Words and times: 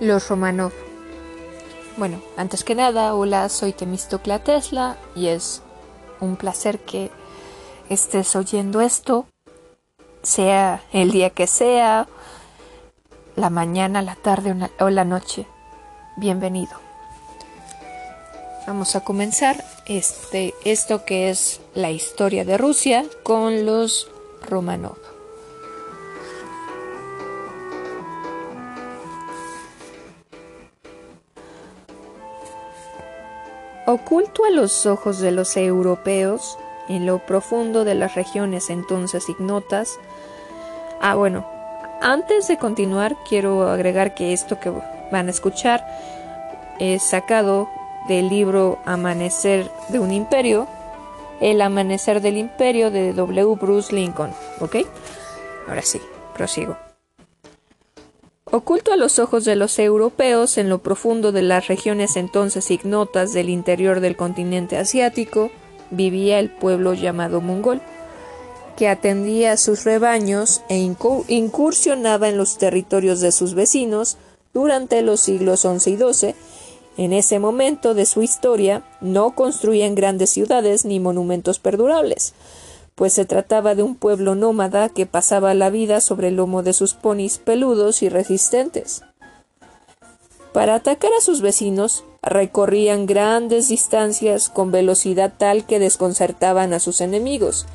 Los 0.00 0.28
Romanov. 0.28 0.72
Bueno, 1.96 2.20
antes 2.36 2.64
que 2.64 2.74
nada, 2.74 3.14
hola, 3.14 3.48
soy 3.48 3.72
Temistocla 3.72 4.42
Tesla 4.42 4.96
y 5.14 5.28
es 5.28 5.62
un 6.20 6.36
placer 6.36 6.80
que 6.80 7.10
estés 7.88 8.34
oyendo 8.34 8.80
esto, 8.80 9.26
sea 10.22 10.82
el 10.92 11.12
día 11.12 11.30
que 11.30 11.46
sea, 11.46 12.08
la 13.36 13.50
mañana, 13.50 14.02
la 14.02 14.16
tarde 14.16 14.68
o 14.80 14.90
la 14.90 15.04
noche. 15.04 15.46
Bienvenido. 16.16 16.72
Vamos 18.66 18.96
a 18.96 19.04
comenzar 19.04 19.64
este, 19.86 20.54
esto 20.64 21.04
que 21.04 21.30
es 21.30 21.60
la 21.74 21.92
historia 21.92 22.44
de 22.44 22.58
Rusia 22.58 23.04
con 23.22 23.64
los 23.66 24.10
Romanov. 24.48 25.13
Oculto 33.86 34.44
a 34.46 34.50
los 34.50 34.86
ojos 34.86 35.18
de 35.18 35.30
los 35.30 35.56
europeos, 35.58 36.58
en 36.88 37.04
lo 37.04 37.18
profundo 37.18 37.84
de 37.84 37.94
las 37.94 38.14
regiones 38.14 38.70
entonces 38.70 39.28
ignotas. 39.28 39.98
Ah, 41.00 41.14
bueno, 41.14 41.46
antes 42.00 42.48
de 42.48 42.56
continuar, 42.56 43.14
quiero 43.28 43.68
agregar 43.68 44.14
que 44.14 44.32
esto 44.32 44.58
que 44.58 44.72
van 45.12 45.28
a 45.28 45.30
escuchar 45.30 45.84
es 46.78 47.02
sacado 47.02 47.68
del 48.08 48.28
libro 48.28 48.78
Amanecer 48.86 49.70
de 49.88 49.98
un 49.98 50.12
Imperio, 50.12 50.66
El 51.40 51.60
Amanecer 51.60 52.20
del 52.20 52.38
Imperio 52.38 52.90
de 52.90 53.12
W. 53.12 53.54
Bruce 53.56 53.94
Lincoln. 53.94 54.32
¿Ok? 54.60 54.76
Ahora 55.68 55.82
sí, 55.82 56.00
prosigo. 56.34 56.83
Oculto 58.56 58.92
a 58.92 58.96
los 58.96 59.18
ojos 59.18 59.44
de 59.44 59.56
los 59.56 59.80
europeos 59.80 60.58
en 60.58 60.68
lo 60.68 60.78
profundo 60.78 61.32
de 61.32 61.42
las 61.42 61.66
regiones 61.66 62.14
entonces 62.14 62.70
ignotas 62.70 63.32
del 63.32 63.48
interior 63.48 63.98
del 63.98 64.14
continente 64.14 64.76
asiático, 64.76 65.50
vivía 65.90 66.38
el 66.38 66.50
pueblo 66.50 66.94
llamado 66.94 67.40
mongol, 67.40 67.82
que 68.76 68.86
atendía 68.86 69.50
a 69.50 69.56
sus 69.56 69.82
rebaños 69.82 70.62
e 70.68 70.76
incursionaba 71.26 72.28
en 72.28 72.36
los 72.36 72.56
territorios 72.56 73.18
de 73.20 73.32
sus 73.32 73.54
vecinos 73.54 74.18
durante 74.52 75.02
los 75.02 75.18
siglos 75.18 75.62
XI 75.62 75.90
y 75.90 75.96
XII. 75.96 76.34
En 76.96 77.12
ese 77.12 77.40
momento 77.40 77.92
de 77.92 78.06
su 78.06 78.22
historia 78.22 78.84
no 79.00 79.34
construían 79.34 79.96
grandes 79.96 80.30
ciudades 80.30 80.84
ni 80.84 81.00
monumentos 81.00 81.58
perdurables 81.58 82.34
pues 82.94 83.12
se 83.12 83.24
trataba 83.24 83.74
de 83.74 83.82
un 83.82 83.96
pueblo 83.96 84.34
nómada 84.34 84.88
que 84.88 85.06
pasaba 85.06 85.54
la 85.54 85.70
vida 85.70 86.00
sobre 86.00 86.28
el 86.28 86.36
lomo 86.36 86.62
de 86.62 86.72
sus 86.72 86.94
ponis 86.94 87.38
peludos 87.38 88.02
y 88.02 88.08
resistentes. 88.08 89.02
Para 90.52 90.76
atacar 90.76 91.10
a 91.18 91.20
sus 91.20 91.40
vecinos, 91.40 92.04
recorrían 92.22 93.06
grandes 93.06 93.68
distancias 93.68 94.48
con 94.48 94.70
velocidad 94.70 95.32
tal 95.36 95.66
que 95.66 95.80
desconcertaban 95.80 96.72
a 96.72 96.78
sus 96.78 97.00
enemigos. 97.00 97.66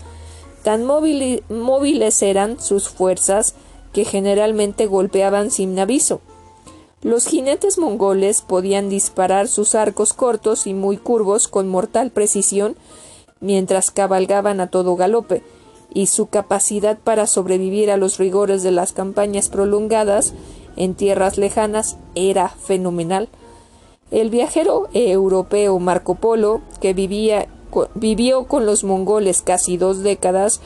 Tan 0.63 0.85
móviles 0.85 2.21
eran 2.21 2.59
sus 2.59 2.87
fuerzas 2.87 3.55
que 3.91 4.05
generalmente 4.05 4.85
golpeaban 4.85 5.51
sin 5.51 5.77
aviso. 5.77 6.21
Los 7.01 7.25
jinetes 7.25 7.77
mongoles 7.77 8.41
podían 8.41 8.89
disparar 8.89 9.47
sus 9.47 9.75
arcos 9.75 10.13
cortos 10.13 10.67
y 10.67 10.73
muy 10.73 10.97
curvos 10.97 11.47
con 11.47 11.67
mortal 11.67 12.11
precisión 12.11 12.75
mientras 13.41 13.91
cabalgaban 13.91 14.59
a 14.61 14.67
todo 14.67 14.95
galope, 14.95 15.43
y 15.93 16.07
su 16.07 16.27
capacidad 16.27 16.97
para 16.99 17.25
sobrevivir 17.27 17.89
a 17.91 17.97
los 17.97 18.17
rigores 18.17 18.63
de 18.63 18.71
las 18.71 18.93
campañas 18.93 19.49
prolongadas 19.49 20.33
en 20.75 20.95
tierras 20.95 21.37
lejanas 21.37 21.97
era 22.15 22.49
fenomenal. 22.49 23.27
El 24.11 24.29
viajero 24.29 24.87
europeo 24.93 25.77
Marco 25.79 26.15
Polo, 26.15 26.61
que 26.79 26.93
vivía, 26.93 27.47
vivió 27.95 28.45
con 28.45 28.65
los 28.65 28.83
mongoles 28.83 29.41
casi 29.41 29.77
dos 29.77 30.03
décadas, 30.03 30.61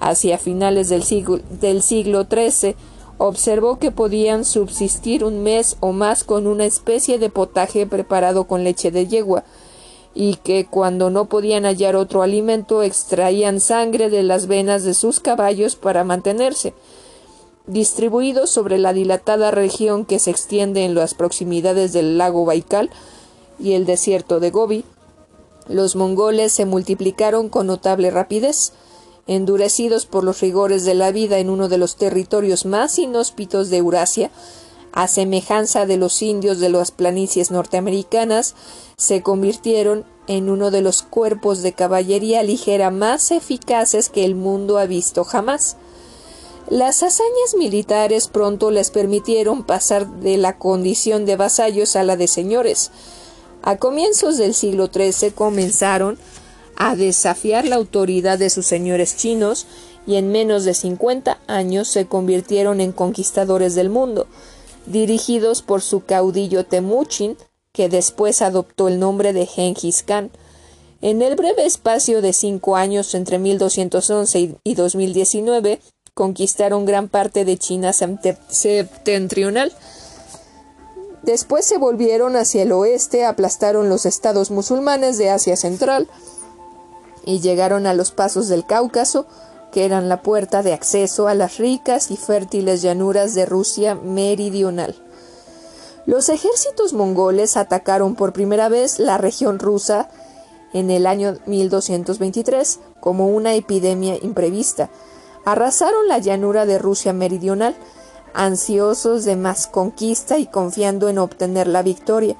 hacia 0.00 0.38
finales 0.38 0.88
del 0.88 1.02
siglo, 1.02 1.40
del 1.60 1.82
siglo 1.82 2.26
XIII, 2.30 2.76
observó 3.18 3.78
que 3.78 3.90
podían 3.90 4.44
subsistir 4.44 5.24
un 5.24 5.42
mes 5.42 5.76
o 5.80 5.92
más 5.92 6.22
con 6.24 6.46
una 6.46 6.64
especie 6.64 7.18
de 7.18 7.30
potaje 7.30 7.86
preparado 7.86 8.44
con 8.44 8.62
leche 8.62 8.90
de 8.90 9.06
yegua, 9.08 9.44
y 10.14 10.36
que 10.36 10.66
cuando 10.66 11.10
no 11.10 11.26
podían 11.26 11.64
hallar 11.64 11.96
otro 11.96 12.22
alimento 12.22 12.82
extraían 12.82 13.60
sangre 13.60 14.10
de 14.10 14.22
las 14.22 14.46
venas 14.46 14.84
de 14.84 14.94
sus 14.94 15.20
caballos 15.20 15.76
para 15.76 16.04
mantenerse. 16.04 16.74
Distribuidos 17.66 18.50
sobre 18.50 18.78
la 18.78 18.92
dilatada 18.92 19.50
región 19.50 20.04
que 20.04 20.18
se 20.18 20.30
extiende 20.30 20.84
en 20.84 20.94
las 20.94 21.14
proximidades 21.14 21.92
del 21.92 22.18
lago 22.18 22.44
Baikal 22.44 22.90
y 23.60 23.72
el 23.72 23.84
desierto 23.84 24.40
de 24.40 24.50
Gobi, 24.50 24.84
los 25.68 25.96
mongoles 25.96 26.52
se 26.52 26.64
multiplicaron 26.64 27.50
con 27.50 27.66
notable 27.66 28.10
rapidez, 28.10 28.72
endurecidos 29.26 30.06
por 30.06 30.24
los 30.24 30.40
rigores 30.40 30.86
de 30.86 30.94
la 30.94 31.12
vida 31.12 31.38
en 31.38 31.50
uno 31.50 31.68
de 31.68 31.76
los 31.76 31.96
territorios 31.96 32.64
más 32.64 32.98
inhóspitos 32.98 33.68
de 33.68 33.76
Eurasia, 33.76 34.30
a 34.92 35.08
semejanza 35.08 35.86
de 35.86 35.96
los 35.96 36.22
indios 36.22 36.58
de 36.58 36.68
las 36.70 36.90
planicies 36.90 37.50
norteamericanas, 37.50 38.54
se 38.96 39.22
convirtieron 39.22 40.04
en 40.26 40.50
uno 40.50 40.70
de 40.70 40.82
los 40.82 41.02
cuerpos 41.02 41.62
de 41.62 41.72
caballería 41.72 42.42
ligera 42.42 42.90
más 42.90 43.30
eficaces 43.30 44.08
que 44.08 44.24
el 44.24 44.34
mundo 44.34 44.78
ha 44.78 44.86
visto 44.86 45.24
jamás. 45.24 45.76
Las 46.68 47.02
hazañas 47.02 47.54
militares 47.56 48.28
pronto 48.28 48.70
les 48.70 48.90
permitieron 48.90 49.64
pasar 49.64 50.06
de 50.20 50.36
la 50.36 50.58
condición 50.58 51.24
de 51.24 51.36
vasallos 51.36 51.96
a 51.96 52.02
la 52.02 52.16
de 52.16 52.28
señores. 52.28 52.90
A 53.62 53.76
comienzos 53.76 54.36
del 54.36 54.52
siglo 54.52 54.90
XIII 54.92 55.30
comenzaron 55.30 56.18
a 56.76 56.94
desafiar 56.94 57.64
la 57.64 57.76
autoridad 57.76 58.38
de 58.38 58.50
sus 58.50 58.66
señores 58.66 59.16
chinos 59.16 59.66
y 60.06 60.16
en 60.16 60.30
menos 60.30 60.64
de 60.64 60.74
cincuenta 60.74 61.38
años 61.46 61.88
se 61.88 62.06
convirtieron 62.06 62.80
en 62.80 62.92
conquistadores 62.92 63.74
del 63.74 63.88
mundo 63.88 64.26
dirigidos 64.90 65.62
por 65.62 65.82
su 65.82 66.04
caudillo 66.04 66.64
Temuchin, 66.64 67.36
que 67.72 67.88
después 67.88 68.42
adoptó 68.42 68.88
el 68.88 68.98
nombre 68.98 69.32
de 69.32 69.46
Genghis 69.46 70.02
Khan. 70.02 70.30
En 71.00 71.22
el 71.22 71.36
breve 71.36 71.64
espacio 71.64 72.20
de 72.22 72.32
cinco 72.32 72.76
años 72.76 73.14
entre 73.14 73.38
1211 73.38 74.56
y 74.64 74.74
2019, 74.74 75.80
conquistaron 76.14 76.84
gran 76.84 77.08
parte 77.08 77.44
de 77.44 77.56
China 77.56 77.92
septentrional. 77.92 79.72
Después 81.22 81.64
se 81.64 81.78
volvieron 81.78 82.34
hacia 82.34 82.62
el 82.62 82.72
oeste, 82.72 83.24
aplastaron 83.24 83.88
los 83.88 84.06
estados 84.06 84.50
musulmanes 84.50 85.18
de 85.18 85.30
Asia 85.30 85.56
Central 85.56 86.08
y 87.24 87.40
llegaron 87.40 87.86
a 87.86 87.94
los 87.94 88.10
pasos 88.10 88.48
del 88.48 88.66
Cáucaso, 88.66 89.26
que 89.72 89.84
eran 89.84 90.08
la 90.08 90.22
puerta 90.22 90.62
de 90.62 90.72
acceso 90.72 91.28
a 91.28 91.34
las 91.34 91.58
ricas 91.58 92.10
y 92.10 92.16
fértiles 92.16 92.82
llanuras 92.82 93.34
de 93.34 93.46
Rusia 93.46 93.94
meridional. 93.94 94.94
Los 96.06 96.30
ejércitos 96.30 96.94
mongoles 96.94 97.56
atacaron 97.56 98.14
por 98.14 98.32
primera 98.32 98.68
vez 98.70 98.98
la 98.98 99.18
región 99.18 99.58
rusa 99.58 100.08
en 100.72 100.90
el 100.90 101.06
año 101.06 101.36
1223 101.46 102.80
como 103.00 103.28
una 103.28 103.54
epidemia 103.54 104.16
imprevista. 104.22 104.88
Arrasaron 105.44 106.08
la 106.08 106.18
llanura 106.18 106.66
de 106.66 106.78
Rusia 106.78 107.12
meridional, 107.12 107.76
ansiosos 108.34 109.24
de 109.24 109.36
más 109.36 109.66
conquista 109.66 110.38
y 110.38 110.46
confiando 110.46 111.08
en 111.08 111.18
obtener 111.18 111.66
la 111.66 111.82
victoria. 111.82 112.36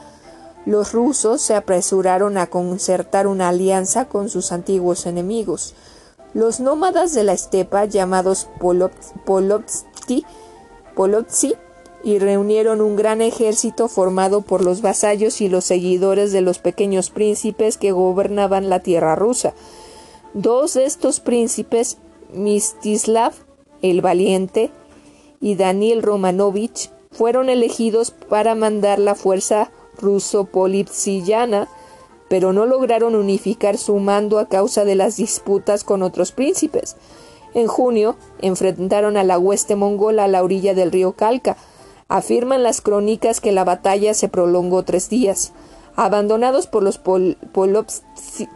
Los 0.64 0.92
rusos 0.92 1.40
se 1.40 1.54
apresuraron 1.54 2.36
a 2.36 2.48
concertar 2.48 3.26
una 3.26 3.48
alianza 3.48 4.06
con 4.06 4.28
sus 4.28 4.52
antiguos 4.52 5.06
enemigos. 5.06 5.74
Los 6.38 6.60
nómadas 6.60 7.14
de 7.14 7.24
la 7.24 7.32
estepa, 7.32 7.84
llamados 7.86 8.46
Polovtsi, 9.24 10.24
y 12.04 12.18
reunieron 12.20 12.80
un 12.80 12.94
gran 12.94 13.22
ejército 13.22 13.88
formado 13.88 14.42
por 14.42 14.64
los 14.64 14.80
vasallos 14.80 15.40
y 15.40 15.48
los 15.48 15.64
seguidores 15.64 16.30
de 16.30 16.40
los 16.40 16.60
pequeños 16.60 17.10
príncipes 17.10 17.76
que 17.76 17.90
gobernaban 17.90 18.70
la 18.70 18.78
tierra 18.78 19.16
rusa. 19.16 19.52
Dos 20.32 20.74
de 20.74 20.84
estos 20.84 21.18
príncipes, 21.18 21.98
Mistislav 22.32 23.32
el 23.82 24.00
Valiente 24.00 24.70
y 25.40 25.56
Daniel 25.56 26.04
Romanovich, 26.04 26.92
fueron 27.10 27.50
elegidos 27.50 28.12
para 28.12 28.54
mandar 28.54 29.00
la 29.00 29.16
fuerza 29.16 29.72
ruso-polipsillana 30.00 31.66
pero 32.28 32.52
no 32.52 32.66
lograron 32.66 33.14
unificar 33.14 33.78
su 33.78 33.96
mando 33.96 34.38
a 34.38 34.48
causa 34.48 34.84
de 34.84 34.94
las 34.94 35.16
disputas 35.16 35.84
con 35.84 36.02
otros 36.02 36.32
príncipes. 36.32 36.96
En 37.54 37.66
junio 37.66 38.16
enfrentaron 38.40 39.16
a 39.16 39.24
la 39.24 39.38
hueste 39.38 39.74
mongola 39.76 40.24
a 40.24 40.28
la 40.28 40.42
orilla 40.42 40.74
del 40.74 40.92
río 40.92 41.12
Kalka. 41.12 41.56
Afirman 42.08 42.62
las 42.62 42.80
crónicas 42.80 43.40
que 43.40 43.52
la 43.52 43.64
batalla 43.64 44.14
se 44.14 44.28
prolongó 44.28 44.82
tres 44.82 45.08
días. 45.08 45.52
Abandonados 45.96 46.66
por 46.66 46.82
los 46.82 46.98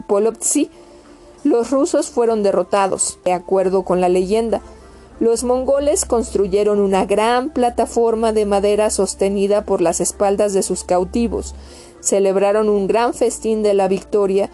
Polovtsi, 0.07 0.69
los 1.43 1.71
rusos 1.71 2.09
fueron 2.09 2.41
derrotados, 2.41 3.19
de 3.25 3.33
acuerdo 3.33 3.83
con 3.83 3.99
la 3.99 4.09
leyenda. 4.09 4.61
Los 5.19 5.43
mongoles 5.43 6.05
construyeron 6.05 6.79
una 6.79 7.05
gran 7.05 7.49
plataforma 7.49 8.31
de 8.31 8.45
madera 8.45 8.89
sostenida 8.89 9.63
por 9.65 9.81
las 9.81 9.99
espaldas 10.01 10.53
de 10.53 10.63
sus 10.63 10.83
cautivos, 10.83 11.53
celebraron 12.03 12.69
un 12.69 12.87
gran 12.87 13.13
festín 13.13 13.63
de 13.63 13.73
la 13.73 13.87
victoria 13.87 14.49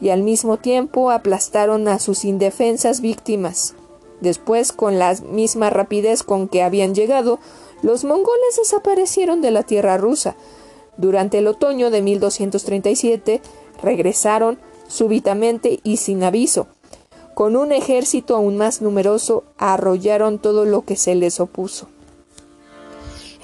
y 0.00 0.10
al 0.10 0.22
mismo 0.22 0.56
tiempo 0.56 1.10
aplastaron 1.10 1.88
a 1.88 1.98
sus 1.98 2.24
indefensas 2.24 3.00
víctimas. 3.00 3.74
Después, 4.20 4.72
con 4.72 4.98
la 4.98 5.14
misma 5.28 5.68
rapidez 5.68 6.22
con 6.22 6.48
que 6.48 6.62
habían 6.62 6.94
llegado, 6.94 7.38
los 7.82 8.04
mongoles 8.04 8.56
desaparecieron 8.56 9.42
de 9.42 9.50
la 9.50 9.62
tierra 9.62 9.98
rusa. 9.98 10.36
Durante 10.96 11.38
el 11.38 11.46
otoño 11.46 11.90
de 11.90 12.00
1237 12.00 13.42
regresaron 13.82 14.58
súbitamente 14.88 15.80
y 15.82 15.98
sin 15.98 16.22
aviso. 16.22 16.68
Con 17.34 17.56
un 17.56 17.72
ejército 17.72 18.36
aún 18.36 18.56
más 18.56 18.80
numeroso 18.80 19.44
arrollaron 19.58 20.38
todo 20.38 20.64
lo 20.64 20.86
que 20.86 20.96
se 20.96 21.14
les 21.14 21.40
opuso. 21.40 21.88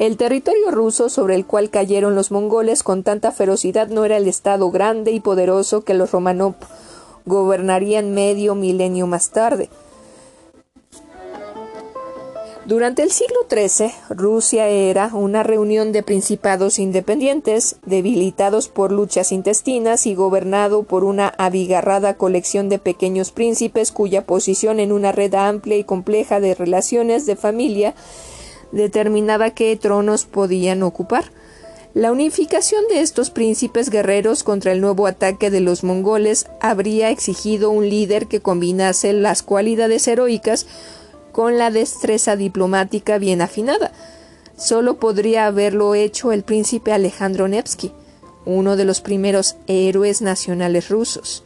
El 0.02 0.16
territorio 0.16 0.72
ruso 0.72 1.08
sobre 1.08 1.36
el 1.36 1.46
cual 1.46 1.70
cayeron 1.70 2.16
los 2.16 2.32
mongoles 2.32 2.82
con 2.82 3.04
tanta 3.04 3.30
ferocidad 3.30 3.86
no 3.86 4.04
era 4.04 4.16
el 4.16 4.26
estado 4.26 4.68
grande 4.72 5.12
y 5.12 5.20
poderoso 5.20 5.84
que 5.84 5.94
los 5.94 6.10
Romanov 6.10 6.56
gobernarían 7.24 8.12
medio 8.12 8.56
milenio 8.56 9.06
más 9.06 9.30
tarde. 9.30 9.70
Durante 12.66 13.04
el 13.04 13.12
siglo 13.12 13.46
XIII, 13.48 13.92
Rusia 14.10 14.66
era 14.66 15.10
una 15.14 15.44
reunión 15.44 15.92
de 15.92 16.02
principados 16.02 16.80
independientes, 16.80 17.76
debilitados 17.86 18.66
por 18.66 18.90
luchas 18.90 19.30
intestinas 19.30 20.08
y 20.08 20.16
gobernado 20.16 20.82
por 20.82 21.04
una 21.04 21.28
abigarrada 21.38 22.14
colección 22.14 22.68
de 22.68 22.80
pequeños 22.80 23.30
príncipes 23.30 23.92
cuya 23.92 24.26
posición 24.26 24.80
en 24.80 24.90
una 24.90 25.12
red 25.12 25.34
amplia 25.34 25.76
y 25.76 25.84
compleja 25.84 26.40
de 26.40 26.56
relaciones 26.56 27.24
de 27.24 27.36
familia 27.36 27.94
determinaba 28.72 29.50
qué 29.50 29.76
tronos 29.76 30.24
podían 30.24 30.82
ocupar. 30.82 31.30
La 31.94 32.10
unificación 32.10 32.82
de 32.88 33.00
estos 33.00 33.30
príncipes 33.30 33.90
guerreros 33.90 34.44
contra 34.44 34.72
el 34.72 34.80
nuevo 34.80 35.06
ataque 35.06 35.50
de 35.50 35.60
los 35.60 35.84
mongoles 35.84 36.46
habría 36.60 37.10
exigido 37.10 37.70
un 37.70 37.88
líder 37.90 38.28
que 38.28 38.40
combinase 38.40 39.12
las 39.12 39.42
cualidades 39.42 40.08
heroicas 40.08 40.66
con 41.32 41.58
la 41.58 41.70
destreza 41.70 42.34
diplomática 42.34 43.18
bien 43.18 43.42
afinada. 43.42 43.92
Solo 44.56 44.98
podría 44.98 45.46
haberlo 45.46 45.94
hecho 45.94 46.32
el 46.32 46.44
príncipe 46.44 46.92
Alejandro 46.92 47.46
Nevsky, 47.46 47.92
uno 48.46 48.76
de 48.76 48.86
los 48.86 49.02
primeros 49.02 49.56
héroes 49.66 50.22
nacionales 50.22 50.88
rusos. 50.88 51.44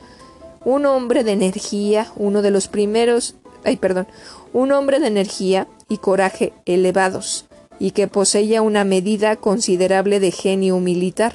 Un 0.65 0.87
hombre 0.87 1.25
de 1.25 1.33
energía, 1.33 2.07
uno 2.17 2.43
de 2.43 2.51
los 2.53 2.69
primeros, 2.69 3.35
ay, 3.65 3.77
perdón, 3.77 4.07
un 4.53 4.71
hombre 4.73 5.01
de 5.01 5.09
energía 5.09 5.67
y 5.89 5.99
coraje 5.99 6.53
elevados, 6.65 7.47
y 7.79 7.93
que 7.93 8.09
poseía 8.09 8.63
una 8.63 8.85
medida 8.85 9.37
considerable 9.37 10.21
de 10.21 10.31
genio 10.31 10.81
militar. 10.81 11.35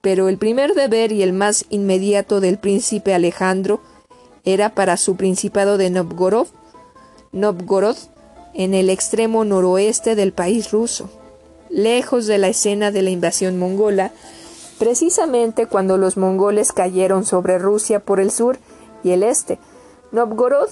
Pero 0.00 0.28
el 0.28 0.38
primer 0.38 0.74
deber 0.74 1.12
y 1.12 1.22
el 1.22 1.32
más 1.32 1.64
inmediato 1.70 2.40
del 2.40 2.58
príncipe 2.58 3.14
Alejandro 3.14 3.80
era 4.44 4.74
para 4.74 4.96
su 4.96 5.16
principado 5.16 5.78
de 5.78 5.90
Novgorod 5.90 6.48
Novgorod, 7.34 7.96
en 8.54 8.74
el 8.74 8.88
extremo 8.88 9.44
noroeste 9.44 10.14
del 10.14 10.32
país 10.32 10.70
ruso, 10.70 11.10
lejos 11.68 12.26
de 12.26 12.38
la 12.38 12.46
escena 12.46 12.92
de 12.92 13.02
la 13.02 13.10
invasión 13.10 13.58
mongola, 13.58 14.12
precisamente 14.78 15.66
cuando 15.66 15.98
los 15.98 16.16
mongoles 16.16 16.70
cayeron 16.70 17.24
sobre 17.24 17.58
Rusia 17.58 17.98
por 17.98 18.20
el 18.20 18.30
sur 18.30 18.58
y 19.02 19.10
el 19.10 19.24
este. 19.24 19.58
Novgorod 20.12 20.68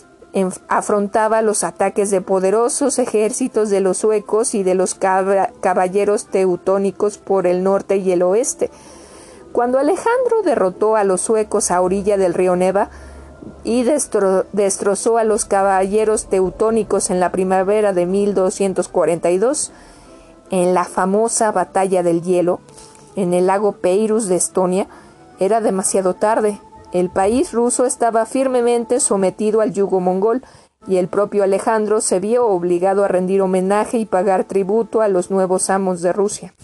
afrontaba 0.69 1.43
los 1.43 1.64
ataques 1.64 2.11
de 2.11 2.20
poderosos 2.20 2.99
ejércitos 2.99 3.69
de 3.70 3.81
los 3.81 3.99
suecos 3.99 4.55
y 4.55 4.62
de 4.62 4.75
los 4.75 4.94
caballeros 4.94 6.26
teutónicos 6.26 7.19
por 7.19 7.46
el 7.46 7.62
norte 7.62 7.99
y 7.99 8.12
el 8.12 8.23
oeste. 8.23 8.70
Cuando 9.52 9.79
Alejandro 9.79 10.43
derrotó 10.44 10.96
a 10.96 11.05
los 11.05 11.20
suecos 11.20 11.70
a 11.70 11.81
orilla 11.82 12.17
del 12.17 12.34
río 12.34 12.56
Neva, 12.56 12.90
y 13.64 13.82
destrozó 13.82 15.19
a 15.19 15.25
los 15.25 15.44
caballeros 15.44 16.26
teutónicos 16.26 17.11
en 17.11 17.20
la 17.20 17.32
primavera 17.32 17.93
de 17.93 18.06
1242, 18.06 19.73
en 20.50 20.75
la 20.75 20.84
famosa 20.84 21.50
batalla 21.52 22.02
del 22.02 22.23
hielo, 22.23 22.61
en 23.17 23.34
el 23.34 23.46
lago 23.46 23.73
Peirus 23.73 24.26
de 24.26 24.37
Estonia, 24.37 24.87
era 25.38 25.61
demasiado 25.61 26.14
tarde. 26.14 26.61
El 26.93 27.09
país 27.09 27.53
ruso 27.53 27.87
estaba 27.87 28.27
firmemente 28.27 29.00
sometido 29.00 29.62
al 29.62 29.73
yugo 29.73 30.00
mongol 30.00 30.43
y 30.87 30.97
el 30.97 31.09
propio 31.09 31.43
Alejandro 31.43 32.00
se 32.00 32.21
vio 32.21 32.47
obligado 32.47 33.05
a 33.05 33.09
rendir 33.09 33.41
homenaje 33.41 33.99
y 33.99 34.05
pagar 34.05 34.44
tributo 34.44 35.00
a 35.00 35.09
los 35.09 35.31
nuevos 35.31 35.71
amos 35.71 36.03
de 36.03 36.12
Rusia. 36.12 36.55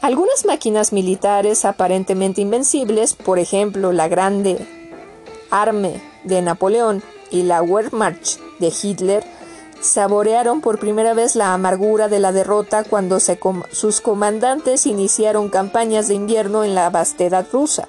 Algunas 0.00 0.44
máquinas 0.46 0.92
militares 0.92 1.64
aparentemente 1.64 2.40
invencibles, 2.40 3.14
por 3.14 3.38
ejemplo 3.38 3.92
la 3.92 4.08
Grande 4.08 4.66
Arme 5.50 6.00
de 6.24 6.42
Napoleón 6.42 7.02
y 7.30 7.44
la 7.44 7.62
Wehrmacht 7.62 8.40
de 8.58 8.72
Hitler, 8.82 9.22
saborearon 9.82 10.60
por 10.60 10.78
primera 10.78 11.12
vez 11.12 11.36
la 11.36 11.52
amargura 11.52 12.08
de 12.08 12.20
la 12.20 12.32
derrota 12.32 12.84
cuando 12.84 13.18
sus 13.20 14.00
comandantes 14.00 14.86
iniciaron 14.86 15.48
campañas 15.48 16.08
de 16.08 16.14
invierno 16.14 16.64
en 16.64 16.74
la 16.74 16.88
vastedad 16.88 17.46
rusa. 17.52 17.88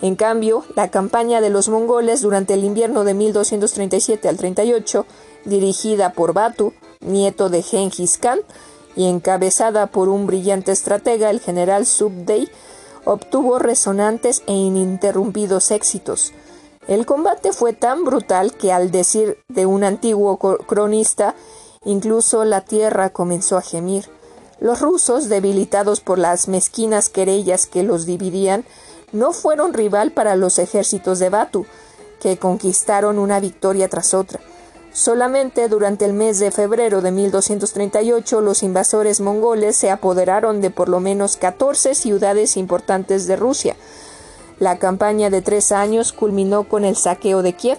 En 0.00 0.16
cambio, 0.16 0.64
la 0.74 0.90
campaña 0.90 1.40
de 1.40 1.50
los 1.50 1.68
mongoles 1.68 2.22
durante 2.22 2.54
el 2.54 2.64
invierno 2.64 3.04
de 3.04 3.14
1237 3.14 4.28
al 4.28 4.36
38, 4.36 5.06
dirigida 5.44 6.12
por 6.12 6.32
Batu, 6.32 6.72
nieto 7.00 7.48
de 7.48 7.62
Genghis 7.62 8.18
Khan, 8.18 8.40
y 8.96 9.08
encabezada 9.08 9.86
por 9.86 10.08
un 10.08 10.26
brillante 10.26 10.72
estratega, 10.72 11.30
el 11.30 11.40
general 11.40 11.86
Subday, 11.86 12.48
obtuvo 13.04 13.58
resonantes 13.58 14.42
e 14.46 14.52
ininterrumpidos 14.52 15.70
éxitos. 15.70 16.32
El 16.86 17.06
combate 17.06 17.52
fue 17.52 17.72
tan 17.72 18.04
brutal 18.04 18.52
que, 18.54 18.70
al 18.70 18.90
decir 18.90 19.38
de 19.48 19.64
un 19.64 19.84
antiguo 19.84 20.38
cronista, 20.38 21.34
incluso 21.84 22.44
la 22.44 22.60
tierra 22.60 23.10
comenzó 23.10 23.56
a 23.56 23.62
gemir. 23.62 24.10
Los 24.60 24.80
rusos, 24.80 25.28
debilitados 25.28 26.00
por 26.00 26.18
las 26.18 26.46
mezquinas 26.46 27.08
querellas 27.08 27.66
que 27.66 27.82
los 27.82 28.04
dividían, 28.04 28.64
no 29.12 29.32
fueron 29.32 29.72
rival 29.72 30.12
para 30.12 30.36
los 30.36 30.58
ejércitos 30.58 31.18
de 31.18 31.30
Batu, 31.30 31.66
que 32.20 32.36
conquistaron 32.36 33.18
una 33.18 33.40
victoria 33.40 33.88
tras 33.88 34.12
otra. 34.12 34.40
Solamente 34.92 35.68
durante 35.68 36.04
el 36.04 36.12
mes 36.12 36.38
de 36.38 36.50
febrero 36.50 37.00
de 37.00 37.10
1238 37.10 38.40
los 38.40 38.62
invasores 38.62 39.20
mongoles 39.20 39.74
se 39.74 39.90
apoderaron 39.90 40.60
de 40.60 40.70
por 40.70 40.88
lo 40.88 41.00
menos 41.00 41.36
14 41.36 41.94
ciudades 41.94 42.56
importantes 42.56 43.26
de 43.26 43.36
Rusia. 43.36 43.74
La 44.58 44.78
campaña 44.78 45.30
de 45.30 45.42
tres 45.42 45.72
años 45.72 46.12
culminó 46.12 46.64
con 46.64 46.84
el 46.84 46.96
saqueo 46.96 47.42
de 47.42 47.54
Kiev, 47.54 47.78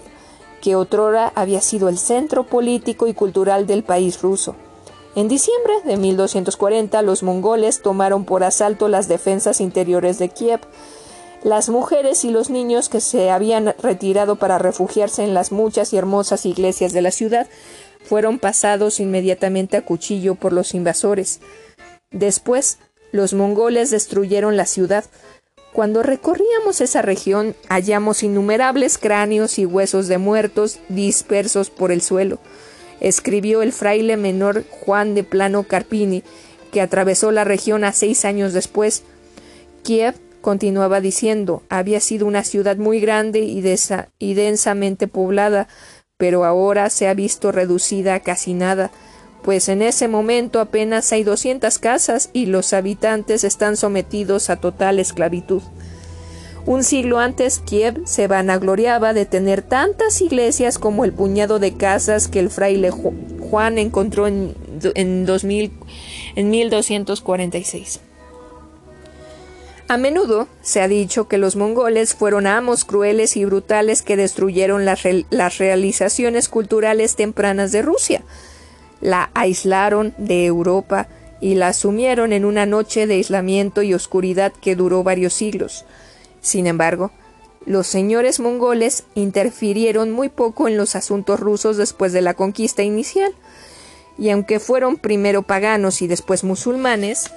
que 0.60 0.76
otrora 0.76 1.32
había 1.34 1.60
sido 1.60 1.88
el 1.88 1.98
centro 1.98 2.44
político 2.44 3.06
y 3.06 3.14
cultural 3.14 3.66
del 3.66 3.82
país 3.82 4.20
ruso. 4.22 4.54
En 5.14 5.28
diciembre 5.28 5.72
de 5.84 5.96
1240 5.96 7.00
los 7.02 7.22
mongoles 7.22 7.80
tomaron 7.80 8.24
por 8.24 8.44
asalto 8.44 8.88
las 8.88 9.08
defensas 9.08 9.60
interiores 9.62 10.18
de 10.18 10.28
Kiev, 10.28 10.60
las 11.42 11.68
mujeres 11.68 12.24
y 12.24 12.30
los 12.30 12.50
niños 12.50 12.88
que 12.88 13.00
se 13.00 13.30
habían 13.30 13.74
retirado 13.80 14.36
para 14.36 14.58
refugiarse 14.58 15.22
en 15.22 15.32
las 15.32 15.52
muchas 15.52 15.92
y 15.92 15.96
hermosas 15.96 16.44
iglesias 16.44 16.92
de 16.92 17.02
la 17.02 17.10
ciudad 17.10 17.46
fueron 18.04 18.38
pasados 18.38 19.00
inmediatamente 19.00 19.76
a 19.76 19.84
cuchillo 19.84 20.34
por 20.34 20.52
los 20.52 20.74
invasores. 20.74 21.40
Después, 22.10 22.78
los 23.12 23.32
mongoles 23.32 23.90
destruyeron 23.90 24.56
la 24.56 24.66
ciudad. 24.66 25.04
Cuando 25.76 26.02
recorríamos 26.02 26.80
esa 26.80 27.02
región 27.02 27.54
hallamos 27.68 28.22
innumerables 28.22 28.96
cráneos 28.96 29.58
y 29.58 29.66
huesos 29.66 30.08
de 30.08 30.16
muertos 30.16 30.78
dispersos 30.88 31.68
por 31.68 31.92
el 31.92 32.00
suelo, 32.00 32.38
escribió 33.00 33.60
el 33.60 33.74
fraile 33.74 34.16
menor 34.16 34.64
Juan 34.70 35.14
de 35.14 35.22
Plano 35.22 35.64
Carpini, 35.64 36.22
que 36.72 36.80
atravesó 36.80 37.30
la 37.30 37.44
región 37.44 37.84
a 37.84 37.92
seis 37.92 38.24
años 38.24 38.54
después. 38.54 39.02
Kiev 39.82 40.14
Continuaba 40.40 41.02
diciendo, 41.02 41.62
había 41.68 42.00
sido 42.00 42.26
una 42.26 42.42
ciudad 42.42 42.78
muy 42.78 42.98
grande 42.98 43.40
y, 43.40 43.62
y 44.18 44.32
densamente 44.32 45.08
poblada, 45.08 45.68
pero 46.16 46.46
ahora 46.46 46.88
se 46.88 47.06
ha 47.06 47.12
visto 47.12 47.52
reducida 47.52 48.14
a 48.14 48.20
casi 48.20 48.54
nada, 48.54 48.90
pues 49.46 49.70
en 49.70 49.80
ese 49.80 50.08
momento 50.08 50.60
apenas 50.60 51.10
hay 51.12 51.24
doscientas 51.24 51.78
casas 51.78 52.28
y 52.34 52.46
los 52.46 52.74
habitantes 52.74 53.44
están 53.44 53.78
sometidos 53.78 54.50
a 54.50 54.56
total 54.56 54.98
esclavitud. 54.98 55.62
Un 56.66 56.82
siglo 56.82 57.20
antes, 57.20 57.60
Kiev 57.60 58.02
se 58.06 58.26
vanagloriaba 58.26 59.14
de 59.14 59.24
tener 59.24 59.62
tantas 59.62 60.20
iglesias 60.20 60.78
como 60.78 61.04
el 61.04 61.12
puñado 61.12 61.60
de 61.60 61.74
casas 61.74 62.26
que 62.26 62.40
el 62.40 62.50
fraile 62.50 62.90
Juan 62.90 63.78
encontró 63.78 64.26
en, 64.26 64.54
en, 64.96 65.24
2000, 65.24 65.72
en 66.34 66.50
1246. 66.50 68.00
A 69.88 69.96
menudo 69.98 70.48
se 70.62 70.80
ha 70.80 70.88
dicho 70.88 71.28
que 71.28 71.38
los 71.38 71.54
mongoles 71.54 72.14
fueron 72.14 72.48
amos 72.48 72.84
crueles 72.84 73.36
y 73.36 73.44
brutales 73.44 74.02
que 74.02 74.16
destruyeron 74.16 74.84
las, 74.84 75.04
realizaciones 75.58 76.48
culturales 76.48 77.14
tempranas 77.14 77.70
de 77.70 77.82
Rusia, 77.82 78.22
la 79.00 79.30
aislaron 79.34 80.14
de 80.18 80.46
Europa 80.46 81.08
y 81.40 81.54
la 81.54 81.72
sumieron 81.72 82.32
en 82.32 82.44
una 82.44 82.66
noche 82.66 83.06
de 83.06 83.14
aislamiento 83.14 83.82
y 83.82 83.94
oscuridad 83.94 84.52
que 84.52 84.76
duró 84.76 85.02
varios 85.02 85.34
siglos. 85.34 85.84
Sin 86.40 86.66
embargo, 86.66 87.10
los 87.66 87.86
señores 87.86 88.40
mongoles 88.40 89.04
interfirieron 89.14 90.12
muy 90.12 90.28
poco 90.28 90.68
en 90.68 90.76
los 90.76 90.96
asuntos 90.96 91.40
rusos 91.40 91.76
después 91.76 92.12
de 92.12 92.22
la 92.22 92.34
conquista 92.34 92.82
inicial, 92.82 93.34
y 94.18 94.30
aunque 94.30 94.60
fueron 94.60 94.96
primero 94.96 95.42
paganos 95.42 96.00
y 96.00 96.06
después 96.06 96.42
musulmanes, 96.42 97.30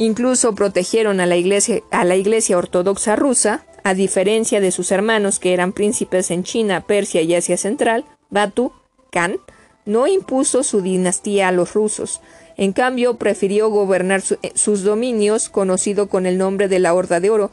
Incluso 0.00 0.54
protegieron 0.54 1.20
a 1.20 1.26
la 1.26 1.36
iglesia, 1.36 1.82
a 1.90 2.06
la 2.06 2.16
iglesia 2.16 2.56
ortodoxa 2.56 3.16
rusa, 3.16 3.66
a 3.84 3.92
diferencia 3.92 4.58
de 4.58 4.70
sus 4.70 4.92
hermanos 4.92 5.38
que 5.38 5.52
eran 5.52 5.74
príncipes 5.74 6.30
en 6.30 6.42
China, 6.42 6.86
Persia 6.86 7.20
y 7.20 7.34
Asia 7.34 7.58
Central, 7.58 8.06
Batu 8.30 8.72
Khan 9.10 9.38
no 9.84 10.06
impuso 10.06 10.62
su 10.62 10.82
dinastía 10.82 11.48
a 11.48 11.52
los 11.52 11.74
rusos. 11.74 12.20
En 12.56 12.72
cambio, 12.72 13.16
prefirió 13.16 13.70
gobernar 13.70 14.22
eh, 14.42 14.52
sus 14.54 14.82
dominios, 14.82 15.48
conocido 15.48 16.08
con 16.08 16.26
el 16.26 16.38
nombre 16.38 16.68
de 16.68 16.78
la 16.78 16.94
Horda 16.94 17.20
de 17.20 17.30
Oro, 17.30 17.50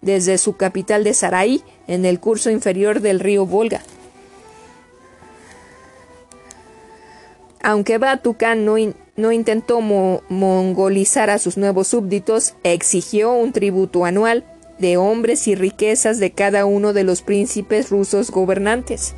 desde 0.00 0.38
su 0.38 0.56
capital 0.56 1.04
de 1.04 1.14
Sarai, 1.14 1.62
en 1.86 2.04
el 2.04 2.20
curso 2.20 2.50
inferior 2.50 3.00
del 3.00 3.20
río 3.20 3.46
Volga. 3.46 3.82
Aunque 7.60 7.98
Batu 7.98 8.34
Khan 8.34 8.64
no, 8.64 8.76
no 9.16 9.32
intentó 9.32 9.80
mongolizar 9.80 11.30
a 11.30 11.38
sus 11.38 11.56
nuevos 11.56 11.88
súbditos, 11.88 12.54
exigió 12.62 13.32
un 13.32 13.52
tributo 13.52 14.04
anual 14.04 14.44
de 14.78 14.96
hombres 14.96 15.48
y 15.48 15.54
riquezas 15.54 16.18
de 16.18 16.30
cada 16.30 16.64
uno 16.64 16.92
de 16.92 17.02
los 17.02 17.22
príncipes 17.22 17.90
rusos 17.90 18.30
gobernantes. 18.30 19.14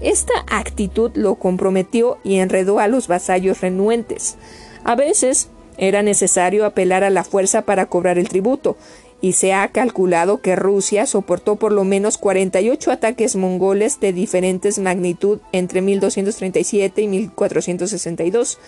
Esta 0.00 0.32
actitud 0.48 1.10
lo 1.14 1.34
comprometió 1.34 2.18
y 2.24 2.36
enredó 2.36 2.78
a 2.78 2.88
los 2.88 3.06
vasallos 3.06 3.60
renuentes. 3.60 4.36
A 4.82 4.94
veces 4.94 5.48
era 5.76 6.02
necesario 6.02 6.64
apelar 6.64 7.04
a 7.04 7.10
la 7.10 7.24
fuerza 7.24 7.62
para 7.62 7.86
cobrar 7.86 8.18
el 8.18 8.28
tributo, 8.28 8.76
y 9.20 9.32
se 9.32 9.52
ha 9.52 9.68
calculado 9.68 10.40
que 10.40 10.56
Rusia 10.56 11.06
soportó 11.06 11.56
por 11.56 11.72
lo 11.72 11.84
menos 11.84 12.16
48 12.16 12.90
ataques 12.90 13.36
mongoles 13.36 14.00
de 14.00 14.12
diferentes 14.12 14.78
magnitud 14.78 15.40
entre 15.52 15.82
1237 15.82 17.02
y 17.02 17.06
1462. 17.08 18.58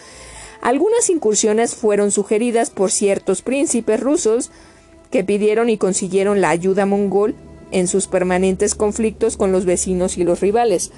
Algunas 0.60 1.08
incursiones 1.10 1.74
fueron 1.74 2.10
sugeridas 2.10 2.70
por 2.70 2.90
ciertos 2.90 3.42
príncipes 3.42 4.00
rusos 4.00 4.50
que 5.10 5.24
pidieron 5.24 5.70
y 5.70 5.78
consiguieron 5.78 6.40
la 6.40 6.50
ayuda 6.50 6.86
mongol 6.86 7.34
en 7.72 7.88
sus 7.88 8.06
permanentes 8.06 8.74
conflictos 8.74 9.36
con 9.36 9.50
los 9.52 9.64
vecinos 9.64 10.18
y 10.18 10.24
los 10.24 10.40
rivales. 10.40 10.92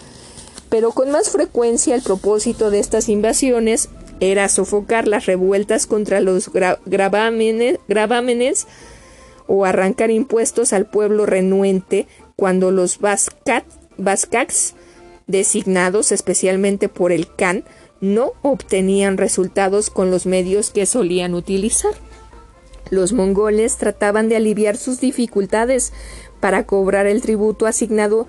Pero 0.69 0.93
con 0.93 1.11
más 1.11 1.31
frecuencia 1.31 1.95
el 1.95 2.03
propósito 2.03 2.71
de 2.71 2.81
estas 2.81 3.09
invasiones 3.09 3.89
era 4.21 4.49
sofocar 4.49 5.09
las 5.09 5.27
revueltas 5.27 5.87
contra 5.87 6.21
los 6.21 6.51
gravámenes, 6.87 8.67
o 9.47 9.65
arrancar 9.65 10.11
impuestos 10.11 10.73
al 10.73 10.87
pueblo 10.87 11.27
renuente 11.27 12.07
cuando 12.35 12.71
los 12.71 12.99
vascats, 12.99 14.75
designados 15.27 16.13
especialmente 16.13 16.89
por 16.89 17.13
el 17.13 17.29
Khan, 17.35 17.65
no 18.01 18.33
obtenían 18.43 19.17
resultados 19.17 19.91
con 19.91 20.11
los 20.11 20.27
medios 20.27 20.71
que 20.71 20.87
solían 20.87 21.35
utilizar. 21.35 21.93
Los 22.91 23.13
mongoles 23.13 23.77
trataban 23.77 24.29
de 24.29 24.37
aliviar 24.37 24.77
sus 24.77 25.01
dificultades 25.01 25.93
para 26.45 26.67
cobrar 26.67 27.07
el 27.07 27.23
tributo 27.23 27.65
asignado 27.65 28.29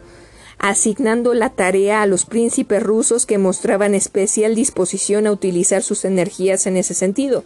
asignando 0.58 1.34
la 1.34 1.50
tarea 1.50 2.02
a 2.02 2.06
los 2.06 2.26
príncipes 2.26 2.82
rusos 2.82 3.26
que 3.26 3.38
mostraban 3.38 3.94
especial 3.94 4.56
disposición 4.56 5.28
a 5.28 5.34
utilizar 5.34 5.84
sus 5.84 6.06
energías 6.06 6.66
en 6.66 6.78
ese 6.78 6.94
sentido. 6.94 7.44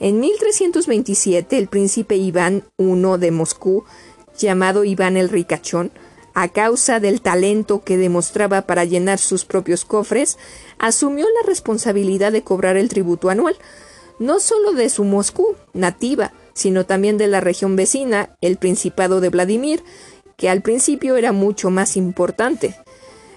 En 0.00 0.18
1327 0.18 1.56
el 1.56 1.68
príncipe 1.68 2.16
Iván 2.16 2.64
I 2.78 3.18
de 3.20 3.30
Moscú, 3.30 3.84
llamado 4.36 4.82
Iván 4.82 5.16
el 5.16 5.28
Ricachón, 5.28 5.92
a 6.34 6.48
causa 6.48 6.98
del 6.98 7.20
talento 7.20 7.84
que 7.84 7.96
demostraba 7.96 8.62
para 8.62 8.84
llenar 8.84 9.20
sus 9.20 9.44
propios 9.44 9.84
cofres, 9.84 10.36
asumió 10.80 11.26
la 11.26 11.46
responsabilidad 11.46 12.32
de 12.32 12.42
cobrar 12.42 12.76
el 12.76 12.88
tributo 12.88 13.30
anual, 13.30 13.54
no 14.18 14.40
solo 14.40 14.72
de 14.72 14.90
su 14.90 15.04
Moscú 15.04 15.54
nativa, 15.74 16.32
sino 16.54 16.86
también 16.86 17.18
de 17.18 17.28
la 17.28 17.40
región 17.40 17.76
vecina, 17.76 18.36
el 18.40 18.56
Principado 18.56 19.20
de 19.20 19.28
Vladimir, 19.28 19.82
que 20.36 20.48
al 20.48 20.62
principio 20.62 21.16
era 21.16 21.32
mucho 21.32 21.70
más 21.70 21.96
importante. 21.96 22.76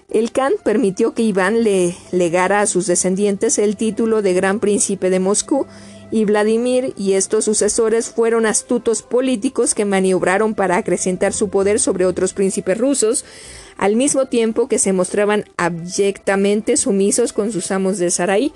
El 0.09 0.31
Khan 0.31 0.53
permitió 0.63 1.13
que 1.13 1.23
Iván 1.23 1.63
le 1.63 1.95
legara 2.11 2.61
a 2.61 2.67
sus 2.67 2.87
descendientes 2.87 3.57
el 3.57 3.75
título 3.75 4.21
de 4.21 4.33
Gran 4.33 4.59
Príncipe 4.59 5.09
de 5.09 5.19
Moscú 5.19 5.65
y 6.11 6.25
Vladimir 6.25 6.93
y 6.97 7.13
estos 7.13 7.45
sucesores 7.45 8.09
fueron 8.09 8.45
astutos 8.45 9.01
políticos 9.01 9.73
que 9.73 9.85
maniobraron 9.85 10.53
para 10.53 10.77
acrecentar 10.77 11.33
su 11.33 11.49
poder 11.49 11.79
sobre 11.79 12.05
otros 12.05 12.33
príncipes 12.33 12.77
rusos, 12.77 13.25
al 13.77 13.95
mismo 13.95 14.27
tiempo 14.27 14.67
que 14.67 14.79
se 14.79 14.93
mostraban 14.93 15.45
abyectamente 15.57 16.77
sumisos 16.77 17.33
con 17.33 17.51
sus 17.51 17.71
amos 17.71 17.97
de 17.97 18.11
Sarai. 18.11 18.53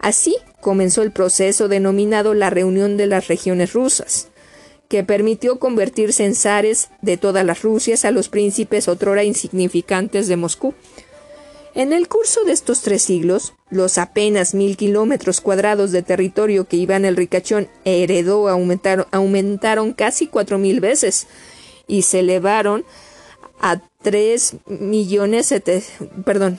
Así 0.00 0.36
comenzó 0.64 1.02
el 1.02 1.12
proceso 1.12 1.68
denominado 1.68 2.32
la 2.32 2.48
reunión 2.48 2.96
de 2.96 3.06
las 3.06 3.28
regiones 3.28 3.74
rusas, 3.74 4.28
que 4.88 5.04
permitió 5.04 5.58
convertirse 5.58 6.24
en 6.24 6.34
zares 6.34 6.88
de 7.02 7.18
todas 7.18 7.44
las 7.44 7.60
Rusias 7.62 8.06
a 8.06 8.10
los 8.10 8.30
príncipes 8.30 8.88
otrora 8.88 9.24
insignificantes 9.24 10.26
de 10.26 10.36
Moscú. 10.36 10.72
En 11.74 11.92
el 11.92 12.08
curso 12.08 12.44
de 12.44 12.52
estos 12.52 12.80
tres 12.80 13.02
siglos, 13.02 13.52
los 13.68 13.98
apenas 13.98 14.54
mil 14.54 14.78
kilómetros 14.78 15.42
cuadrados 15.42 15.92
de 15.92 16.02
territorio 16.02 16.64
que 16.66 16.78
Iván 16.78 17.04
el 17.04 17.16
Ricachón 17.16 17.68
heredó 17.84 18.48
aumentaron, 18.48 19.06
aumentaron 19.10 19.92
casi 19.92 20.28
cuatro 20.28 20.58
mil 20.58 20.80
veces 20.80 21.26
y 21.86 22.02
se 22.02 22.20
elevaron 22.20 22.86
a 23.60 23.82
tres 24.02 24.56
millones 24.66 25.54
perdón 26.24 26.58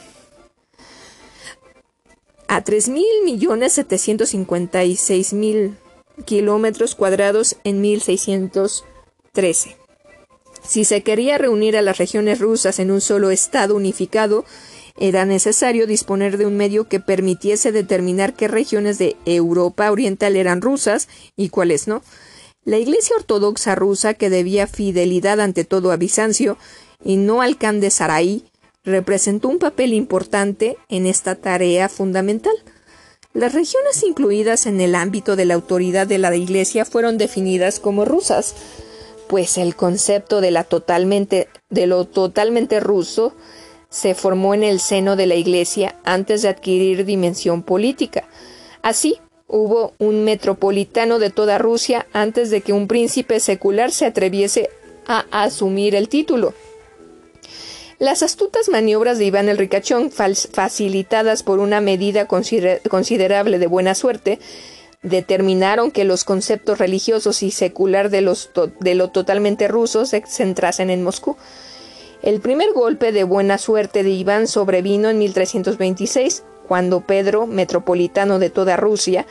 a 2.48 2.64
tres 2.64 2.90
mil 2.90 3.06
millones 3.24 3.74
setecientos 3.74 4.30
cincuenta 4.30 4.84
y 4.84 4.96
seis 4.96 5.34
mil 5.34 5.78
kilómetros 6.26 6.96
cuadrados 6.96 7.58
en 7.64 7.82
1613. 7.82 9.78
Si 10.64 10.86
se 10.86 11.04
quería 11.04 11.38
reunir 11.38 11.78
a 11.78 11.82
las 11.82 11.98
regiones 11.98 12.40
rusas 12.40 12.80
en 12.80 12.90
un 12.92 13.02
solo 13.02 13.30
estado 13.32 13.76
unificado, 13.76 14.46
era 14.98 15.26
necesario 15.26 15.88
disponer 15.88 16.38
de 16.38 16.46
un 16.46 16.56
medio 16.56 16.88
que 16.88 17.00
permitiese 17.00 17.72
determinar 17.72 18.34
qué 18.34 18.48
regiones 18.48 18.98
de 18.98 19.18
Europa 19.26 19.92
Oriental 19.92 20.36
eran 20.38 20.62
rusas 20.62 21.10
y 21.36 21.50
cuáles 21.50 21.88
no. 21.88 22.02
La 22.64 22.78
Iglesia 22.78 23.16
Ortodoxa 23.18 23.76
rusa, 23.76 24.14
que 24.16 24.30
debía 24.30 24.66
fidelidad 24.68 25.40
ante 25.42 25.66
todo 25.66 25.92
a 25.92 25.98
Bizancio 25.98 26.58
y 27.04 27.18
no 27.18 27.42
al 27.42 27.58
Khan 27.58 27.80
de 27.80 27.92
Sarai, 27.92 28.44
representó 28.86 29.50
un 29.50 29.60
papel 29.60 29.94
importante 29.94 30.78
en 30.90 31.08
esta 31.08 31.36
tarea 31.36 31.90
fundamental. 31.90 32.54
Las 33.34 33.54
regiones 33.54 34.02
incluidas 34.04 34.66
en 34.66 34.80
el 34.80 34.96
ámbito 34.96 35.36
de 35.36 35.46
la 35.46 35.56
autoridad 35.56 36.08
de 36.08 36.20
la 36.20 36.34
Iglesia 36.36 36.86
fueron 36.86 37.18
definidas 37.18 37.80
como 37.80 38.06
rusas, 38.06 38.56
pues 39.28 39.58
el 39.58 39.76
concepto 39.76 40.40
de, 40.40 40.52
lo 41.88 42.06
totalmente 42.06 42.80
ruso 42.80 43.34
se 43.90 44.16
formó 44.16 44.54
en 44.54 44.64
el 44.64 44.80
seno 44.80 45.16
de 45.16 45.26
la 45.26 45.36
Iglesia 45.36 45.96
antes 46.04 46.44
de 46.44 46.50
adquirir 46.50 47.06
dimensión 47.06 47.64
política. 47.64 48.24
Así, 48.82 49.18
hubo 49.48 49.94
un 49.98 50.24
metropolitano 50.24 51.20
de 51.20 51.30
toda 51.30 51.58
Rusia 51.58 52.06
antes 52.14 52.50
de 52.50 52.62
que 52.62 52.74
un 52.74 52.88
príncipe 52.88 53.40
secular 53.40 53.92
se 53.92 54.06
atreviese 54.06 54.70
a 55.08 55.26
asumir 55.32 55.96
el 55.96 56.08
título. 56.08 56.54
Las 57.98 58.24
astutas 58.24 58.68
maniobras 58.68 59.18
de 59.18 59.26
Iván 59.26 59.48
el 59.48 59.58
Ricachón, 59.58 60.12
facilitadas 60.12 61.44
por 61.44 61.60
una 61.60 61.80
medida 61.80 62.28
considerable 62.28 63.58
de 63.58 63.68
buena 63.68 63.96
suerte, 63.96 64.40
determinaron 65.02 65.92
que 65.92 66.04
los 66.04 66.26
conceptos 66.26 66.80
religiosos 66.80 67.42
y 67.42 67.52
secular 67.52 68.10
de, 68.10 68.22
los 68.22 68.50
de 68.80 68.96
lo 68.96 69.12
totalmente 69.12 69.68
ruso 69.68 70.06
se 70.06 70.24
centrasen 70.28 70.90
en 70.90 71.04
Moscú. 71.04 71.38
El 72.22 72.42
primer 72.42 72.74
golpe 72.74 73.12
de 73.12 73.24
buena 73.24 73.58
suerte 73.58 74.04
de 74.04 74.10
Iván 74.10 74.48
sobrevino 74.48 75.10
en 75.10 75.20
1326, 75.20 76.44
cuando 76.68 77.02
Pedro, 77.02 77.46
metropolitano 77.48 78.40
de 78.40 78.50
toda 78.50 78.76
Rusia, 78.76 79.26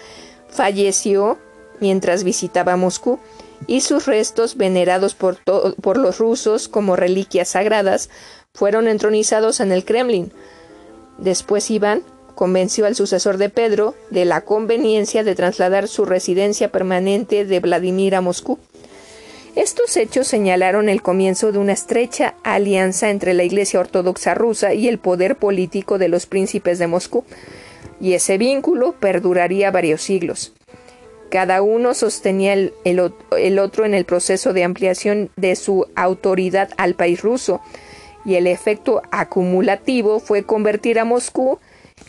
falleció 0.48 1.38
mientras 1.80 2.24
visitaba 2.24 2.76
Moscú, 2.76 3.18
y 3.66 3.80
sus 3.80 4.06
restos, 4.06 4.56
venerados 4.56 5.14
por, 5.14 5.38
por 5.80 5.96
los 5.96 6.18
rusos 6.18 6.68
como 6.68 6.96
reliquias 6.96 7.48
sagradas, 7.48 8.10
fueron 8.54 8.86
entronizados 8.86 9.58
en 9.58 9.72
el 9.72 9.84
Kremlin. 9.84 10.30
Después 11.18 11.70
Iván 11.70 12.02
convenció 12.36 12.86
al 12.86 12.94
sucesor 12.94 13.36
de 13.36 13.48
Pedro 13.48 13.94
de 14.10 14.24
la 14.24 14.42
conveniencia 14.42 15.24
de 15.24 15.34
trasladar 15.34 15.88
su 15.88 16.04
residencia 16.04 16.70
permanente 16.70 17.44
de 17.44 17.60
Vladimir 17.60 18.14
a 18.14 18.20
Moscú. 18.20 18.58
Estos 19.56 19.96
hechos 19.96 20.26
señalaron 20.26 20.88
el 20.88 21.02
comienzo 21.02 21.52
de 21.52 21.58
una 21.58 21.72
estrecha 21.72 22.34
alianza 22.42 23.10
entre 23.10 23.34
la 23.34 23.44
Iglesia 23.44 23.78
Ortodoxa 23.80 24.34
rusa 24.34 24.74
y 24.74 24.88
el 24.88 24.98
poder 24.98 25.36
político 25.36 25.98
de 25.98 26.08
los 26.08 26.26
príncipes 26.26 26.78
de 26.78 26.88
Moscú, 26.88 27.24
y 28.00 28.14
ese 28.14 28.36
vínculo 28.36 28.92
perduraría 28.98 29.70
varios 29.70 30.02
siglos. 30.02 30.52
Cada 31.30 31.62
uno 31.62 31.94
sostenía 31.94 32.52
el, 32.52 33.58
otro 33.58 33.84
en 33.84 33.94
el 33.94 34.04
proceso 34.04 34.52
de 34.52 34.64
ampliación 34.64 35.30
de 35.36 35.56
su 35.56 35.86
autoridad 35.94 36.70
al 36.76 36.94
país 36.94 37.22
ruso, 37.22 37.60
y 38.24 38.36
el 38.36 38.46
efecto 38.46 39.02
acumulativo 39.10 40.20
fue 40.20 40.44
convertir 40.44 40.98
a 40.98 41.04
Moscú 41.04 41.58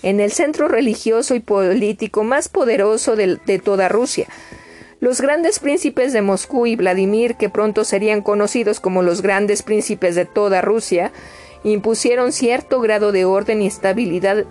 en 0.03 0.19
el 0.19 0.31
centro 0.31 0.67
religioso 0.67 1.35
y 1.35 1.39
político 1.39 2.23
más 2.23 2.49
poderoso 2.49 3.15
de 3.15 3.61
toda 3.63 3.89
Rusia, 3.89 4.27
los 5.01 5.21
grandes 5.21 5.59
príncipes 5.59 6.13
de 6.13 6.21
Moscú 6.21 6.65
y 6.65 6.75
Vladimir, 6.75 7.35
que 7.35 7.49
pronto 7.49 7.83
serían 7.83 8.21
conocidos 8.21 8.79
como 8.79 9.03
los 9.03 9.21
grandes 9.21 9.61
príncipes 9.61 10.15
de 10.15 10.25
toda 10.25 10.61
Rusia, 10.61 11.11
impusieron 11.63 12.31
cierto 12.31 12.79
grado 12.79 13.11
de 13.11 13.25
orden 13.25 13.61
y 13.61 13.67
estabilidad 13.67 14.45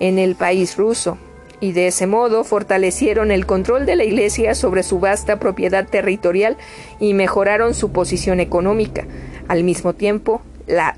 en 0.00 0.18
el 0.18 0.34
país 0.34 0.76
ruso, 0.76 1.18
y 1.60 1.72
de 1.72 1.88
ese 1.88 2.06
modo 2.06 2.42
fortalecieron 2.42 3.30
el 3.30 3.44
control 3.44 3.84
de 3.84 3.96
la 3.96 4.04
Iglesia 4.04 4.54
sobre 4.54 4.82
su 4.82 4.98
vasta 4.98 5.38
propiedad 5.38 5.86
territorial 5.86 6.56
y 6.98 7.12
mejoraron 7.12 7.74
su 7.74 7.92
posición 7.92 8.40
económica. 8.40 9.06
Al 9.46 9.62
mismo 9.62 9.92
tiempo, 9.92 10.40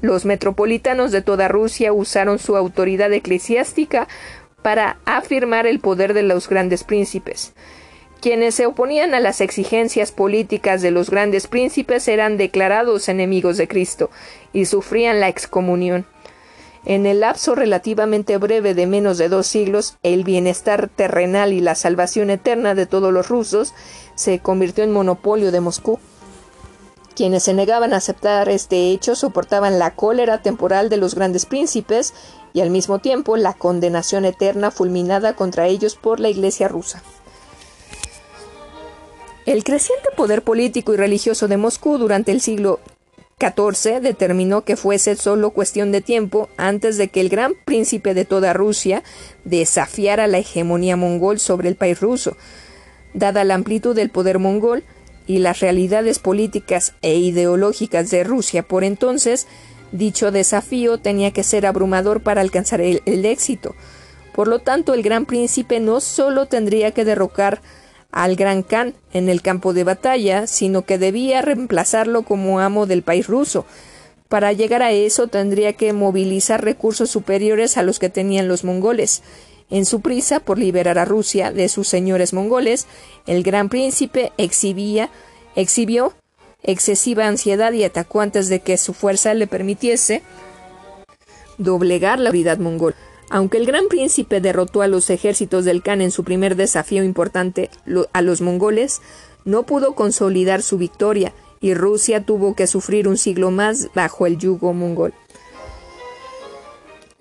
los 0.00 0.25
metropolitanos 0.25 1.12
de 1.12 1.23
toda 1.23 1.49
Rusia 1.49 1.93
usaron 1.93 2.38
su 2.38 2.57
autoridad 2.57 3.12
eclesiástica 3.12 4.09
para 4.62 4.99
afirmar 5.05 5.67
el 5.67 5.81
poder 5.81 6.14
de 6.14 6.23
los 6.23 6.49
grandes 6.49 6.85
príncipes. 6.85 7.52
Quienes 8.21 8.55
se 8.55 8.67
oponían 8.67 9.14
a 9.14 9.21
las 9.21 9.41
exigencias 9.41 10.12
políticas 10.12 10.81
de 10.81 10.93
los 10.93 11.11
grandes 11.11 11.49
príncipes 11.49 12.07
eran 12.07 12.37
declarados 12.37 13.09
enemigos 13.09 13.57
de 13.57 13.67
Cristo 13.67 14.11
y 14.52 14.67
sufrían 14.67 15.19
la 15.19 15.29
excomunión. 15.29 16.07
En 16.85 17.07
el 17.07 17.21
lapso 17.21 17.55
relativamente 17.55 18.37
breve 18.38 18.75
de 18.75 18.87
menos 18.87 19.19
de 19.19 19.29
dos 19.29 19.47
siglos, 19.47 19.97
el 20.05 20.23
bienestar 20.23 20.88
terrenal 20.88 21.52
y 21.52 21.61
la 21.61 21.75
salvación 21.75 22.31
eterna 22.31 22.75
de 22.75 22.87
todos 22.87 23.12
los 23.12 23.29
rusos 23.29 23.75
se 24.14 24.38
convirtió 24.38 24.85
en 24.85 24.93
monopolio 24.93 25.50
de 25.50 25.61
Moscú. 25.61 25.99
Quienes 27.14 27.42
se 27.42 27.54
negaban 27.54 27.92
a 27.92 27.99
aceptar 27.99 28.49
este 28.49 28.90
hecho 28.90 29.14
soportaban 29.14 29.78
la 29.78 29.95
cólera 29.95 30.42
temporal 30.42 30.88
de 30.88 30.97
los 30.97 31.14
grandes 31.14 31.47
príncipes 31.47 32.14
y 32.54 32.61
al 32.61 32.71
mismo 32.71 33.00
tiempo 33.00 33.37
la 33.37 33.54
condenación 33.54 34.25
eterna 34.25 34.71
fulminada 34.71 35.35
contra 35.35 35.66
ellos 35.66 35.97
por 35.97 36.21
la 36.21 36.31
Iglesia 36.31 36.69
rusa. 36.69 37.02
El 39.45 39.64
creciente 39.64 40.09
poder 40.16 40.42
político 40.42 40.95
y 40.95 40.97
religioso 40.97 41.49
de 41.49 41.57
Moscú 41.57 41.99
durante 41.99 42.31
el 42.31 42.40
siglo 42.40 42.78
XIV 43.40 44.00
determinó 44.00 44.62
que 44.62 44.76
fuese 44.76 45.16
solo 45.16 45.50
cuestión 45.50 45.90
de 45.90 46.00
tiempo 46.00 46.49
antes 46.57 46.97
de 46.97 47.09
que 47.09 47.21
el 47.21 47.28
gran 47.28 47.54
príncipe 47.64 48.14
de 48.14 48.25
toda 48.25 48.52
Rusia 48.52 49.02
desafiara 49.45 50.28
la 50.28 50.38
hegemonía 50.38 50.97
mongol 50.97 51.40
sobre 51.40 51.69
el 51.69 51.75
país 51.75 52.00
ruso. 52.00 52.37
Dada 53.14 53.42
la 53.42 53.54
amplitud 53.54 53.97
del 53.97 54.11
poder 54.11 54.38
mongol 54.38 54.85
y 55.26 55.38
las 55.38 55.61
realidades 55.61 56.19
políticas 56.19 56.95
e 57.02 57.17
ideológicas 57.17 58.11
de 58.11 58.25
Rusia 58.25 58.62
por 58.62 58.85
entonces, 58.85 59.47
dicho 59.93 60.31
desafío 60.31 60.99
tenía 60.99 61.31
que 61.31 61.43
ser 61.45 61.67
abrumador 61.67 62.23
para 62.23 62.41
alcanzar 62.41 62.81
el, 62.81 63.02
éxito. 63.07 63.75
Por 64.35 64.49
lo 64.49 64.61
tanto, 64.61 64.95
el 64.95 65.02
gran 65.02 65.26
príncipe 65.26 65.79
no 65.79 66.00
solo 66.00 66.47
tendría 66.47 66.93
que 66.93 67.05
derrocar 67.05 67.61
al 68.11 68.37
Gran 68.37 68.62
Khan 68.62 68.95
en 69.12 69.29
el 69.29 69.43
campo 69.43 69.73
de 69.73 69.85
batalla, 69.85 70.47
sino 70.47 70.83
que 70.83 70.99
debía 70.99 71.43
reemplazarlo 71.43 72.23
como 72.23 72.61
amo 72.61 72.87
del 72.87 73.02
país 73.02 73.26
ruso. 73.26 73.64
Para 74.29 74.52
llegar 74.52 74.83
a 74.83 74.93
eso 74.93 75.29
tendría 75.29 75.75
que 75.75 75.93
movilizar 75.93 76.64
recursos 76.64 77.11
superiores 77.11 77.77
a 77.77 77.83
los 77.83 77.99
que 77.99 78.09
tenían 78.09 78.49
los 78.49 78.64
mongoles. 78.64 79.23
En 79.72 79.87
su 79.87 80.02
prisa 80.02 80.38
por 80.38 80.58
liberar 80.58 80.98
a 80.98 81.06
Rusia 81.06 81.50
de 81.50 81.70
sus 81.70 81.88
señores 81.88 82.35
mongoles, 82.35 82.87
el 83.26 83.42
gran 83.42 83.70
príncipe 83.70 84.30
exhibía, 84.37 85.08
exhibió 85.56 86.12
excesiva 86.62 87.26
ansiedad 87.26 87.72
y 87.72 87.82
atacó 87.82 88.20
antes 88.20 88.50
de 88.50 88.61
que 88.61 88.76
su 88.76 88.92
fuerza 88.92 89.32
le 89.32 89.46
permitiese 89.46 90.22
doblegar 91.56 92.20
la 92.20 92.28
autoridad 92.28 92.58
mongol. 92.58 92.94
Aunque 93.30 93.56
el 93.56 93.64
gran 93.64 93.88
príncipe 93.88 94.42
derrotó 94.42 94.82
a 94.82 94.88
los 94.88 95.08
ejércitos 95.08 95.64
del 95.64 95.82
Khan 95.82 96.02
en 96.02 96.11
su 96.11 96.22
primer 96.22 96.54
desafío 96.54 97.02
importante 97.02 97.70
a 98.12 98.20
los 98.20 98.42
mongoles, 98.42 99.00
no 99.46 99.62
pudo 99.62 99.94
consolidar 99.94 100.61
su 100.61 100.76
victoria 100.76 101.32
y 101.62 101.72
Rusia 101.72 102.26
tuvo 102.26 102.54
que 102.54 102.66
sufrir 102.66 103.08
un 103.08 103.16
siglo 103.16 103.50
más 103.50 103.88
bajo 103.94 104.26
el 104.26 104.37
yugo 104.37 104.74
mongol. 104.74 105.14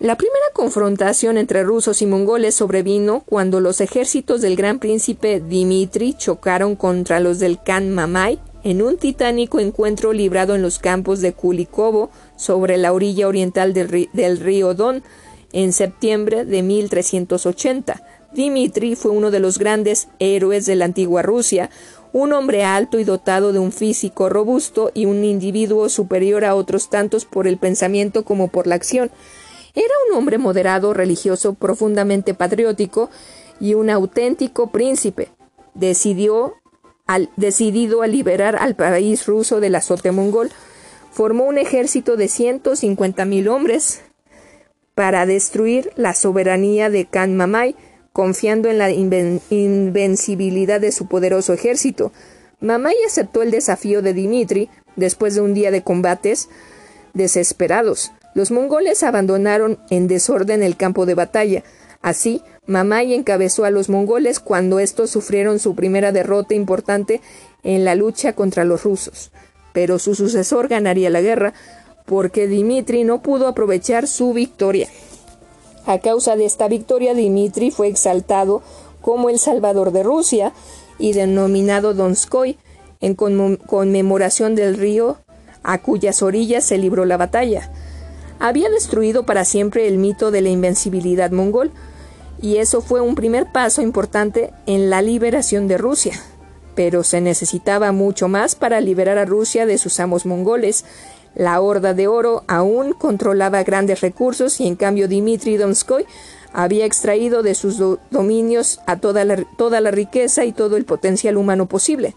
La 0.02 0.18
primera 0.18 0.46
confrontación 0.54 1.38
entre 1.38 1.62
rusos 1.62 2.02
y 2.02 2.08
mongoles 2.08 2.56
sobrevino 2.56 3.22
cuando 3.24 3.60
los 3.60 3.82
ejércitos 3.82 4.42
del 4.42 4.56
gran 4.56 4.80
príncipe 4.80 5.40
Dimitri 5.40 6.16
chocaron 6.16 6.76
contra 6.76 7.20
los 7.20 7.38
del 7.38 7.62
Khan 7.62 7.92
Mamai 7.92 8.40
en 8.64 8.82
un 8.82 8.98
titánico 8.98 9.60
encuentro 9.60 10.12
librado 10.12 10.56
en 10.56 10.64
los 10.64 10.80
campos 10.80 11.22
de 11.22 11.34
Kulikovo 11.34 12.10
sobre 12.36 12.78
la 12.78 12.94
orilla 12.94 13.28
oriental 13.28 13.76
del, 13.76 14.40
río 14.40 14.74
Don, 14.74 15.04
en 15.54 15.72
septiembre 15.72 16.46
de 16.46 16.64
1380. 16.64 18.02
Dimitri 18.34 18.96
fue 18.96 19.12
uno 19.12 19.30
de 19.30 19.40
los 19.40 19.60
grandes 19.60 20.08
héroes 20.18 20.66
de 20.66 20.78
la 20.78 20.86
antigua 20.86 21.22
Rusia, 21.22 21.70
un 22.12 22.34
hombre 22.34 22.64
alto 22.64 22.98
y 22.98 23.04
dotado 23.04 23.54
de 23.54 23.60
un 23.60 23.72
físico 23.72 24.30
robusto 24.30 24.90
y 24.96 25.06
un 25.06 25.24
individuo 25.24 25.90
superior 25.90 26.44
a 26.44 26.56
otros 26.56 26.90
tantos 26.90 27.26
por 27.26 27.46
el 27.46 27.60
pensamiento 27.60 28.26
como 28.26 28.48
por 28.48 28.66
la 28.66 28.74
acción. 28.74 29.12
Era 29.76 29.94
un 30.10 30.18
hombre 30.18 30.38
moderado, 30.38 30.94
religioso, 30.94 31.54
profundamente 31.54 32.34
patriótico 32.34 33.10
y 33.60 33.74
un 33.74 33.90
auténtico 33.90 34.72
príncipe. 34.72 35.30
Decidió 35.74 36.56
decidido 37.36 38.02
a 38.02 38.08
liberar 38.08 38.56
al 38.56 38.76
país 38.76 39.26
ruso 39.26 39.60
del 39.60 39.76
azote 39.76 40.12
mongol, 40.12 40.50
formó 41.12 41.46
un 41.46 41.58
ejército 41.58 42.16
de 42.16 42.28
ciento 42.28 42.74
mil 43.26 43.48
hombres, 43.48 44.02
para 44.96 45.26
destruir 45.26 45.92
la 45.96 46.14
soberanía 46.14 46.90
de 46.90 47.06
Khan 47.06 47.36
Mamai, 47.36 47.76
confiando 48.14 48.70
en 48.70 48.78
la 48.78 48.92
invencibilidad 48.92 50.82
de 50.82 50.92
su 50.92 51.08
poderoso 51.08 51.54
ejército. 51.54 52.12
Mamai 52.60 52.96
aceptó 53.08 53.42
el 53.42 53.52
desafío 53.52 54.02
de 54.02 54.14
Dimitri 54.14 54.70
después 54.96 55.34
de 55.36 55.42
un 55.42 55.54
día 55.54 55.72
de 55.72 55.82
combates 55.82 56.50
desesperados. 57.14 58.12
Los 58.34 58.52
mongoles 58.52 59.04
abandonaron 59.04 59.80
en 59.90 60.08
desorden 60.08 60.64
el 60.64 60.78
campo 60.78 61.06
de 61.06 61.16
batalla. 61.16 61.64
Así, 62.02 62.42
Mamai 62.66 63.14
encabezó 63.14 63.66
a 63.66 63.72
los 63.72 63.90
mongoles 63.90 64.40
cuando 64.40 64.80
estos 64.80 65.10
sufrieron 65.10 65.60
su 65.60 65.76
primera 65.76 66.12
derrota 66.12 66.54
importante 66.54 67.22
en 67.64 67.86
la 67.86 67.96
lucha 67.96 68.34
contra 68.34 68.64
los 68.64 68.84
rusos. 68.84 69.32
Pero 69.74 70.00
su 70.00 70.16
sucesor 70.16 70.68
ganaría 70.68 71.10
la 71.10 71.22
guerra, 71.22 71.54
porque 72.06 72.48
Dimitri 72.48 73.04
no 73.04 73.22
pudo 73.22 73.48
aprovechar 73.48 74.08
su 74.08 74.34
victoria. 74.34 74.88
A 75.86 76.00
causa 76.00 76.36
de 76.36 76.46
esta 76.46 76.68
victoria, 76.68 77.14
Dimitri 77.14 77.72
fue 77.72 77.88
exaltado 77.88 78.62
como 79.02 79.30
el 79.30 79.40
Salvador 79.40 79.92
de 79.92 80.04
Rusia 80.04 80.54
y 81.00 81.14
denominado 81.14 81.94
Donskoy, 81.94 82.58
en 83.02 83.16
conmemoración 83.16 84.56
del 84.56 84.78
río 84.78 85.18
a 85.64 85.80
cuyas 85.80 86.22
orillas 86.22 86.64
se 86.64 86.78
libró 86.78 87.06
la 87.06 87.18
batalla. 87.18 87.72
Había 88.42 88.72
destruido 88.72 89.24
para 89.24 89.46
siempre 89.46 89.88
el 89.88 90.00
mito 90.00 90.32
de 90.32 90.42
la 90.42 90.50
invencibilidad 90.50 91.30
mongol, 91.30 91.72
y 92.42 92.58
eso 92.58 92.82
fue 92.82 93.00
un 93.00 93.14
primer 93.14 93.52
paso 93.52 93.84
importante 93.84 94.52
en 94.66 94.90
la 94.90 95.04
liberación 95.04 95.68
de 95.68 95.78
Rusia. 95.78 96.20
Pero 96.74 97.04
se 97.04 97.22
necesitaba 97.22 97.92
mucho 97.92 98.28
más 98.28 98.56
para 98.56 98.82
liberar 98.82 99.20
a 99.20 99.26
Rusia 99.26 99.68
de 99.68 99.78
sus 99.78 100.00
amos 100.00 100.26
mongoles, 100.26 100.86
la 101.36 101.62
Horda 101.62 101.94
de 101.94 102.08
Oro 102.08 102.44
aún 102.48 102.94
controlaba 102.94 103.64
grandes 103.64 104.02
recursos 104.02 104.60
y 104.60 104.68
en 104.68 104.76
cambio 104.76 105.08
Dimitri 105.08 105.56
Donskoy 105.56 106.06
había 106.52 106.86
extraído 106.86 107.44
de 107.44 107.54
sus 107.54 107.78
dominios 108.10 108.82
a 108.88 108.98
toda 108.98 109.24
la, 109.24 109.38
toda 109.56 109.80
la 109.82 109.92
riqueza 109.92 110.46
y 110.46 110.52
todo 110.52 110.78
el 110.78 110.86
potencial 110.86 111.38
humano 111.38 111.68
posible. 111.68 112.16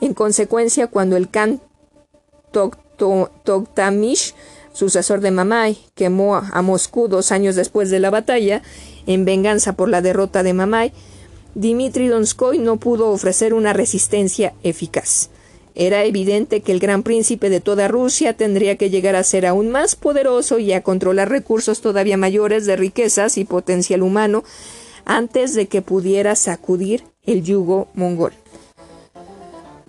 En 0.00 0.14
consecuencia, 0.14 0.86
cuando 0.86 1.18
el 1.18 1.28
Khan 1.30 1.60
Toktamish, 3.44 4.34
sucesor 4.72 5.20
de 5.20 5.30
Mamai, 5.30 5.78
quemó 5.94 6.36
a 6.36 6.62
Moscú 6.62 7.08
dos 7.08 7.32
años 7.32 7.56
después 7.56 7.90
de 7.90 8.00
la 8.00 8.10
batalla, 8.10 8.62
en 9.06 9.24
venganza 9.24 9.74
por 9.74 9.88
la 9.88 10.02
derrota 10.02 10.42
de 10.42 10.54
Mamai, 10.54 10.92
Dimitri 11.54 12.06
Donskoy 12.06 12.58
no 12.58 12.76
pudo 12.76 13.10
ofrecer 13.10 13.54
una 13.54 13.72
resistencia 13.72 14.54
eficaz. 14.62 15.30
Era 15.74 16.04
evidente 16.04 16.60
que 16.60 16.72
el 16.72 16.80
gran 16.80 17.02
príncipe 17.02 17.48
de 17.48 17.60
toda 17.60 17.88
Rusia 17.88 18.34
tendría 18.34 18.76
que 18.76 18.90
llegar 18.90 19.16
a 19.16 19.24
ser 19.24 19.46
aún 19.46 19.70
más 19.70 19.96
poderoso 19.96 20.58
y 20.58 20.72
a 20.72 20.82
controlar 20.82 21.28
recursos 21.28 21.80
todavía 21.80 22.16
mayores 22.16 22.66
de 22.66 22.76
riquezas 22.76 23.38
y 23.38 23.44
potencial 23.44 24.02
humano 24.02 24.44
antes 25.04 25.54
de 25.54 25.66
que 25.66 25.82
pudiera 25.82 26.36
sacudir 26.36 27.04
el 27.24 27.42
yugo 27.42 27.88
mongol. 27.94 28.32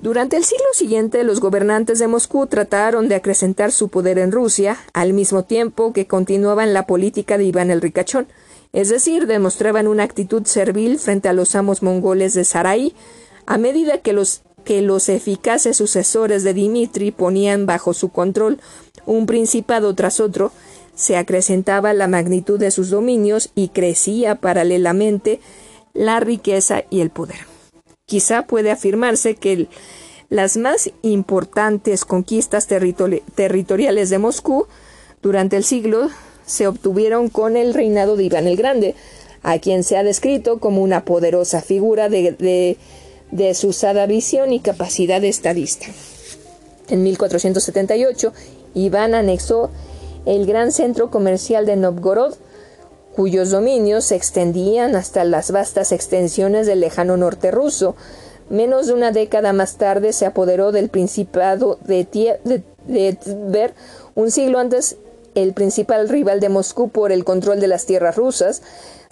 Durante 0.01 0.35
el 0.35 0.43
siglo 0.43 0.65
siguiente, 0.73 1.23
los 1.23 1.39
gobernantes 1.39 1.99
de 1.99 2.07
Moscú 2.07 2.47
trataron 2.47 3.07
de 3.07 3.13
acrecentar 3.13 3.71
su 3.71 3.89
poder 3.89 4.17
en 4.17 4.31
Rusia, 4.31 4.79
al 4.93 5.13
mismo 5.13 5.43
tiempo 5.43 5.93
que 5.93 6.07
continuaban 6.07 6.73
la 6.73 6.87
política 6.87 7.37
de 7.37 7.43
Iván 7.43 7.69
el 7.69 7.81
Ricachón, 7.81 8.25
es 8.73 8.89
decir, 8.89 9.27
demostraban 9.27 9.87
una 9.87 10.01
actitud 10.01 10.45
servil 10.45 10.97
frente 10.97 11.29
a 11.29 11.33
los 11.33 11.55
amos 11.55 11.83
mongoles 11.83 12.33
de 12.33 12.45
Sarai, 12.45 12.95
a 13.45 13.59
medida 13.59 13.99
que 13.99 14.13
los, 14.13 14.41
que 14.65 14.81
los 14.81 15.07
eficaces 15.07 15.77
sucesores 15.77 16.43
de 16.43 16.55
Dimitri 16.55 17.11
ponían 17.11 17.67
bajo 17.67 17.93
su 17.93 18.09
control 18.09 18.59
un 19.05 19.27
principado 19.27 19.93
tras 19.93 20.19
otro, 20.19 20.51
se 20.95 21.15
acrecentaba 21.15 21.93
la 21.93 22.07
magnitud 22.07 22.59
de 22.59 22.71
sus 22.71 22.89
dominios 22.89 23.51
y 23.53 23.69
crecía 23.69 24.35
paralelamente 24.35 25.41
la 25.93 26.19
riqueza 26.19 26.83
y 26.89 27.01
el 27.01 27.11
poder. 27.11 27.50
Quizá 28.11 28.41
puede 28.41 28.71
afirmarse 28.71 29.35
que 29.35 29.67
las 30.29 30.57
más 30.57 30.91
importantes 31.01 32.03
conquistas 32.03 32.67
territoriales 32.67 34.09
de 34.09 34.17
Moscú 34.17 34.67
durante 35.21 35.55
el 35.55 35.63
siglo 35.63 36.09
se 36.45 36.67
obtuvieron 36.67 37.29
con 37.29 37.55
el 37.55 37.73
reinado 37.73 38.17
de 38.17 38.25
Iván 38.25 38.47
el 38.47 38.57
Grande, 38.57 38.95
a 39.43 39.59
quien 39.59 39.85
se 39.85 39.95
ha 39.95 40.03
descrito 40.03 40.59
como 40.59 40.81
una 40.81 41.05
poderosa 41.05 41.61
figura 41.61 42.09
de, 42.09 42.33
de, 42.33 42.75
de 43.31 43.53
susada 43.53 44.07
visión 44.07 44.51
y 44.51 44.59
capacidad 44.59 45.23
estadista. 45.23 45.85
En 46.89 47.03
1478, 47.03 48.33
Iván 48.73 49.15
anexó 49.15 49.69
el 50.25 50.45
gran 50.45 50.73
centro 50.73 51.11
comercial 51.11 51.65
de 51.65 51.77
Novgorod, 51.77 52.33
cuyos 53.15 53.49
dominios 53.49 54.05
se 54.05 54.15
extendían 54.15 54.95
hasta 54.95 55.23
las 55.23 55.51
vastas 55.51 55.91
extensiones 55.91 56.67
del 56.67 56.79
lejano 56.79 57.17
norte 57.17 57.51
ruso. 57.51 57.95
Menos 58.49 58.87
de 58.87 58.93
una 58.93 59.11
década 59.11 59.53
más 59.53 59.77
tarde 59.77 60.13
se 60.13 60.25
apoderó 60.25 60.71
del 60.71 60.89
Principado 60.89 61.79
de, 61.85 62.03
Tver, 62.05 63.73
un 64.15 64.31
siglo 64.31 64.59
antes 64.59 64.97
el 65.35 65.53
principal 65.53 66.09
rival 66.09 66.41
de 66.41 66.49
Moscú 66.49 66.89
por 66.89 67.13
el 67.13 67.23
control 67.23 67.61
de 67.61 67.67
las 67.67 67.85
tierras 67.85 68.17
rusas, 68.17 68.61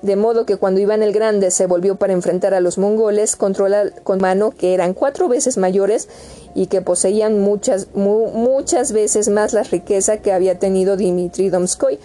de 0.02 0.16
modo 0.16 0.46
que 0.46 0.58
cuando 0.58 0.80
Iván 0.80 1.04
el 1.04 1.14
Grande 1.14 1.52
se 1.52 1.66
volvió 1.66 1.96
para 1.96 2.14
enfrentar 2.14 2.54
a 2.54 2.60
los 2.60 2.78
mongoles, 2.78 3.36
controla 3.36 3.92
con 4.04 4.20
mano 4.20 4.52
que 4.52 4.74
eran 4.74 4.94
cuatro 4.94 5.28
veces 5.28 5.58
mayores 5.58 6.10
y 6.56 6.68
que 6.68 6.82
poseían 6.82 7.40
muchas, 7.40 7.88
muchas 7.94 8.92
veces 8.92 9.30
más 9.30 9.54
la 9.54 9.64
riqueza 9.64 10.18
que 10.18 10.34
había 10.34 10.60
tenido 10.60 10.98
Dmitri 10.98 11.50
Domskoy. 11.50 12.00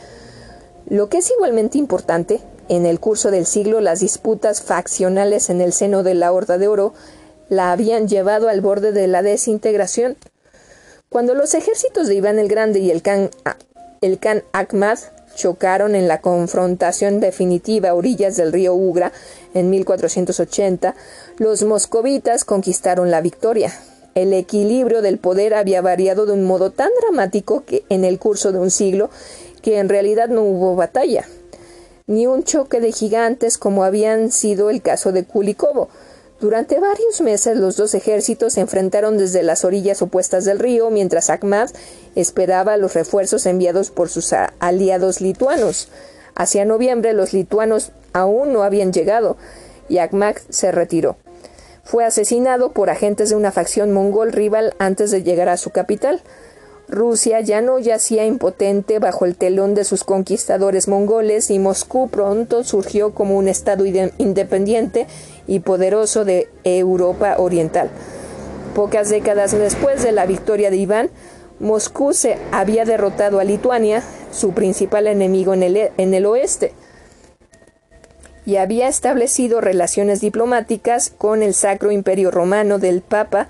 Lo 0.89 1.09
que 1.09 1.19
es 1.19 1.31
igualmente 1.31 1.79
importante, 1.79 2.41
en 2.69 2.87
el 2.87 3.01
curso 3.01 3.31
del 3.31 3.47
siglo 3.47 3.81
las 3.81 4.01
disputas 4.01 4.63
faccionales 4.63 5.51
en 5.51 5.61
el 5.61 5.73
seno 5.73 6.03
de 6.03 6.15
la 6.15 6.33
Horda 6.33 6.59
de 6.59 6.69
Oro 6.69 6.95
la 7.49 7.73
habían 7.73 8.09
llevado 8.09 8.49
al 8.49 8.61
borde 8.61 8.93
de 8.93 9.07
la 9.07 9.23
desintegración. 9.23 10.17
Cuando 11.09 11.35
los 11.35 11.55
ejércitos 11.55 12.09
de 12.09 12.17
Iván 12.17 12.39
el 12.39 12.49
Grande 12.49 12.81
y 12.81 12.91
el 12.91 13.03
Khan, 13.03 13.31
el 14.01 14.19
Khan 14.19 14.43
chocaron 15.35 15.95
en 15.95 16.09
la 16.09 16.21
confrontación 16.21 17.21
definitiva 17.21 17.91
a 17.91 17.95
orillas 17.95 18.37
del 18.37 18.53
río 18.53 18.75
Ugra 18.75 19.13
en 19.53 19.71
1480, 19.71 20.95
los 21.39 21.63
moscovitas 21.65 22.45
conquistaron 22.45 23.11
la 23.11 23.21
victoria. 23.21 23.73
El 24.15 24.33
equilibrio 24.33 25.03
del 25.03 25.19
poder 25.19 25.55
había 25.55 25.83
variado 25.83 26.25
de 26.25 26.33
un 26.33 26.45
modo 26.45 26.71
tan 26.71 26.91
dramático 27.01 27.65
que 27.67 27.85
en 27.89 28.05
el 28.05 28.19
curso 28.19 28.53
de 28.53 28.61
un 28.61 28.71
siglo 28.71 29.11
que 29.65 29.79
en 29.79 29.89
realidad 29.89 30.29
no 30.29 30.43
hubo 30.43 30.77
batalla, 30.77 31.25
ni 32.07 32.27
un 32.27 32.45
choque 32.45 32.81
de 32.81 32.93
gigantes 32.93 33.57
como 33.57 33.83
habían 33.83 34.31
sido 34.31 34.69
el 34.69 34.83
caso 34.83 35.11
de 35.11 35.25
Kulikovo. 35.25 35.89
Durante 36.39 36.79
varios 36.79 37.23
meses 37.23 37.57
los 37.57 37.79
dos 37.79 37.95
ejércitos 37.95 38.53
se 38.53 38.61
enfrentaron 38.61 39.17
desde 39.17 39.43
las 39.43 39.65
orillas 39.65 40.03
opuestas 40.03 40.45
del 40.45 40.59
río, 40.59 40.91
mientras 40.91 41.31
Akhmad 41.31 41.71
esperaba 42.15 42.77
los 42.77 42.93
refuerzos 42.93 43.47
enviados 43.47 43.91
por 43.91 44.11
sus 44.11 44.35
aliados 44.59 45.23
lituanos. 45.23 45.89
Hacia 46.35 46.67
noviembre 46.67 47.15
los 47.15 47.33
lituanos 47.33 47.93
aún 48.13 48.53
no 48.53 48.65
habían 48.65 48.93
llegado 48.93 49.39
y 49.89 49.97
Akhmad 49.97 50.37
se 50.51 50.73
retiró. 50.73 51.17
Fue 51.85 52.05
asesinado 52.05 52.73
por 52.73 52.91
agentes 52.91 53.31
de 53.31 53.37
una 53.37 53.51
facción 53.51 53.93
mongol 53.93 54.31
rival 54.31 54.75
antes 54.79 55.11
de 55.11 55.23
llegar 55.23 55.49
a 55.49 55.57
su 55.57 55.71
capital. 55.71 56.21
Rusia 56.89 57.41
ya 57.41 57.61
no 57.61 57.79
yacía 57.79 58.27
impotente 58.27 58.99
bajo 58.99 59.25
el 59.25 59.37
telón 59.37 59.75
de 59.75 59.85
sus 59.85 60.05
conquistadores 60.05 60.87
mongoles 60.87 61.51
y 61.51 61.59
Moscú 61.59 62.09
pronto 62.09 62.63
surgió 62.63 63.15
como 63.15 63.37
un 63.37 63.49
estado 63.49 63.85
independiente 63.87 65.07
y 65.47 65.61
poderoso 65.61 66.25
de 66.25 66.49
Europa 66.63 67.37
Oriental. 67.39 67.91
Pocas 68.75 69.09
décadas 69.09 69.53
después 69.53 70.03
de 70.03 70.13
la 70.13 70.27
victoria 70.27 70.71
de 70.71 70.77
Iván, 70.77 71.11
Moscú 71.61 72.13
se 72.13 72.37
había 72.53 72.85
derrotado 72.85 73.39
a 73.39 73.45
Lituania, 73.45 74.03
su 74.33 74.53
principal 74.53 75.07
enemigo 75.07 75.55
en 75.55 75.63
el, 75.63 75.77
e, 75.77 75.93
en 75.97 76.13
el 76.13 76.27
oeste, 76.27 76.73
y 78.45 78.57
había 78.57 78.89
establecido 78.89 79.61
relaciones 79.61 80.21
diplomáticas 80.21 81.11
con 81.17 81.43
el 81.43 81.55
Sacro 81.55 81.93
Imperio 81.93 82.31
Romano 82.31 82.79
del 82.79 83.01
Papa 83.01 83.49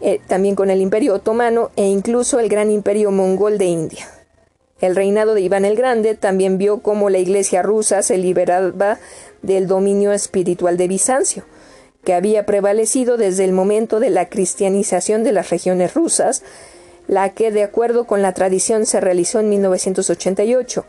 eh, 0.00 0.20
también 0.26 0.54
con 0.54 0.70
el 0.70 0.80
Imperio 0.80 1.14
Otomano 1.14 1.70
e 1.76 1.86
incluso 1.86 2.40
el 2.40 2.48
Gran 2.48 2.70
Imperio 2.70 3.10
Mongol 3.10 3.58
de 3.58 3.66
India. 3.66 4.06
El 4.80 4.96
reinado 4.96 5.34
de 5.34 5.40
Iván 5.40 5.64
el 5.64 5.76
Grande 5.76 6.14
también 6.14 6.58
vio 6.58 6.80
cómo 6.80 7.08
la 7.08 7.18
Iglesia 7.18 7.62
rusa 7.62 8.02
se 8.02 8.18
liberaba 8.18 8.98
del 9.42 9.66
dominio 9.66 10.12
espiritual 10.12 10.76
de 10.76 10.88
Bizancio, 10.88 11.44
que 12.04 12.14
había 12.14 12.44
prevalecido 12.44 13.16
desde 13.16 13.44
el 13.44 13.52
momento 13.52 14.00
de 14.00 14.10
la 14.10 14.28
cristianización 14.28 15.24
de 15.24 15.32
las 15.32 15.50
regiones 15.50 15.94
rusas, 15.94 16.42
la 17.06 17.30
que, 17.30 17.50
de 17.50 17.62
acuerdo 17.62 18.04
con 18.04 18.20
la 18.22 18.34
tradición, 18.34 18.86
se 18.86 19.00
realizó 19.00 19.40
en 19.40 19.48
1988 19.48 20.84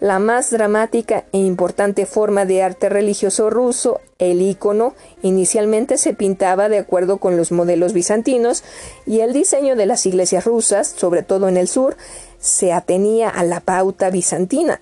la 0.00 0.20
más 0.20 0.50
dramática 0.50 1.24
e 1.32 1.38
importante 1.38 2.06
forma 2.06 2.44
de 2.44 2.62
arte 2.62 2.88
religioso 2.88 3.50
ruso, 3.50 4.00
el 4.18 4.42
icono, 4.42 4.94
inicialmente 5.22 5.98
se 5.98 6.14
pintaba 6.14 6.68
de 6.68 6.78
acuerdo 6.78 7.18
con 7.18 7.36
los 7.36 7.50
modelos 7.50 7.92
bizantinos 7.92 8.62
y 9.06 9.20
el 9.20 9.32
diseño 9.32 9.74
de 9.74 9.86
las 9.86 10.06
iglesias 10.06 10.44
rusas, 10.44 10.94
sobre 10.96 11.22
todo 11.22 11.48
en 11.48 11.56
el 11.56 11.66
sur, 11.66 11.96
se 12.38 12.72
atenía 12.72 13.28
a 13.28 13.42
la 13.42 13.60
pauta 13.60 14.10
bizantina. 14.10 14.80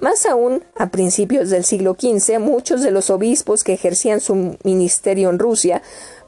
Más 0.00 0.26
aún, 0.26 0.62
a 0.76 0.90
principios 0.90 1.48
del 1.48 1.64
siglo 1.64 1.96
XV, 1.98 2.38
muchos 2.38 2.82
de 2.82 2.90
los 2.90 3.08
obispos 3.08 3.64
que 3.64 3.72
ejercían 3.72 4.20
su 4.20 4.58
ministerio 4.64 5.30
en 5.30 5.38
Rusia 5.38 5.82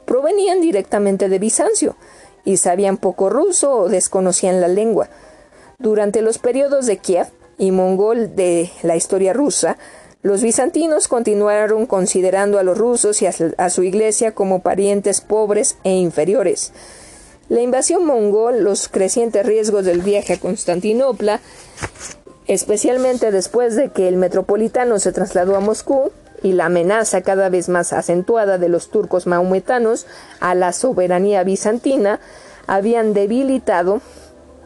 provenían 0.05 0.61
directamente 0.61 1.29
de 1.29 1.39
Bizancio 1.39 1.95
y 2.43 2.57
sabían 2.57 2.97
poco 2.97 3.29
ruso 3.29 3.71
o 3.71 3.87
desconocían 3.87 4.59
la 4.59 4.67
lengua. 4.67 5.09
Durante 5.77 6.21
los 6.21 6.37
periodos 6.37 6.85
de 6.85 6.97
Kiev, 6.97 7.27
y 7.61 7.69
mongol 7.69 8.35
de 8.35 8.71
la 8.81 8.95
historia 8.95 9.33
rusa, 9.33 9.77
los 10.23 10.41
bizantinos 10.41 11.07
continuaron 11.07 11.85
considerando 11.85 12.57
a 12.57 12.63
los 12.63 12.75
rusos 12.75 13.21
y 13.21 13.27
a 13.27 13.69
su 13.69 13.83
iglesia 13.83 14.33
como 14.33 14.63
parientes 14.63 15.21
pobres 15.21 15.77
e 15.83 15.91
inferiores. 15.91 16.73
La 17.49 17.61
invasión 17.61 18.03
mongol, 18.03 18.63
los 18.63 18.87
crecientes 18.87 19.45
riesgos 19.45 19.85
del 19.85 20.01
viaje 20.01 20.33
a 20.33 20.39
Constantinopla, 20.39 21.39
especialmente 22.47 23.29
después 23.29 23.75
de 23.75 23.89
que 23.89 24.07
el 24.07 24.17
metropolitano 24.17 24.97
se 24.97 25.11
trasladó 25.11 25.55
a 25.55 25.59
Moscú, 25.59 26.11
y 26.41 26.53
la 26.53 26.65
amenaza 26.65 27.21
cada 27.21 27.49
vez 27.49 27.69
más 27.69 27.93
acentuada 27.93 28.57
de 28.57 28.69
los 28.69 28.89
turcos 28.89 29.27
maometanos 29.27 30.07
a 30.39 30.55
la 30.55 30.73
soberanía 30.73 31.43
bizantina, 31.43 32.19
habían 32.65 33.13
debilitado 33.13 34.01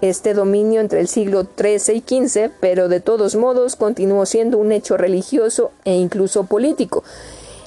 este 0.01 0.33
dominio 0.33 0.81
entre 0.81 0.99
el 0.99 1.07
siglo 1.07 1.47
XIII 1.57 1.95
y 1.95 2.27
XV, 2.27 2.51
pero 2.59 2.89
de 2.89 2.99
todos 2.99 3.35
modos 3.35 3.75
continuó 3.75 4.25
siendo 4.25 4.57
un 4.57 4.71
hecho 4.71 4.97
religioso 4.97 5.71
e 5.83 5.93
incluso 5.93 6.45
político. 6.45 7.03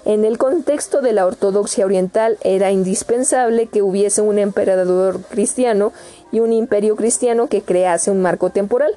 En 0.04 0.24
el 0.24 0.38
contexto 0.38 1.02
de 1.02 1.12
la 1.12 1.26
ortodoxia 1.26 1.84
oriental 1.84 2.38
era 2.42 2.70
indispensable 2.70 3.66
que 3.66 3.82
hubiese 3.82 4.22
un 4.22 4.38
emperador 4.38 5.20
cristiano 5.22 5.92
y 6.32 6.40
un 6.40 6.52
imperio 6.52 6.96
cristiano 6.96 7.48
que 7.48 7.62
crease 7.62 8.10
un 8.10 8.22
marco 8.22 8.50
temporal, 8.50 8.92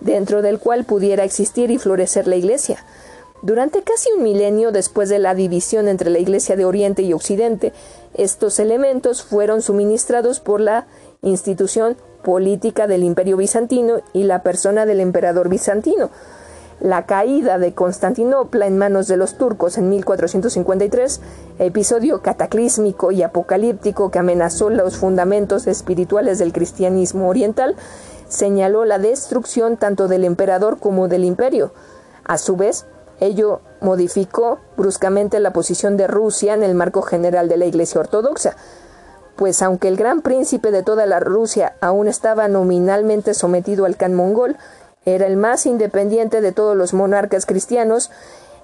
dentro 0.00 0.42
del 0.42 0.58
cual 0.58 0.84
pudiera 0.84 1.24
existir 1.24 1.70
y 1.70 1.78
florecer 1.78 2.26
la 2.26 2.36
Iglesia. 2.36 2.84
Durante 3.42 3.82
casi 3.82 4.10
un 4.16 4.24
milenio 4.24 4.72
después 4.72 5.08
de 5.08 5.20
la 5.20 5.34
división 5.34 5.86
entre 5.86 6.10
la 6.10 6.18
Iglesia 6.18 6.56
de 6.56 6.64
Oriente 6.64 7.02
y 7.02 7.12
Occidente, 7.12 7.72
estos 8.14 8.58
elementos 8.58 9.22
fueron 9.22 9.62
suministrados 9.62 10.40
por 10.40 10.60
la 10.60 10.86
institución 11.22 11.96
política 12.22 12.86
del 12.86 13.04
imperio 13.04 13.36
bizantino 13.36 14.00
y 14.12 14.24
la 14.24 14.42
persona 14.42 14.86
del 14.86 15.00
emperador 15.00 15.48
bizantino. 15.48 16.10
la 16.80 17.06
caída 17.06 17.58
de 17.58 17.74
Constantinopla 17.74 18.66
en 18.66 18.78
manos 18.78 19.08
de 19.08 19.16
los 19.16 19.36
turcos 19.36 19.78
en 19.78 19.88
1453, 19.88 21.20
episodio 21.58 22.22
cataclísmico 22.22 23.10
y 23.10 23.24
apocalíptico 23.24 24.12
que 24.12 24.20
amenazó 24.20 24.70
los 24.70 24.96
fundamentos 24.96 25.66
espirituales 25.66 26.38
del 26.38 26.52
cristianismo 26.52 27.28
oriental, 27.28 27.74
señaló 28.28 28.84
la 28.84 28.98
destrucción 28.98 29.76
tanto 29.76 30.06
del 30.06 30.24
emperador 30.24 30.78
como 30.78 31.08
del 31.08 31.24
imperio. 31.24 31.72
A 32.24 32.38
su 32.38 32.56
vez, 32.56 32.86
ello 33.20 33.60
modificó 33.80 34.60
bruscamente 34.76 35.40
la 35.40 35.52
posición 35.52 35.96
de 35.96 36.06
Rusia 36.06 36.54
en 36.54 36.62
el 36.62 36.74
marco 36.74 37.02
general 37.02 37.48
de 37.48 37.56
la 37.56 37.66
Iglesia 37.66 38.00
Ortodoxa, 38.00 38.56
pues 39.38 39.62
aunque 39.62 39.86
el 39.86 39.96
gran 39.96 40.20
príncipe 40.20 40.72
de 40.72 40.82
toda 40.82 41.06
la 41.06 41.20
Rusia 41.20 41.76
aún 41.80 42.08
estaba 42.08 42.48
nominalmente 42.48 43.34
sometido 43.34 43.84
al 43.84 43.96
Khan 43.96 44.12
mongol, 44.12 44.56
era 45.04 45.28
el 45.28 45.36
más 45.36 45.64
independiente 45.64 46.40
de 46.40 46.50
todos 46.50 46.76
los 46.76 46.92
monarcas 46.92 47.46
cristianos 47.46 48.10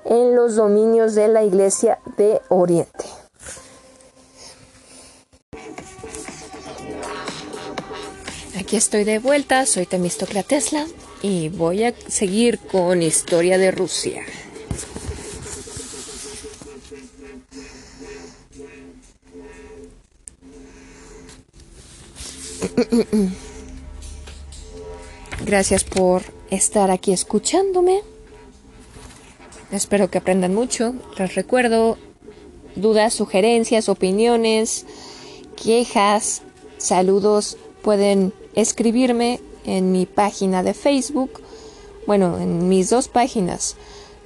en 0.04 0.34
los 0.34 0.56
dominios 0.56 1.14
de 1.14 1.28
la 1.28 1.44
Iglesia 1.44 2.00
de 2.16 2.40
Oriente. 2.48 3.04
Aquí 8.58 8.76
estoy 8.76 9.04
de 9.04 9.20
vuelta, 9.20 9.66
soy 9.66 9.86
Temistocla 9.86 10.42
Tesla 10.42 10.86
y 11.22 11.50
voy 11.50 11.84
a 11.84 11.94
seguir 12.08 12.58
con 12.58 13.00
Historia 13.00 13.58
de 13.58 13.70
Rusia. 13.70 14.22
Gracias 25.44 25.84
por 25.84 26.22
estar 26.50 26.90
aquí 26.90 27.12
escuchándome. 27.12 28.02
Espero 29.70 30.10
que 30.10 30.18
aprendan 30.18 30.54
mucho. 30.54 30.94
Les 31.18 31.34
recuerdo 31.34 31.98
dudas, 32.76 33.14
sugerencias, 33.14 33.88
opiniones, 33.88 34.86
quejas, 35.62 36.42
saludos. 36.78 37.56
Pueden 37.82 38.32
escribirme 38.54 39.40
en 39.64 39.92
mi 39.92 40.06
página 40.06 40.62
de 40.62 40.74
Facebook. 40.74 41.42
Bueno, 42.06 42.38
en 42.38 42.68
mis 42.68 42.90
dos 42.90 43.08
páginas. 43.08 43.76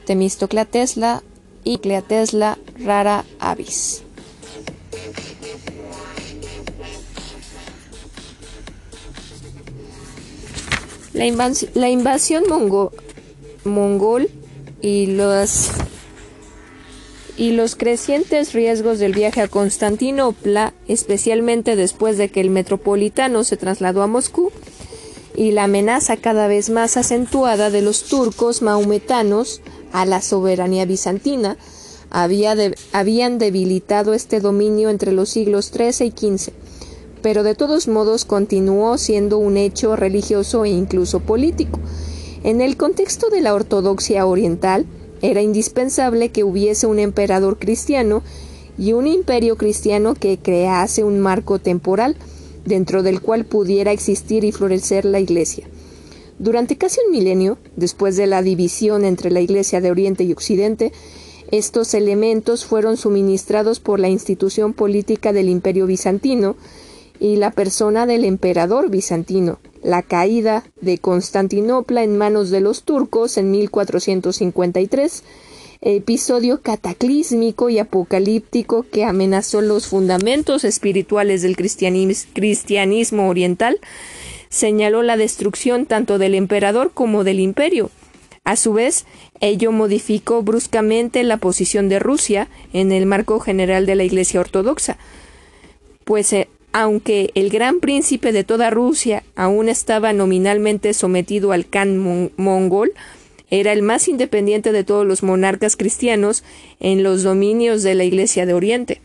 Temistocla 0.06 0.64
Tesla 0.64 1.22
y 1.64 1.78
Clea 1.78 2.02
Tesla 2.02 2.58
Rara 2.78 3.24
Avis. 3.38 4.02
La, 11.18 11.88
invasión 11.88 12.44
mongol 13.64 14.30
y 14.80 15.06
los, 15.08 15.70
crecientes 17.76 18.52
riesgos 18.52 19.00
del 19.00 19.14
viaje 19.14 19.40
a 19.40 19.48
Constantinopla, 19.48 20.74
especialmente 20.86 21.74
después 21.74 22.18
de 22.18 22.28
que 22.28 22.40
el 22.40 22.50
metropolitano 22.50 23.42
se 23.42 23.56
trasladó 23.56 24.02
a 24.02 24.06
Moscú, 24.06 24.52
y 25.34 25.50
la 25.50 25.64
amenaza 25.64 26.16
cada 26.18 26.46
vez 26.46 26.70
más 26.70 26.96
acentuada 26.96 27.70
de 27.70 27.82
los 27.82 28.04
turcos 28.04 28.62
maometanos 28.62 29.60
a 29.90 30.06
la 30.06 30.22
soberanía 30.22 30.84
bizantina, 30.84 31.56
habían 32.10 33.38
debilitado 33.38 34.14
este 34.14 34.38
dominio 34.38 34.88
entre 34.88 35.10
los 35.10 35.30
siglos 35.30 35.72
XIII 35.74 36.06
y 36.06 36.10
XV 36.12 36.67
pero 37.22 37.42
de 37.42 37.54
todos 37.54 37.88
modos 37.88 38.24
continuó 38.24 38.98
siendo 38.98 39.38
un 39.38 39.56
hecho 39.56 39.96
religioso 39.96 40.64
e 40.64 40.70
incluso 40.70 41.20
político. 41.20 41.80
En 42.44 42.60
el 42.60 42.76
contexto 42.76 43.30
de 43.30 43.40
la 43.40 43.54
ortodoxia 43.54 44.26
oriental, 44.26 44.86
era 45.22 45.42
indispensable 45.42 46.30
que 46.30 46.44
hubiese 46.44 46.86
un 46.86 46.98
emperador 46.98 47.58
cristiano 47.58 48.22
y 48.78 48.92
un 48.92 49.06
imperio 49.06 49.56
cristiano 49.56 50.14
que 50.14 50.38
crease 50.38 51.02
un 51.02 51.18
marco 51.18 51.58
temporal 51.58 52.16
dentro 52.64 53.02
del 53.02 53.20
cual 53.20 53.44
pudiera 53.44 53.92
existir 53.92 54.44
y 54.44 54.52
florecer 54.52 55.04
la 55.04 55.18
Iglesia. 55.18 55.66
Durante 56.38 56.76
casi 56.76 57.00
un 57.04 57.10
milenio, 57.10 57.58
después 57.74 58.16
de 58.16 58.28
la 58.28 58.42
división 58.42 59.04
entre 59.04 59.30
la 59.32 59.40
Iglesia 59.40 59.80
de 59.80 59.90
Oriente 59.90 60.22
y 60.22 60.32
Occidente, 60.32 60.92
estos 61.50 61.94
elementos 61.94 62.64
fueron 62.64 62.96
suministrados 62.96 63.80
por 63.80 63.98
la 63.98 64.08
institución 64.08 64.72
política 64.72 65.32
del 65.32 65.48
Imperio 65.48 65.86
bizantino, 65.86 66.56
y 67.20 67.36
la 67.36 67.50
persona 67.50 68.06
del 68.06 68.24
emperador 68.24 68.90
bizantino, 68.90 69.58
la 69.82 70.02
caída 70.02 70.64
de 70.80 70.98
Constantinopla 70.98 72.02
en 72.02 72.16
manos 72.16 72.50
de 72.50 72.60
los 72.60 72.82
turcos 72.82 73.38
en 73.38 73.50
1453, 73.50 75.24
episodio 75.80 76.60
cataclísmico 76.60 77.70
y 77.70 77.78
apocalíptico 77.78 78.84
que 78.90 79.04
amenazó 79.04 79.60
los 79.60 79.86
fundamentos 79.86 80.64
espirituales 80.64 81.42
del 81.42 81.56
cristianismo 81.56 83.28
oriental, 83.28 83.78
señaló 84.48 85.02
la 85.02 85.16
destrucción 85.16 85.86
tanto 85.86 86.18
del 86.18 86.34
emperador 86.34 86.92
como 86.92 87.24
del 87.24 87.40
imperio. 87.40 87.90
A 88.44 88.56
su 88.56 88.72
vez, 88.72 89.04
ello 89.40 89.72
modificó 89.72 90.42
bruscamente 90.42 91.22
la 91.22 91.36
posición 91.36 91.88
de 91.88 91.98
Rusia 91.98 92.48
en 92.72 92.92
el 92.92 93.04
marco 93.04 93.40
general 93.40 93.84
de 93.84 93.94
la 93.94 94.04
Iglesia 94.04 94.40
Ortodoxa, 94.40 94.96
pues 96.04 96.32
eh, 96.32 96.48
aunque 96.78 97.32
el 97.34 97.50
gran 97.50 97.80
príncipe 97.80 98.30
de 98.30 98.44
toda 98.44 98.70
Rusia 98.70 99.24
aún 99.34 99.68
estaba 99.68 100.12
nominalmente 100.12 100.94
sometido 100.94 101.50
al 101.50 101.68
Khan 101.68 102.30
mongol, 102.36 102.92
era 103.50 103.72
el 103.72 103.82
más 103.82 104.06
independiente 104.06 104.70
de 104.70 104.84
todos 104.84 105.04
los 105.04 105.24
monarcas 105.24 105.74
cristianos 105.74 106.44
en 106.78 107.02
los 107.02 107.24
dominios 107.24 107.82
de 107.82 107.96
la 107.96 108.04
Iglesia 108.04 108.46
de 108.46 108.54
Oriente. 108.54 109.00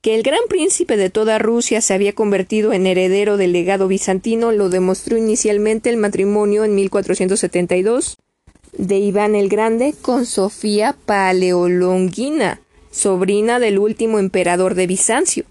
Que 0.00 0.16
el 0.16 0.24
gran 0.24 0.40
príncipe 0.48 0.96
de 0.96 1.08
toda 1.08 1.38
Rusia 1.38 1.80
se 1.80 1.94
había 1.94 2.12
convertido 2.14 2.72
en 2.72 2.88
heredero 2.88 3.36
del 3.36 3.52
legado 3.52 3.86
bizantino 3.86 4.50
lo 4.50 4.70
demostró 4.70 5.16
inicialmente 5.16 5.88
el 5.88 5.98
matrimonio 5.98 6.64
en 6.64 6.74
1472 6.74 8.18
de 8.76 8.96
Iván 8.96 9.36
el 9.36 9.48
Grande 9.48 9.94
con 10.02 10.26
Sofía 10.26 10.96
Paleolongina, 11.06 12.60
sobrina 12.90 13.60
del 13.60 13.78
último 13.78 14.18
emperador 14.18 14.74
de 14.74 14.88
Bizancio. 14.88 15.44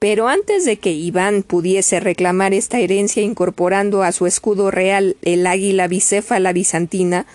Pero 0.00 0.28
antes 0.28 0.64
de 0.64 0.78
que 0.78 0.92
Iván 0.92 1.42
pudiese 1.42 2.00
reclamar 2.00 2.54
esta 2.54 2.80
herencia 2.80 3.22
incorporando 3.22 4.02
a 4.02 4.12
su 4.12 4.26
escudo 4.26 4.70
real 4.70 5.16
el 5.20 5.46
águila 5.46 5.88
bicéfala 5.88 6.54
bizantina 6.54 7.26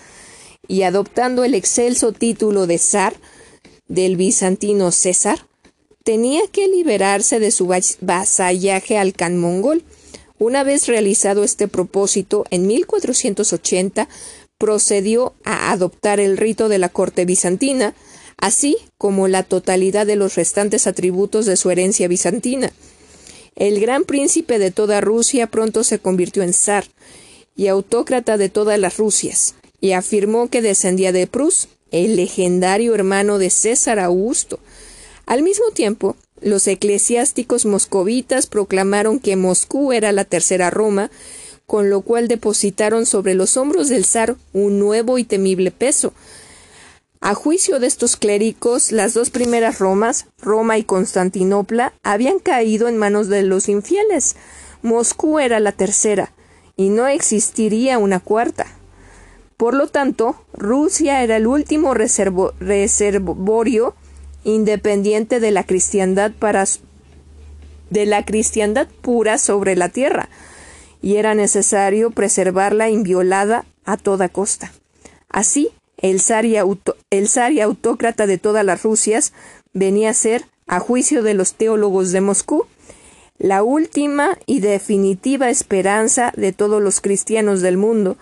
y 0.66 0.82
adoptando 0.82 1.44
el 1.44 1.54
excelso 1.54 2.10
título 2.10 2.66
de 2.66 2.78
zar 2.78 3.14
del 3.86 4.16
bizantino 4.16 4.90
César, 4.90 5.46
tenía 6.02 6.42
que 6.50 6.66
liberarse 6.66 7.38
de 7.38 7.52
su 7.52 7.68
vasallaje 8.00 8.98
al 8.98 9.12
can 9.12 9.38
mongol. 9.38 9.84
Una 10.40 10.64
vez 10.64 10.88
realizado 10.88 11.44
este 11.44 11.68
propósito, 11.68 12.46
en 12.50 12.66
1480 12.66 14.08
procedió 14.58 15.34
a 15.44 15.70
adoptar 15.70 16.18
el 16.18 16.36
rito 16.36 16.68
de 16.68 16.78
la 16.78 16.88
corte 16.88 17.26
bizantina, 17.26 17.94
así 18.36 18.76
como 18.98 19.28
la 19.28 19.42
totalidad 19.42 20.06
de 20.06 20.16
los 20.16 20.34
restantes 20.34 20.86
atributos 20.86 21.46
de 21.46 21.56
su 21.56 21.70
herencia 21.70 22.08
bizantina. 22.08 22.72
El 23.54 23.80
gran 23.80 24.04
príncipe 24.04 24.58
de 24.58 24.70
toda 24.70 25.00
Rusia 25.00 25.46
pronto 25.46 25.84
se 25.84 25.98
convirtió 25.98 26.42
en 26.42 26.52
zar 26.52 26.86
y 27.56 27.68
autócrata 27.68 28.36
de 28.36 28.50
todas 28.50 28.78
las 28.78 28.98
Rusias, 28.98 29.54
y 29.80 29.92
afirmó 29.92 30.48
que 30.48 30.62
descendía 30.62 31.12
de 31.12 31.26
Prus, 31.26 31.68
el 31.90 32.16
legendario 32.16 32.94
hermano 32.94 33.38
de 33.38 33.50
César 33.50 33.98
Augusto. 33.98 34.58
Al 35.24 35.42
mismo 35.42 35.70
tiempo, 35.72 36.16
los 36.42 36.66
eclesiásticos 36.66 37.64
moscovitas 37.64 38.46
proclamaron 38.46 39.18
que 39.18 39.36
Moscú 39.36 39.92
era 39.92 40.12
la 40.12 40.24
tercera 40.24 40.68
Roma, 40.70 41.10
con 41.66 41.88
lo 41.90 42.02
cual 42.02 42.28
depositaron 42.28 43.06
sobre 43.06 43.34
los 43.34 43.56
hombros 43.56 43.88
del 43.88 44.04
zar 44.04 44.36
un 44.52 44.78
nuevo 44.78 45.18
y 45.18 45.24
temible 45.24 45.70
peso, 45.70 46.12
a 47.20 47.34
juicio 47.34 47.80
de 47.80 47.86
estos 47.86 48.16
clérigos, 48.16 48.92
las 48.92 49.14
dos 49.14 49.30
primeras 49.30 49.78
Romas, 49.78 50.26
Roma 50.40 50.78
y 50.78 50.84
Constantinopla, 50.84 51.92
habían 52.02 52.38
caído 52.38 52.88
en 52.88 52.98
manos 52.98 53.28
de 53.28 53.42
los 53.42 53.68
infieles. 53.68 54.36
Moscú 54.82 55.38
era 55.38 55.60
la 55.60 55.72
tercera, 55.72 56.32
y 56.76 56.90
no 56.90 57.06
existiría 57.06 57.98
una 57.98 58.20
cuarta. 58.20 58.66
Por 59.56 59.74
lo 59.74 59.88
tanto, 59.88 60.36
Rusia 60.52 61.22
era 61.22 61.36
el 61.36 61.46
último 61.46 61.94
reservorio 61.94 63.94
independiente 64.44 65.40
de 65.40 65.50
la 65.50 65.64
cristiandad 65.64 66.32
para 66.38 66.64
de 67.88 68.04
la 68.04 68.24
cristiandad 68.24 68.88
pura 69.00 69.38
sobre 69.38 69.76
la 69.76 69.88
tierra, 69.88 70.28
y 71.00 71.16
era 71.16 71.34
necesario 71.34 72.10
preservarla 72.10 72.90
inviolada 72.90 73.64
a 73.84 73.96
toda 73.96 74.28
costa. 74.28 74.72
Así, 75.28 75.70
el 75.98 76.20
zar, 76.20 76.44
y 76.44 77.60
autócrata 77.60 78.26
de 78.26 78.38
todas 78.38 78.64
las 78.64 78.82
Rusias 78.82 79.32
venía 79.72 80.10
a 80.10 80.14
ser, 80.14 80.44
a 80.66 80.80
juicio 80.80 81.22
de 81.22 81.34
los 81.34 81.54
teólogos 81.54 82.12
de 82.12 82.20
Moscú, 82.20 82.66
la 83.38 83.62
última 83.62 84.38
y 84.46 84.60
definitiva 84.60 85.50
esperanza 85.50 86.32
de 86.36 86.52
todos 86.52 86.82
los 86.82 87.00
cristianos 87.00 87.60
del 87.60 87.76
mundo, 87.76 88.16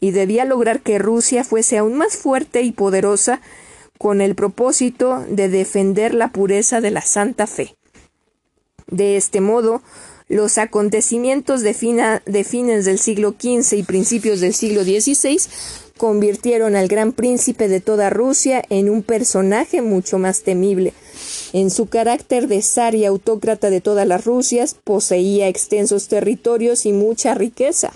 y 0.00 0.12
debía 0.12 0.44
lograr 0.44 0.80
que 0.80 0.98
Rusia 0.98 1.44
fuese 1.44 1.78
aún 1.78 1.96
más 1.96 2.16
fuerte 2.16 2.62
y 2.62 2.72
poderosa 2.72 3.40
con 3.98 4.22
el 4.22 4.34
propósito 4.34 5.24
de 5.28 5.50
defender 5.50 6.14
la 6.14 6.28
pureza 6.28 6.80
de 6.80 6.90
la 6.90 7.02
Santa 7.02 7.46
Fe. 7.46 7.76
De 8.86 9.16
este 9.18 9.42
modo, 9.42 9.82
los 10.30 10.58
acontecimientos 10.58 11.60
de, 11.62 11.74
fines 11.74 12.84
del 12.84 12.98
siglo 12.98 13.34
XV 13.38 13.76
y 13.76 13.82
principios 13.82 14.40
del 14.40 14.54
siglo 14.54 14.84
XVI 14.84 15.38
convirtieron 16.00 16.76
al 16.76 16.88
gran 16.88 17.12
príncipe 17.12 17.68
de 17.68 17.82
toda 17.82 18.08
Rusia 18.08 18.64
en 18.70 18.88
un 18.88 19.02
personaje 19.02 19.82
mucho 19.82 20.16
más 20.16 20.40
temible. 20.40 20.94
En 21.52 21.68
su 21.68 21.88
carácter 21.88 22.48
de 22.48 22.62
zar 22.62 22.94
y 22.94 23.04
autócrata 23.04 23.68
de 23.68 23.82
todas 23.82 24.06
las 24.08 24.24
Rusias, 24.24 24.74
poseía 24.82 25.48
extensos 25.48 26.08
territorios 26.08 26.86
y 26.86 26.94
mucha 26.94 27.34
riqueza. 27.34 27.92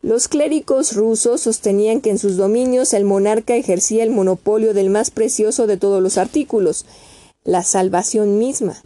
Los 0.00 0.28
clérigos 0.28 0.94
rusos 0.94 1.40
sostenían 1.40 2.02
que 2.02 2.10
en 2.10 2.20
sus 2.20 2.36
dominios 2.36 2.92
el 2.92 3.04
monarca 3.04 3.56
ejercía 3.56 4.04
el 4.04 4.10
monopolio 4.10 4.72
del 4.72 4.88
más 4.88 5.10
precioso 5.10 5.66
de 5.66 5.76
todos 5.76 6.00
los 6.00 6.18
artículos, 6.18 6.86
la 7.42 7.64
salvación 7.64 8.38
misma. 8.38 8.80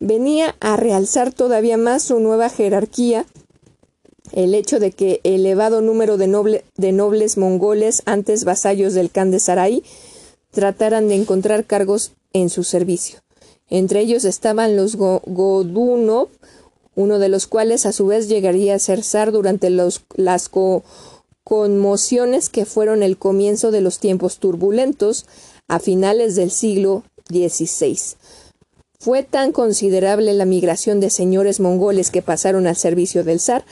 Venía 0.00 0.56
a 0.58 0.76
realzar 0.76 1.32
todavía 1.32 1.76
más 1.76 2.02
su 2.02 2.18
nueva 2.18 2.48
jerarquía 2.48 3.24
el 4.32 4.54
hecho 4.54 4.80
de 4.80 4.92
que 4.92 5.20
el 5.24 5.46
elevado 5.46 5.80
número 5.80 6.16
de, 6.16 6.26
nobles 6.26 7.36
mongoles, 7.36 8.02
antes 8.06 8.44
vasallos 8.44 8.94
del 8.94 9.10
Khan 9.10 9.30
de 9.30 9.38
Sarai, 9.38 9.82
trataran 10.50 11.08
de 11.08 11.14
encontrar 11.14 11.64
cargos 11.64 12.12
en 12.32 12.50
su 12.50 12.64
servicio. 12.64 13.20
Entre 13.68 14.00
ellos 14.00 14.24
estaban 14.24 14.76
los 14.76 14.96
Godunov, 14.96 16.28
uno 16.94 17.18
de 17.18 17.28
los 17.28 17.46
cuales 17.46 17.86
a 17.86 17.92
su 17.92 18.06
vez 18.06 18.28
llegaría 18.28 18.74
a 18.74 18.78
ser 18.78 19.02
zar 19.02 19.32
durante 19.32 19.70
las 19.70 20.50
conmociones 21.44 22.48
que 22.50 22.66
fueron 22.66 23.02
el 23.02 23.16
comienzo 23.16 23.70
de 23.70 23.80
los 23.80 23.98
tiempos 23.98 24.38
turbulentos 24.38 25.26
a 25.68 25.78
finales 25.78 26.36
del 26.36 26.50
siglo 26.50 27.02
XVI. 27.30 27.98
Fue 29.00 29.22
tan 29.22 29.52
considerable 29.52 30.32
la 30.34 30.44
migración 30.44 31.00
de 31.00 31.10
señores 31.10 31.58
mongoles 31.58 32.10
que 32.10 32.22
pasaron 32.22 32.66
al 32.66 32.76
servicio 32.76 33.24
del 33.24 33.40
zar 33.40 33.64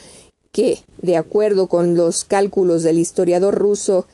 que, 0.53 0.81
de 1.01 1.17
acuerdo 1.17 1.69
con 1.69 1.97
los 1.97 2.25
cálculos 2.25 2.83
del 2.83 2.99
historiador 2.99 3.55
ruso 3.55 4.07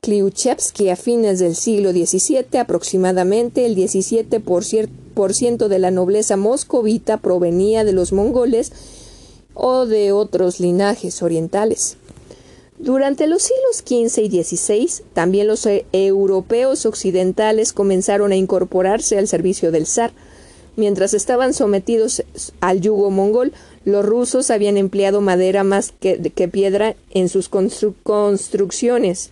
Kliuchevsky 0.00 0.88
a 0.88 0.96
fines 0.96 1.40
del 1.40 1.54
siglo 1.54 1.92
XVII, 1.92 2.58
aproximadamente 2.58 3.66
el 3.66 3.76
17% 3.76 5.68
de 5.68 5.78
la 5.78 5.90
nobleza 5.90 6.38
moscovita 6.38 7.18
provenía 7.18 7.84
de 7.84 7.92
los 7.92 8.12
mongoles 8.12 8.72
o 9.52 9.84
de 9.84 10.12
otros 10.12 10.58
linajes 10.58 11.22
orientales. 11.22 11.98
Durante 12.78 13.26
los 13.26 13.42
siglos 13.42 13.84
XV 13.84 14.22
y 14.22 14.42
XVI, 14.42 15.04
también 15.12 15.48
los 15.48 15.66
e-, 15.66 15.84
europeos 15.92 16.86
occidentales 16.86 17.74
comenzaron 17.74 18.32
a 18.32 18.36
incorporarse 18.36 19.18
al 19.18 19.28
servicio 19.28 19.70
del 19.70 19.86
zar. 19.86 20.12
Mientras 20.76 21.12
estaban 21.12 21.52
sometidos 21.52 22.22
al 22.60 22.80
yugo 22.80 23.10
mongol, 23.10 23.52
los 23.84 24.04
rusos 24.04 24.50
habían 24.50 24.76
empleado 24.76 25.20
madera 25.20 25.64
más 25.64 25.92
que, 26.00 26.48
piedra 26.48 26.96
en 27.10 27.28
sus 27.28 27.48
construcciones 27.48 29.30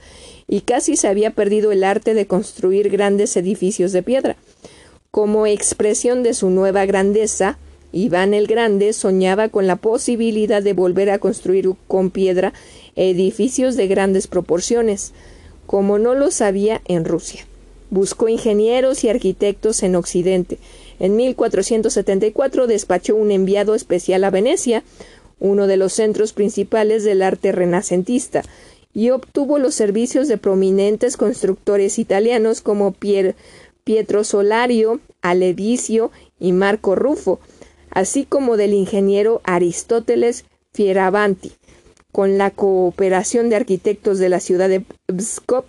y 0.48 0.62
casi 0.62 0.96
se 0.96 1.08
había 1.08 1.30
perdido 1.30 1.72
el 1.72 1.84
arte 1.84 2.14
de 2.14 2.26
construir 2.26 2.88
grandes 2.88 3.36
edificios 3.36 3.92
de 3.92 4.02
piedra. 4.02 4.36
Como 5.10 5.46
expresión 5.46 6.22
de 6.22 6.34
su 6.34 6.50
nueva 6.50 6.86
grandeza, 6.86 7.58
Iván 7.92 8.34
el 8.34 8.46
Grande 8.46 8.92
soñaba 8.92 9.48
con 9.48 9.66
la 9.66 9.76
posibilidad 9.76 10.62
de 10.62 10.74
volver 10.74 11.10
a 11.10 11.18
construir 11.18 11.70
con 11.86 12.10
piedra 12.10 12.52
edificios 12.96 13.76
de 13.76 13.86
grandes 13.86 14.26
proporciones, 14.26 15.12
como 15.66 15.98
no 15.98 16.14
lo 16.14 16.30
sabía 16.30 16.82
en 16.86 17.04
Rusia. 17.04 17.46
Buscó 17.90 18.28
ingenieros 18.28 19.04
y 19.04 19.08
arquitectos 19.08 19.82
en 19.82 19.96
Occidente. 19.96 20.58
En 20.98 21.16
1474 21.16 22.66
despachó 22.66 23.16
un 23.16 23.30
enviado 23.30 23.74
especial 23.74 24.24
a 24.24 24.30
Venecia, 24.30 24.82
uno 25.38 25.66
de 25.66 25.76
los 25.76 25.92
centros 25.92 26.32
principales 26.32 27.04
del 27.04 27.22
arte 27.22 27.52
renacentista, 27.52 28.42
y 28.92 29.10
obtuvo 29.10 29.58
los 29.58 29.74
servicios 29.74 30.26
de 30.28 30.38
prominentes 30.38 31.16
constructores 31.16 31.98
italianos 31.98 32.60
como 32.60 32.92
Pietro 32.92 34.24
Solario, 34.24 35.00
Alevicio 35.22 36.10
y 36.40 36.52
Marco 36.52 36.96
Rufo, 36.96 37.38
así 37.90 38.24
como 38.24 38.56
del 38.56 38.72
ingeniero 38.72 39.40
Aristóteles 39.44 40.44
Fierravanti. 40.72 41.52
Con 42.10 42.38
la 42.38 42.50
cooperación 42.50 43.50
de 43.50 43.56
arquitectos 43.56 44.18
de 44.18 44.30
la 44.30 44.40
ciudad 44.40 44.68
de 44.68 44.84
Pskov, 45.06 45.64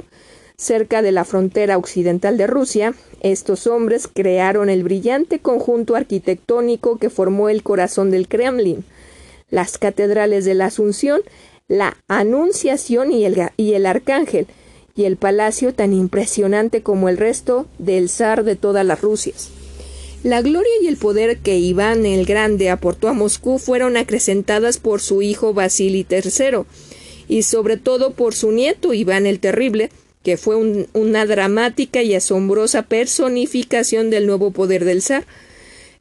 cerca 0.59 1.01
de 1.01 1.13
la 1.13 1.23
frontera 1.23 1.77
occidental 1.77 2.37
de 2.37 2.45
Rusia, 2.45 2.93
estos 3.21 3.65
hombres 3.65 4.07
crearon 4.13 4.69
el 4.69 4.83
brillante 4.83 5.39
conjunto 5.39 5.95
arquitectónico 5.95 6.99
que 6.99 7.09
formó 7.09 7.49
el 7.49 7.63
corazón 7.63 8.11
del 8.11 8.27
Kremlin, 8.27 8.83
las 9.49 9.77
catedrales 9.77 10.43
de 10.45 10.53
la 10.53 10.65
Asunción 10.65 11.21
la 11.69 11.97
Anunciación 12.07 13.11
y 13.11 13.25
el, 13.25 13.85
Arcángel, 13.85 14.47
y 14.95 15.05
el 15.05 15.15
palacio 15.15 15.73
tan 15.73 15.93
impresionante 15.93 16.81
como 16.81 17.07
el 17.07 17.17
resto 17.17 17.67
del 17.77 18.09
zar 18.09 18.43
de 18.43 18.55
todas 18.55 18.85
las 18.85 19.01
Rusias. 19.01 19.49
La 20.23 20.41
gloria 20.41 20.73
y 20.81 20.87
el 20.87 20.97
poder 20.97 21.37
que 21.37 21.57
Iván 21.59 22.05
el 22.05 22.25
Grande 22.25 22.71
aportó 22.71 23.07
a 23.07 23.13
Moscú 23.13 23.59
fueron 23.59 23.95
acrecentadas 23.95 24.79
por 24.79 24.99
su 24.99 25.21
hijo 25.21 25.53
Vasily 25.53 26.05
III 26.09 26.63
y 27.29 27.43
sobre 27.43 27.77
todo 27.77 28.11
por 28.11 28.33
su 28.33 28.51
nieto 28.51 28.93
Iván 28.93 29.27
el 29.27 29.39
Terrible, 29.39 29.91
que 30.29 30.37
fue 30.37 30.57
una 30.93 31.25
dramática 31.25 32.03
y 32.03 32.13
asombrosa 32.13 32.83
personificación 32.83 34.11
del 34.11 34.27
nuevo 34.27 34.51
poder 34.51 34.85
del 34.85 35.01
zar. 35.01 35.25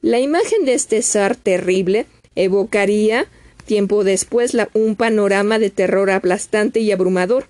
La 0.03 0.21
imagen 0.21 0.67
de 0.67 0.75
este 0.75 1.01
zar 1.01 1.35
terrible 1.35 2.05
evocaría 2.35 3.27
Tiempo 3.65 4.05
después, 4.05 4.55
un 4.75 4.97
panorama 4.97 5.59
de 5.59 5.71
terror 5.71 6.11
aplastante 6.11 6.81
y 6.81 6.93
abrumador. 6.93 7.47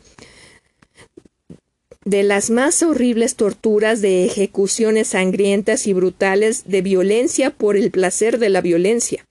De 2.04 2.22
las 2.22 2.50
más 2.50 2.84
horribles 2.84 3.34
torturas, 3.34 4.00
de 4.00 4.24
ejecuciones 4.24 5.08
sangrientas 5.08 5.88
y 5.88 5.94
brutales, 5.94 6.62
de 6.68 6.82
violencia 6.82 7.50
por 7.50 7.76
el 7.76 7.90
placer 7.90 8.38
de 8.38 8.50
la 8.50 8.60
violencia. 8.60 9.26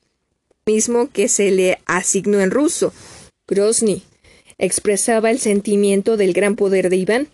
Mismo 0.66 1.10
que 1.14 1.30
se 1.30 1.52
le 1.52 1.80
asignó 1.86 2.42
en 2.42 2.52
ruso. 2.52 2.92
Grozny 3.48 4.04
expresaba 4.58 5.32
el 5.32 5.40
sentimiento 5.40 6.18
del 6.18 6.34
gran 6.34 6.56
poder 6.56 6.90
de 6.90 6.98
Iván, 6.98 7.28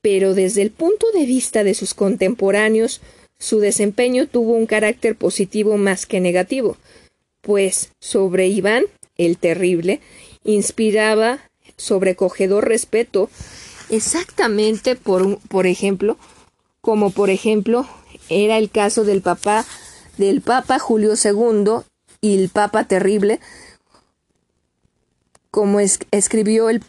pero 0.00 0.34
desde 0.34 0.62
el 0.62 0.70
punto 0.70 1.06
de 1.12 1.26
vista 1.26 1.64
de 1.64 1.74
sus 1.74 1.94
contemporáneos, 1.94 3.00
su 3.38 3.60
desempeño 3.60 4.26
tuvo 4.26 4.52
un 4.52 4.66
carácter 4.66 5.16
positivo 5.16 5.76
más 5.76 6.06
que 6.06 6.20
negativo 6.20 6.76
pues 7.42 7.90
sobre 8.00 8.46
Iván 8.46 8.84
el 9.18 9.36
Terrible 9.36 10.00
inspiraba 10.44 11.40
sobrecogedor 11.76 12.66
respeto 12.66 13.28
exactamente 13.90 14.96
por, 14.96 15.38
por 15.48 15.66
ejemplo, 15.66 16.16
como 16.80 17.10
por 17.10 17.28
ejemplo 17.28 17.86
era 18.30 18.56
el 18.56 18.70
caso 18.70 19.04
del 19.04 19.20
papá 19.20 19.66
del 20.16 20.40
Papa 20.40 20.78
Julio 20.78 21.14
II 21.22 21.82
y 22.20 22.38
el 22.38 22.48
Papa 22.48 22.84
Terrible, 22.84 23.40
como 25.52 25.78
escribió 25.78 26.70
el, 26.70 26.82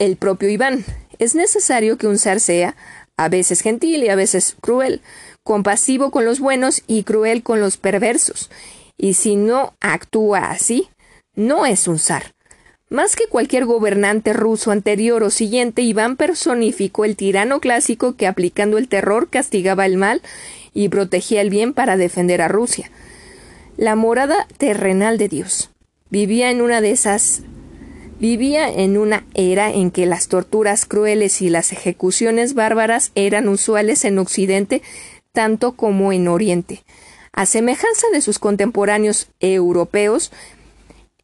el 0.00 0.16
propio 0.16 0.48
Iván. 0.48 0.84
Es 1.20 1.36
necesario 1.36 1.98
que 1.98 2.08
un 2.08 2.18
zar 2.18 2.40
sea, 2.40 2.74
a 3.16 3.28
veces 3.28 3.60
gentil 3.60 4.02
y 4.02 4.08
a 4.08 4.16
veces 4.16 4.56
cruel, 4.60 5.02
compasivo 5.44 6.10
con 6.10 6.24
los 6.24 6.40
buenos 6.40 6.82
y 6.88 7.04
cruel 7.04 7.42
con 7.44 7.60
los 7.60 7.76
perversos, 7.76 8.50
y 8.98 9.14
si 9.14 9.36
no 9.36 9.74
actúa 9.80 10.50
así, 10.50 10.88
no 11.34 11.66
es 11.66 11.86
un 11.86 11.98
zar. 11.98 12.32
Más 12.88 13.16
que 13.16 13.26
cualquier 13.26 13.64
gobernante 13.64 14.32
ruso 14.32 14.70
anterior 14.70 15.22
o 15.22 15.30
siguiente, 15.30 15.82
Iván 15.82 16.16
personificó 16.16 17.04
el 17.04 17.16
tirano 17.16 17.60
clásico 17.60 18.16
que 18.16 18.26
aplicando 18.26 18.78
el 18.78 18.88
terror 18.88 19.28
castigaba 19.28 19.86
el 19.86 19.96
mal 19.96 20.22
y 20.72 20.88
protegía 20.88 21.40
el 21.40 21.50
bien 21.50 21.74
para 21.74 21.96
defender 21.96 22.40
a 22.40 22.48
Rusia. 22.48 22.90
La 23.76 23.96
morada 23.96 24.46
terrenal 24.56 25.18
de 25.18 25.28
Dios. 25.28 25.70
Vivía 26.10 26.50
en 26.50 26.62
una 26.62 26.80
de 26.80 26.92
esas 26.92 27.42
vivía 28.18 28.68
en 28.68 28.96
una 28.96 29.24
era 29.34 29.70
en 29.70 29.90
que 29.90 30.06
las 30.06 30.28
torturas 30.28 30.86
crueles 30.86 31.42
y 31.42 31.50
las 31.50 31.72
ejecuciones 31.72 32.54
bárbaras 32.54 33.12
eran 33.14 33.48
usuales 33.48 34.04
en 34.04 34.18
Occidente 34.18 34.82
tanto 35.32 35.72
como 35.72 36.12
en 36.12 36.28
Oriente. 36.28 36.82
A 37.32 37.44
semejanza 37.44 38.06
de 38.12 38.22
sus 38.22 38.38
contemporáneos 38.38 39.28
europeos, 39.40 40.32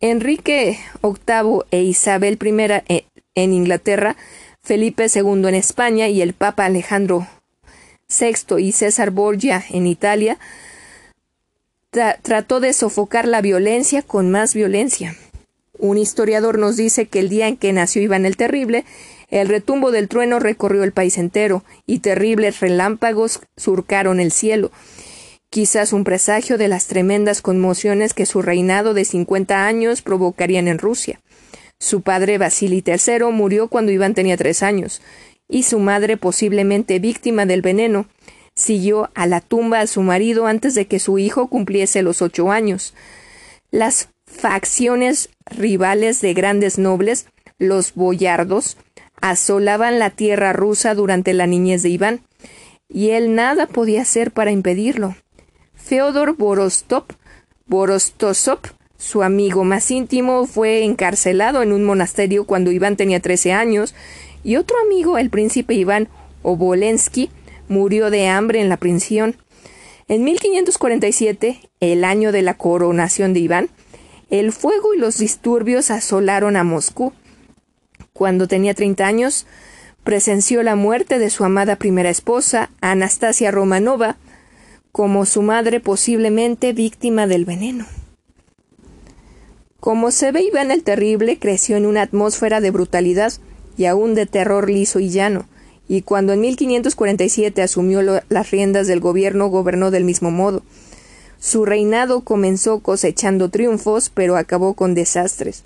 Enrique 0.01 0.79
VIII 1.03 1.62
e 1.71 1.83
Isabel 1.83 2.39
I 2.43 2.83
eh, 2.89 3.05
en 3.35 3.55
Inglaterra, 3.55 4.16
Felipe 4.62 5.07
II 5.12 5.49
en 5.49 5.55
España 5.55 6.09
y 6.09 6.21
el 6.21 6.35
Papa 6.35 6.66
Alejandro 6.66 7.27
VI 8.09 8.59
y 8.59 8.73
César 8.73 9.11
Borgia 9.11 9.64
en 9.71 9.87
Italia, 9.87 10.39
trató 12.23 12.61
de 12.61 12.73
sofocar 12.73 13.27
la 13.27 13.41
violencia 13.41 14.03
con 14.03 14.31
más 14.31 14.55
violencia. 14.55 15.16
Un 15.83 15.99
historiador 15.99 16.61
nos 16.61 16.76
dice 16.76 17.07
que 17.07 17.18
el 17.18 17.28
día 17.28 17.49
en 17.49 17.57
que 17.57 17.72
nació 17.72 18.01
Iván 18.03 18.24
el 18.24 18.37
Terrible, 18.37 18.85
el 19.30 19.49
retumbo 19.49 19.91
del 19.91 20.07
trueno 20.07 20.39
recorrió 20.39 20.85
el 20.85 20.93
país 20.93 21.18
entero, 21.18 21.64
y 21.87 21.99
terribles 21.99 22.61
relámpagos 22.61 23.41
surcaron 23.57 24.20
el 24.20 24.30
cielo. 24.30 24.70
Quizás 25.51 25.93
un 25.93 26.05
presagio 26.05 26.57
de 26.57 26.68
las 26.68 26.87
tremendas 26.87 27.43
conmociones 27.43 28.14
que 28.14 28.26
su 28.26 28.43
reinado 28.43 28.95
de 28.95 29.05
cincuenta 29.05 29.66
años 29.66 30.03
provocarían 30.03 30.68
en 30.68 30.78
Rusia. 30.78 31.20
Su 31.80 32.03
padre 32.03 32.39
Vasily 32.39 32.85
III 32.87 33.33
murió 33.33 33.66
cuando 33.66 33.91
Iván 33.91 34.14
tenía 34.14 34.37
tres 34.37 34.62
años, 34.62 35.03
y 35.49 35.64
su 35.64 35.80
madre, 35.80 36.16
posiblemente 36.16 37.01
víctima 37.01 37.45
del 37.45 37.61
veneno, 37.61 38.07
siguió 38.55 39.11
a 39.16 39.26
la 39.26 39.41
tumba 39.41 39.80
a 39.80 39.89
su 39.89 40.03
marido 40.03 40.47
antes 40.47 40.76
de 40.76 40.87
que 40.87 41.01
su 41.01 41.18
hijo 41.18 41.49
cumpliese 41.49 42.03
los 42.03 42.22
ocho 42.22 42.53
años. 42.53 42.95
Las 43.72 44.11
facciones 44.33 45.30
rivales 45.47 46.20
de 46.20 46.35
grandes 46.35 46.78
nobles, 46.78 47.26
los 47.59 47.95
boyardos, 47.95 48.76
asolaban 49.20 49.99
la 49.99 50.11
tierra 50.11 50.53
rusa 50.53 50.95
durante 50.95 51.33
la 51.33 51.47
niñez 51.47 51.83
de 51.83 51.91
Iván, 51.91 52.20
y 52.89 53.11
él 53.11 53.35
nada 53.35 53.66
podía 53.66 54.03
hacer 54.03 54.33
para 54.33 54.51
impedirlo. 54.51 55.14
Feodor 55.74 56.37
Borostov, 56.37 57.05
Borostosov, 57.66 58.61
su 58.99 59.22
amigo 59.22 59.64
más 59.64 59.91
íntimo, 59.91 60.47
fue 60.47 60.85
encarcelado 60.85 61.62
en 61.62 61.72
un 61.72 61.85
monasterio 61.85 62.45
cuando 62.45 62.72
Iván 62.72 62.97
tenía 62.97 63.20
trece 63.20 63.53
años, 63.53 63.95
y 64.45 64.57
otro 64.57 64.76
amigo, 64.85 65.18
el 65.18 65.30
príncipe 65.30 65.74
Iván 65.74 66.09
Obolensky, 66.43 67.30
murió 67.68 68.11
de 68.11 68.28
hambre 68.28 68.61
en 68.61 68.68
la 68.68 68.76
prisión. 68.76 69.37
En 70.09 70.24
1547, 70.24 71.61
el 71.80 72.05
año 72.05 72.33
de 72.33 72.43
la 72.43 72.55
coronación 72.55 73.33
de 73.33 73.41
Iván, 73.41 73.70
el 74.33 74.51
fuego 74.51 74.95
y 74.95 74.99
los 74.99 75.18
disturbios 75.18 75.91
asolaron 75.91 76.57
a 76.57 76.64
Moscú. 76.64 77.12
Cuando 78.14 78.49
tenía 78.49 78.72
treinta 78.72 79.07
años, 79.07 79.47
presenció 80.05 80.62
la 80.62 80.74
muerte 80.74 81.18
de 81.18 81.28
su 81.28 81.45
amada 81.45 81.76
primera 81.76 82.09
esposa, 82.09 82.70
Anastasia 82.80 83.51
Romanova, 83.51 84.16
como 84.91 85.26
su 85.26 85.43
madre 85.43 85.80
posiblemente 85.80 86.72
víctima 86.72 87.26
del 87.26 87.45
veneno. 87.45 87.85
Como 89.80 90.11
se 90.11 90.33
ve, 90.33 90.45
Iván 90.45 90.70
el 90.70 90.83
Terrible 90.83 91.39
creció 91.39 91.76
en 91.76 91.85
una 91.85 92.01
atmósfera 92.01 92.62
de 92.62 92.70
brutalidad 92.70 93.35
y 93.76 93.85
aún 93.85 94.14
de 94.14 94.24
terror 94.24 94.70
liso 94.70 94.99
y 94.99 95.11
llano, 95.11 95.47
y 95.89 96.03
cuando 96.03 96.33
en 96.33 96.41
1547 96.41 97.61
asumió 97.61 98.01
las 98.01 98.51
riendas 98.51 98.87
del 98.87 99.01
gobierno 99.01 99.49
gobernó 99.49 99.91
del 99.91 100.05
mismo 100.05 100.30
modo. 100.30 100.62
Su 101.43 101.64
reinado 101.64 102.20
comenzó 102.20 102.78
cosechando 102.78 103.49
triunfos, 103.49 104.11
pero 104.14 104.36
acabó 104.36 104.74
con 104.74 104.95
desastres. 104.95 105.64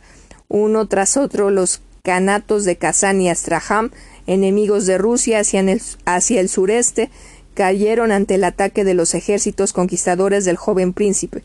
Uno 0.48 0.88
tras 0.88 1.18
otro, 1.18 1.50
los 1.50 1.82
canatos 2.02 2.64
de 2.64 2.76
Kazán 2.76 3.20
y 3.20 3.28
Astraham, 3.28 3.90
enemigos 4.26 4.86
de 4.86 4.96
Rusia 4.96 5.40
hacia 5.40 5.60
el, 5.60 5.82
hacia 6.06 6.40
el 6.40 6.48
sureste, 6.48 7.10
cayeron 7.52 8.10
ante 8.10 8.36
el 8.36 8.44
ataque 8.44 8.84
de 8.84 8.94
los 8.94 9.12
ejércitos 9.14 9.74
conquistadores 9.74 10.46
del 10.46 10.56
joven 10.56 10.94
príncipe. 10.94 11.42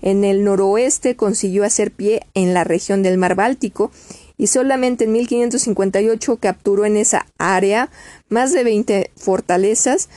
En 0.00 0.22
el 0.22 0.44
noroeste 0.44 1.16
consiguió 1.16 1.64
hacer 1.64 1.90
pie 1.90 2.24
en 2.34 2.54
la 2.54 2.62
región 2.62 3.02
del 3.02 3.18
mar 3.18 3.34
Báltico 3.34 3.90
y 4.38 4.46
solamente 4.46 5.06
en 5.06 5.12
1558 5.12 6.36
capturó 6.36 6.84
en 6.84 6.96
esa 6.96 7.26
área 7.36 7.90
más 8.28 8.52
de 8.52 8.62
20 8.62 9.10
fortalezas 9.16 10.08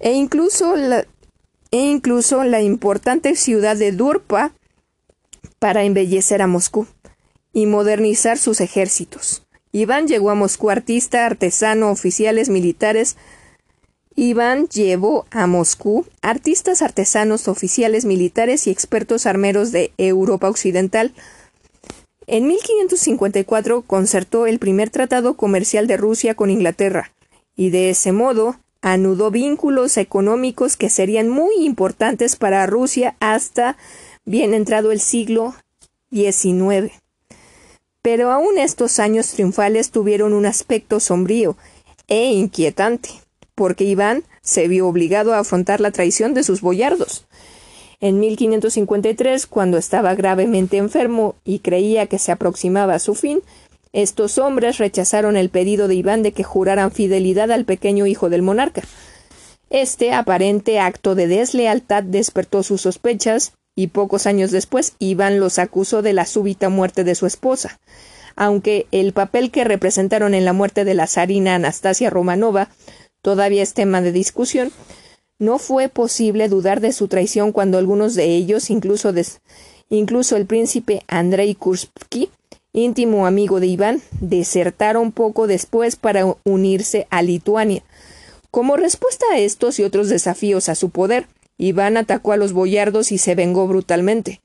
e 0.00 0.12
incluso 0.12 0.74
la, 0.74 1.04
e 1.70 1.78
incluso 1.78 2.44
la 2.44 2.62
importante 2.62 3.36
ciudad 3.36 3.76
de 3.76 3.92
Durpa 3.92 4.52
para 5.58 5.84
embellecer 5.84 6.42
a 6.42 6.46
Moscú 6.46 6.86
y 7.52 7.66
modernizar 7.66 8.38
sus 8.38 8.60
ejércitos. 8.60 9.42
Iván 9.72 10.08
llegó 10.08 10.30
a 10.30 10.34
Moscú 10.34 10.70
artista, 10.70 11.26
artesano, 11.26 11.90
oficiales 11.90 12.48
militares. 12.48 13.16
Iván 14.16 14.68
llevó 14.68 15.26
a 15.30 15.46
Moscú 15.46 16.06
artistas, 16.22 16.82
artesanos, 16.82 17.46
oficiales 17.46 18.04
militares 18.04 18.66
y 18.66 18.70
expertos 18.70 19.26
armeros 19.26 19.70
de 19.70 19.92
Europa 19.96 20.48
Occidental. 20.48 21.12
En 22.26 22.46
1554 22.46 23.82
concertó 23.82 24.46
el 24.46 24.58
primer 24.58 24.90
tratado 24.90 25.34
comercial 25.34 25.86
de 25.86 25.96
Rusia 25.96 26.34
con 26.34 26.50
Inglaterra, 26.50 27.12
y 27.56 27.70
de 27.70 27.90
ese 27.90 28.12
modo 28.12 28.56
anudó 28.82 29.30
vínculos 29.30 29.96
económicos 29.96 30.76
que 30.76 30.90
serían 30.90 31.28
muy 31.28 31.54
importantes 31.64 32.36
para 32.36 32.66
Rusia 32.66 33.16
hasta 33.20 33.76
bien 34.24 34.54
entrado 34.54 34.92
el 34.92 35.00
siglo 35.00 35.54
XIX. 36.10 36.92
Pero 38.02 38.32
aún 38.32 38.58
estos 38.58 38.98
años 38.98 39.30
triunfales 39.32 39.90
tuvieron 39.90 40.32
un 40.32 40.46
aspecto 40.46 41.00
sombrío 41.00 41.56
e 42.08 42.32
inquietante, 42.32 43.10
porque 43.54 43.84
Iván 43.84 44.24
se 44.42 44.68
vio 44.68 44.88
obligado 44.88 45.34
a 45.34 45.40
afrontar 45.40 45.80
la 45.80 45.90
traición 45.90 46.32
de 46.32 46.42
sus 46.42 46.62
boyardos. 46.62 47.26
En 48.00 48.18
1553, 48.18 49.46
cuando 49.46 49.76
estaba 49.76 50.14
gravemente 50.14 50.78
enfermo 50.78 51.34
y 51.44 51.58
creía 51.58 52.06
que 52.06 52.18
se 52.18 52.32
aproximaba 52.32 52.94
a 52.94 52.98
su 52.98 53.14
fin, 53.14 53.42
estos 53.92 54.38
hombres 54.38 54.78
rechazaron 54.78 55.36
el 55.36 55.50
pedido 55.50 55.88
de 55.88 55.96
Iván 55.96 56.22
de 56.22 56.32
que 56.32 56.44
juraran 56.44 56.92
fidelidad 56.92 57.50
al 57.50 57.64
pequeño 57.64 58.06
hijo 58.06 58.28
del 58.28 58.42
monarca. 58.42 58.82
Este 59.68 60.12
aparente 60.12 60.78
acto 60.78 61.14
de 61.14 61.26
deslealtad 61.26 62.02
despertó 62.02 62.62
sus 62.62 62.82
sospechas 62.82 63.52
y 63.74 63.88
pocos 63.88 64.26
años 64.26 64.50
después 64.50 64.94
Iván 64.98 65.40
los 65.40 65.58
acusó 65.58 66.02
de 66.02 66.12
la 66.12 66.26
súbita 66.26 66.68
muerte 66.68 67.04
de 67.04 67.14
su 67.14 67.26
esposa. 67.26 67.80
Aunque 68.36 68.86
el 68.90 69.12
papel 69.12 69.50
que 69.50 69.64
representaron 69.64 70.34
en 70.34 70.44
la 70.44 70.52
muerte 70.52 70.84
de 70.84 70.94
la 70.94 71.06
zarina 71.06 71.56
Anastasia 71.56 72.10
Romanova 72.10 72.68
todavía 73.22 73.62
es 73.62 73.74
tema 73.74 74.00
de 74.00 74.12
discusión, 74.12 74.72
no 75.38 75.58
fue 75.58 75.88
posible 75.88 76.48
dudar 76.48 76.80
de 76.80 76.92
su 76.92 77.08
traición 77.08 77.52
cuando 77.52 77.78
algunos 77.78 78.14
de 78.14 78.26
ellos, 78.26 78.70
incluso, 78.70 79.12
incluso 79.88 80.36
el 80.36 80.46
príncipe 80.46 81.02
Andrei 81.08 81.54
Kursky, 81.54 82.30
íntimo 82.72 83.26
amigo 83.26 83.60
de 83.60 83.66
Iván, 83.66 84.02
desertaron 84.20 85.12
poco 85.12 85.46
después 85.46 85.96
para 85.96 86.36
unirse 86.44 87.06
a 87.10 87.22
Lituania. 87.22 87.82
Como 88.50 88.76
respuesta 88.76 89.24
a 89.32 89.38
estos 89.38 89.78
y 89.78 89.84
otros 89.84 90.08
desafíos 90.08 90.68
a 90.68 90.74
su 90.74 90.90
poder, 90.90 91.26
Iván 91.58 91.96
atacó 91.96 92.32
a 92.32 92.36
los 92.36 92.52
boyardos 92.52 93.12
y 93.12 93.18
se 93.18 93.34
vengó 93.34 93.66
brutalmente. 93.66 94.40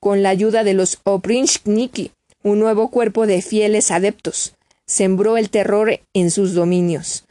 Con 0.00 0.22
la 0.22 0.28
ayuda 0.28 0.64
de 0.64 0.74
los 0.74 0.98
Oprinchki, 1.04 2.12
un 2.42 2.58
nuevo 2.58 2.90
cuerpo 2.90 3.26
de 3.26 3.42
fieles 3.42 3.90
adeptos, 3.90 4.54
sembró 4.86 5.36
el 5.36 5.50
terror 5.50 6.00
en 6.12 6.30
sus 6.30 6.54
dominios. 6.54 7.24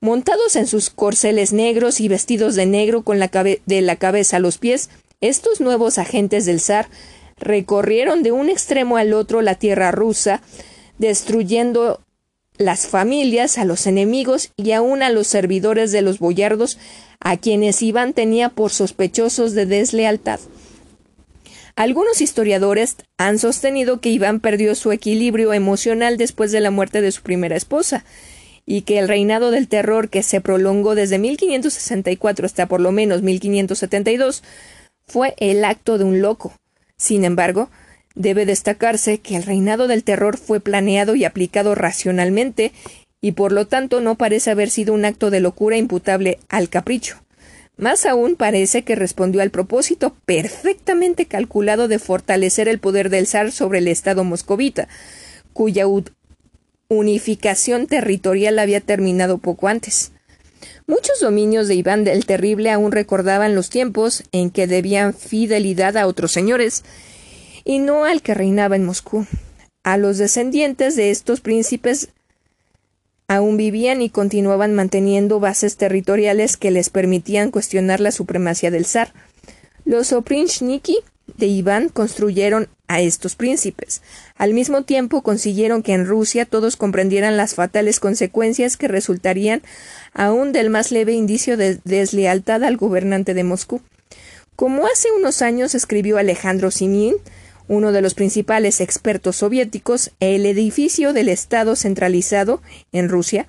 Montados 0.00 0.54
en 0.56 0.66
sus 0.66 0.90
corceles 0.90 1.52
negros 1.54 2.00
y 2.00 2.08
vestidos 2.08 2.54
de 2.54 2.66
negro 2.66 3.02
con 3.02 3.18
la 3.18 3.28
de 3.28 3.80
la 3.80 3.96
cabeza 3.96 4.36
a 4.36 4.40
los 4.40 4.58
pies, 4.58 4.90
estos 5.22 5.62
nuevos 5.62 5.96
agentes 5.96 6.44
del 6.44 6.60
zar 6.60 6.88
recorrieron 7.36 8.22
de 8.22 8.32
un 8.32 8.48
extremo 8.48 8.96
al 8.96 9.12
otro 9.12 9.42
la 9.42 9.54
tierra 9.54 9.90
rusa, 9.90 10.42
destruyendo 10.98 12.00
las 12.56 12.86
familias, 12.86 13.58
a 13.58 13.64
los 13.64 13.86
enemigos 13.86 14.50
y 14.56 14.72
aun 14.72 15.02
a 15.02 15.10
los 15.10 15.26
servidores 15.26 15.90
de 15.90 16.02
los 16.02 16.18
boyardos, 16.18 16.78
a 17.20 17.36
quienes 17.36 17.82
Iván 17.82 18.12
tenía 18.12 18.48
por 18.50 18.70
sospechosos 18.70 19.54
de 19.54 19.66
deslealtad. 19.66 20.40
Algunos 21.76 22.20
historiadores 22.20 22.96
han 23.18 23.40
sostenido 23.40 24.00
que 24.00 24.10
Iván 24.10 24.38
perdió 24.38 24.76
su 24.76 24.92
equilibrio 24.92 25.52
emocional 25.52 26.16
después 26.16 26.52
de 26.52 26.60
la 26.60 26.70
muerte 26.70 27.00
de 27.00 27.10
su 27.10 27.22
primera 27.22 27.56
esposa, 27.56 28.04
y 28.66 28.82
que 28.82 28.98
el 28.98 29.08
reinado 29.08 29.50
del 29.50 29.68
terror 29.68 30.08
que 30.08 30.22
se 30.22 30.40
prolongó 30.40 30.94
desde 30.94 31.18
1564 31.18 32.46
hasta 32.46 32.66
por 32.66 32.80
lo 32.80 32.92
menos 32.92 33.22
1572 33.22 34.42
fue 35.06 35.34
el 35.38 35.64
acto 35.64 35.98
de 35.98 36.04
un 36.04 36.22
loco, 36.22 36.54
sin 36.96 37.24
embargo, 37.24 37.70
debe 38.14 38.46
destacarse 38.46 39.18
que 39.18 39.36
el 39.36 39.42
reinado 39.42 39.88
del 39.88 40.04
terror 40.04 40.36
fue 40.38 40.60
planeado 40.60 41.14
y 41.14 41.24
aplicado 41.24 41.74
racionalmente 41.74 42.72
y 43.20 43.32
por 43.32 43.52
lo 43.52 43.66
tanto 43.66 44.00
no 44.00 44.16
parece 44.16 44.50
haber 44.50 44.70
sido 44.70 44.94
un 44.94 45.04
acto 45.04 45.30
de 45.30 45.40
locura 45.40 45.76
imputable 45.76 46.38
al 46.48 46.68
capricho. 46.68 47.24
Más 47.76 48.06
aún 48.06 48.36
parece 48.36 48.82
que 48.82 48.94
respondió 48.94 49.42
al 49.42 49.50
propósito 49.50 50.14
perfectamente 50.26 51.26
calculado 51.26 51.88
de 51.88 51.98
fortalecer 51.98 52.68
el 52.68 52.78
poder 52.78 53.10
del 53.10 53.26
zar 53.26 53.50
sobre 53.50 53.78
el 53.78 53.88
Estado 53.88 54.22
moscovita, 54.22 54.88
cuya 55.52 55.86
unificación 56.88 57.88
territorial 57.88 58.60
había 58.60 58.80
terminado 58.80 59.38
poco 59.38 59.66
antes. 59.66 60.12
Muchos 60.86 61.18
dominios 61.20 61.66
de 61.66 61.76
Iván 61.76 62.06
el 62.06 62.26
Terrible 62.26 62.70
aún 62.70 62.92
recordaban 62.92 63.54
los 63.54 63.70
tiempos 63.70 64.22
en 64.32 64.50
que 64.50 64.66
debían 64.66 65.14
fidelidad 65.14 65.96
a 65.96 66.06
otros 66.06 66.32
señores, 66.32 66.84
y 67.64 67.78
no 67.78 68.04
al 68.04 68.20
que 68.20 68.34
reinaba 68.34 68.76
en 68.76 68.84
Moscú. 68.84 69.26
A 69.82 69.96
los 69.96 70.18
descendientes 70.18 70.94
de 70.94 71.10
estos 71.10 71.40
príncipes 71.40 72.10
aún 73.28 73.56
vivían 73.56 74.02
y 74.02 74.10
continuaban 74.10 74.74
manteniendo 74.74 75.40
bases 75.40 75.78
territoriales 75.78 76.58
que 76.58 76.70
les 76.70 76.90
permitían 76.90 77.50
cuestionar 77.50 78.00
la 78.00 78.12
supremacía 78.12 78.70
del 78.70 78.84
zar. 78.84 79.14
Los 79.86 80.12
Oprinchniki 80.12 80.98
de 81.38 81.46
Iván 81.46 81.88
construyeron 81.88 82.68
a 82.88 83.00
estos 83.00 83.34
príncipes. 83.34 84.02
Al 84.36 84.54
mismo 84.54 84.82
tiempo 84.82 85.22
consiguieron 85.22 85.82
que 85.82 85.92
en 85.92 86.06
Rusia 86.06 86.44
todos 86.44 86.76
comprendieran 86.76 87.36
las 87.36 87.54
fatales 87.54 88.00
consecuencias 88.00 88.76
que 88.76 88.88
resultarían 88.88 89.62
aún 90.12 90.52
del 90.52 90.70
más 90.70 90.92
leve 90.92 91.12
indicio 91.12 91.56
de 91.56 91.78
deslealtad 91.84 92.62
al 92.64 92.76
gobernante 92.76 93.34
de 93.34 93.44
Moscú. 93.44 93.80
Como 94.56 94.86
hace 94.86 95.10
unos 95.10 95.42
años 95.42 95.74
escribió 95.74 96.18
Alejandro 96.18 96.70
Simin, 96.70 97.14
uno 97.66 97.92
de 97.92 98.02
los 98.02 98.14
principales 98.14 98.80
expertos 98.80 99.36
soviéticos, 99.36 100.10
el 100.20 100.44
edificio 100.46 101.12
del 101.12 101.28
Estado 101.28 101.76
centralizado 101.76 102.60
en 102.92 103.08
Rusia 103.08 103.46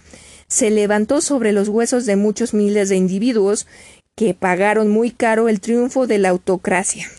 se 0.48 0.70
levantó 0.70 1.22
sobre 1.22 1.52
los 1.52 1.68
huesos 1.70 2.06
de 2.06 2.16
muchos 2.16 2.54
miles 2.54 2.90
de 2.90 2.96
individuos 2.96 3.68
que 4.16 4.34
pagaron 4.34 4.90
muy 4.90 5.12
caro 5.12 5.50
el 5.50 5.60
triunfo 5.60 6.08
de 6.08 6.20
la 6.20 6.30
autocracia. 6.30 7.10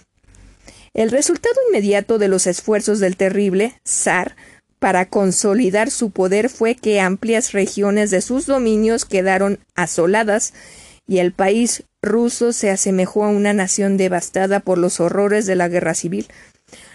El 0.96 1.10
resultado 1.10 1.54
inmediato 1.68 2.16
de 2.16 2.26
los 2.26 2.46
esfuerzos 2.46 3.00
del 3.00 3.18
terrible 3.18 3.74
zar 3.86 4.34
para 4.78 5.04
consolidar 5.10 5.90
su 5.90 6.10
poder 6.10 6.48
fue 6.48 6.74
que 6.74 7.00
amplias 7.00 7.52
regiones 7.52 8.10
de 8.10 8.22
sus 8.22 8.46
dominios 8.46 9.04
quedaron 9.04 9.58
asoladas 9.74 10.54
y 11.06 11.18
el 11.18 11.32
país 11.32 11.82
ruso 12.00 12.54
se 12.54 12.70
asemejó 12.70 13.24
a 13.24 13.28
una 13.28 13.52
nación 13.52 13.98
devastada 13.98 14.60
por 14.60 14.78
los 14.78 14.98
horrores 14.98 15.44
de 15.44 15.54
la 15.54 15.68
guerra 15.68 15.92
civil. 15.92 16.28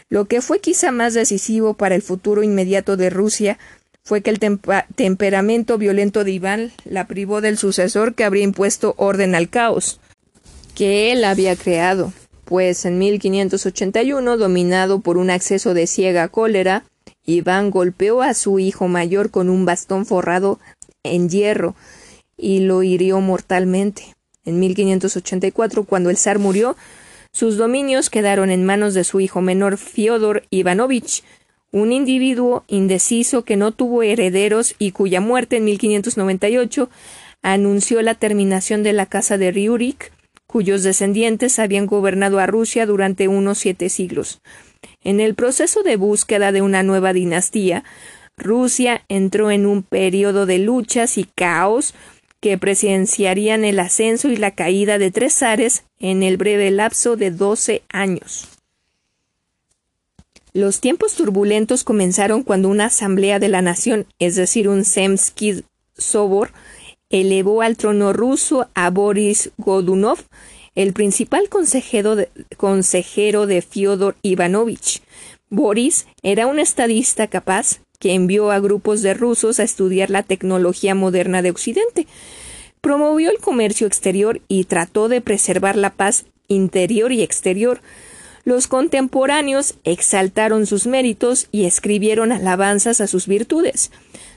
Lo 0.10 0.26
que 0.26 0.41
fue 0.41 0.62
quizá 0.62 0.91
más 0.91 1.14
decisivo 1.14 1.76
para 1.76 1.93
el 1.93 2.02
futuro 2.02 2.41
inmediato 2.41 2.97
de 2.97 3.12
Rusia 3.12 3.60
fue 4.04 4.22
que 4.22 4.32
el 4.32 4.39
temperamento 4.95 5.78
violento 5.78 6.24
de 6.24 6.32
Iván 6.32 6.72
la 6.86 7.06
privó 7.06 7.39
del 7.39 7.60
sucesor 7.60 8.16
que 8.16 8.24
habría 8.24 8.45
impuesto 8.45 8.95
orden 8.97 9.36
al 9.36 9.47
caos 9.47 9.99
que 10.74 11.12
él 11.12 11.24
había 11.24 11.56
creado 11.56 12.14
pues 12.52 12.84
en 12.84 12.99
1581, 12.99 14.36
dominado 14.36 14.99
por 14.99 15.16
un 15.16 15.30
acceso 15.30 15.74
de 15.74 15.88
ciega 15.88 16.28
cólera, 16.28 16.84
Iván 17.26 17.72
golpeó 17.72 18.22
a 18.22 18.34
su 18.34 18.60
hijo 18.60 18.89
mayor 18.89 19.32
con 19.32 19.49
un 19.49 19.64
bastón 19.64 20.06
forrado 20.06 20.60
en 21.02 21.30
hierro 21.30 21.76
y 22.36 22.60
lo 22.60 22.84
hirió 22.84 23.22
mortalmente. 23.22 24.18
En 24.43 24.60
1584, 24.60 25.86
cuando 25.86 26.10
el 26.10 26.18
zar 26.18 26.39
murió, 26.39 26.76
sus 27.32 27.56
dominios 27.56 28.10
quedaron 28.10 28.52
en 28.52 28.66
manos 28.66 28.93
de 28.95 29.06
su 29.06 29.22
hijo 29.22 29.39
menor 29.39 29.78
Fyodor 29.78 30.43
Ivanovich, 30.49 31.24
un 31.72 31.93
individuo 31.93 32.66
indeciso 32.68 33.45
que 33.45 33.56
no 33.56 33.72
tuvo 33.72 34.04
herederos 34.04 34.76
y 34.78 34.91
cuya 34.91 35.22
muerte 35.22 35.56
en 35.56 35.64
1598 35.64 36.89
anunció 37.43 38.02
la 38.02 38.16
terminación 38.16 38.84
de 38.84 38.91
la 38.91 39.06
casa 39.06 39.38
de 39.38 39.52
Riurik 39.52 40.12
cuyos 40.52 40.84
descendientes 40.84 41.58
habían 41.60 41.86
gobernado 41.86 42.39
a 42.39 42.45
Rusia 42.45 42.86
durante 42.86 43.28
unos 43.28 43.58
siete 43.58 43.89
siglos. 43.89 44.41
En 45.04 45.20
el 45.20 45.34
proceso 45.34 45.82
de 45.82 45.95
búsqueda 45.95 46.52
de 46.52 46.62
una 46.62 46.84
nueva 46.84 47.14
dinastía, 47.14 47.84
Rusia 48.38 49.04
entró 49.08 49.49
en 49.49 49.66
un 49.66 49.82
periodo 49.82 50.45
de 50.45 50.60
luchas 50.60 51.18
y 51.18 51.24
caos 51.24 51.93
que 52.41 52.58
presenciarían 52.58 53.64
el 53.64 53.80
ascenso 53.80 54.28
y 54.28 54.36
la 54.36 54.52
caída 54.52 54.97
de 54.97 55.12
tres 55.12 55.34
zares 55.34 55.84
en 55.99 56.24
el 56.24 56.38
breve 56.38 56.72
lapso 56.72 57.16
de 57.16 57.32
doce 57.32 57.84
años. 57.89 58.47
Los 60.54 60.82
tiempos 60.82 61.14
turbulentos 61.14 61.86
comenzaron 61.86 62.43
cuando 62.43 62.68
una 62.68 62.86
asamblea 62.86 63.39
de 63.39 63.47
la 63.47 63.62
nación, 63.62 64.06
es 64.20 64.36
decir, 64.36 64.68
un 64.68 64.84
Semsky 64.84 65.64
Sobor, 65.97 66.52
elevó 67.12 67.62
al 67.62 67.78
trono 67.78 68.14
ruso 68.14 68.68
a 68.74 68.89
Boris 68.89 69.51
Godunov, 69.57 70.20
el 70.74 70.93
principal 70.93 71.49
consejero 71.49 72.16
de, 72.16 73.62
Fyodor 73.62 74.16
Ivanovich. 74.22 75.01
Boris 75.49 76.07
era 76.24 76.47
un 76.47 76.59
estadista 76.59 77.28
capaz 77.28 77.82
que 77.99 78.14
envió 78.14 78.51
a 78.51 78.59
grupos 78.59 79.01
de 79.01 79.14
rusos 79.14 79.59
a 79.59 79.64
estudiar 79.64 80.09
la 80.09 80.24
tecnología 80.24 80.95
moderna 80.95 81.41
de 81.41 81.51
Occidente. 81.51 82.07
Promovió 82.80 83.30
el 83.30 83.38
comercio 83.38 83.86
exterior 83.86 84.41
y 84.47 84.64
trató 84.64 85.07
de 85.09 85.22
preservar 85.22 85.76
la 85.76 85.91
paz 85.91 86.26
interior 86.47 87.12
y 87.12 87.22
exterior. 87.22 87.82
Los 88.43 88.68
contemporáneos 88.68 89.76
exaltaron 89.84 90.66
sus 90.66 90.88
méritos 90.88 91.47
y 91.51 91.66
escribieron 91.66 92.32
alabanzas 92.32 93.01
a 93.01 93.07
sus 93.07 93.28
virtudes. 93.28 93.91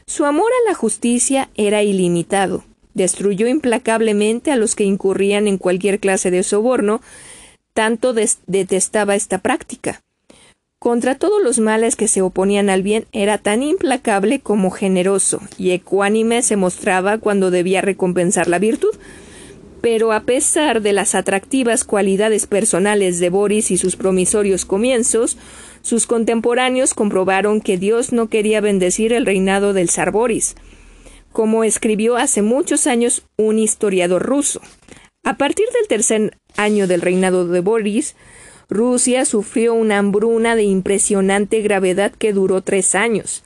Su 0.07 0.25
amor 0.25 0.51
a 0.53 0.69
la 0.69 0.75
justicia 0.75 1.49
era 1.55 1.83
ilimitado. 1.83 2.65
Destruyó 2.93 3.49
implacablemente 3.49 4.53
a 4.53 4.57
los 4.57 4.75
que 4.75 4.85
incurrían 4.85 5.49
en 5.49 5.59
cualquier 5.59 5.99
clase 5.99 6.31
de 6.31 6.43
soborno, 6.43 7.01
tanto 7.73 8.13
detestaba 8.13 9.17
esta 9.17 9.39
práctica. 9.39 10.03
Contra 10.79 11.15
todos 11.15 11.43
los 11.43 11.61
males 11.61 11.97
que 11.97 12.09
se 12.09 12.21
oponían 12.21 12.69
al 12.69 12.83
bien, 12.83 13.07
era 13.13 13.39
tan 13.39 13.63
implacable 13.63 14.41
como 14.41 14.71
generoso, 14.71 15.41
y 15.57 15.71
ecuánime 15.71 16.43
se 16.43 16.57
mostraba 16.57 17.17
cuando 17.17 17.51
debía 17.51 17.81
recompensar 17.81 18.49
la 18.49 18.59
virtud. 18.59 18.95
Pero 19.81 20.13
a 20.13 20.21
pesar 20.21 20.83
de 20.83 20.93
las 20.93 21.15
atractivas 21.15 21.85
cualidades 21.85 22.47
personales 22.47 23.19
de 23.19 23.31
Boris 23.31 23.71
y 23.71 23.79
sus 23.79 23.97
promisorios 23.97 24.67
comienzos, 24.67 25.39
sus 25.85 26.07
contemporáneos 26.07 26.95
comprobaron 26.95 27.61
que 27.61 27.77
Dios 27.77 28.11
no 28.11 28.29
quería 28.29 28.63
bendecir 28.63 29.13
el 29.13 29.27
reinado 29.27 29.75
del 29.75 29.91
zar 29.91 30.13
Boris, 30.13 30.57
como 31.31 31.63
escribió 31.63 32.17
hace 32.17 32.41
muchos 32.41 32.87
años 32.87 33.27
un 33.37 33.59
historiador 33.59 34.23
ruso. 34.23 34.63
A 35.25 35.37
partir 35.37 35.67
del 35.79 35.87
tercer 35.87 36.39
año 36.57 36.87
del 36.87 37.03
reinado 37.03 37.47
de 37.47 37.61
Boris, 37.61 38.17
Rusia 38.71 39.27
sufrió 39.27 39.75
una 39.75 39.99
hambruna 39.99 40.57
de 40.57 40.63
impresionante 40.63 41.61
gravedad 41.61 42.13
que 42.13 42.33
duró 42.33 42.63
tres 42.63 42.95
años. 42.95 43.45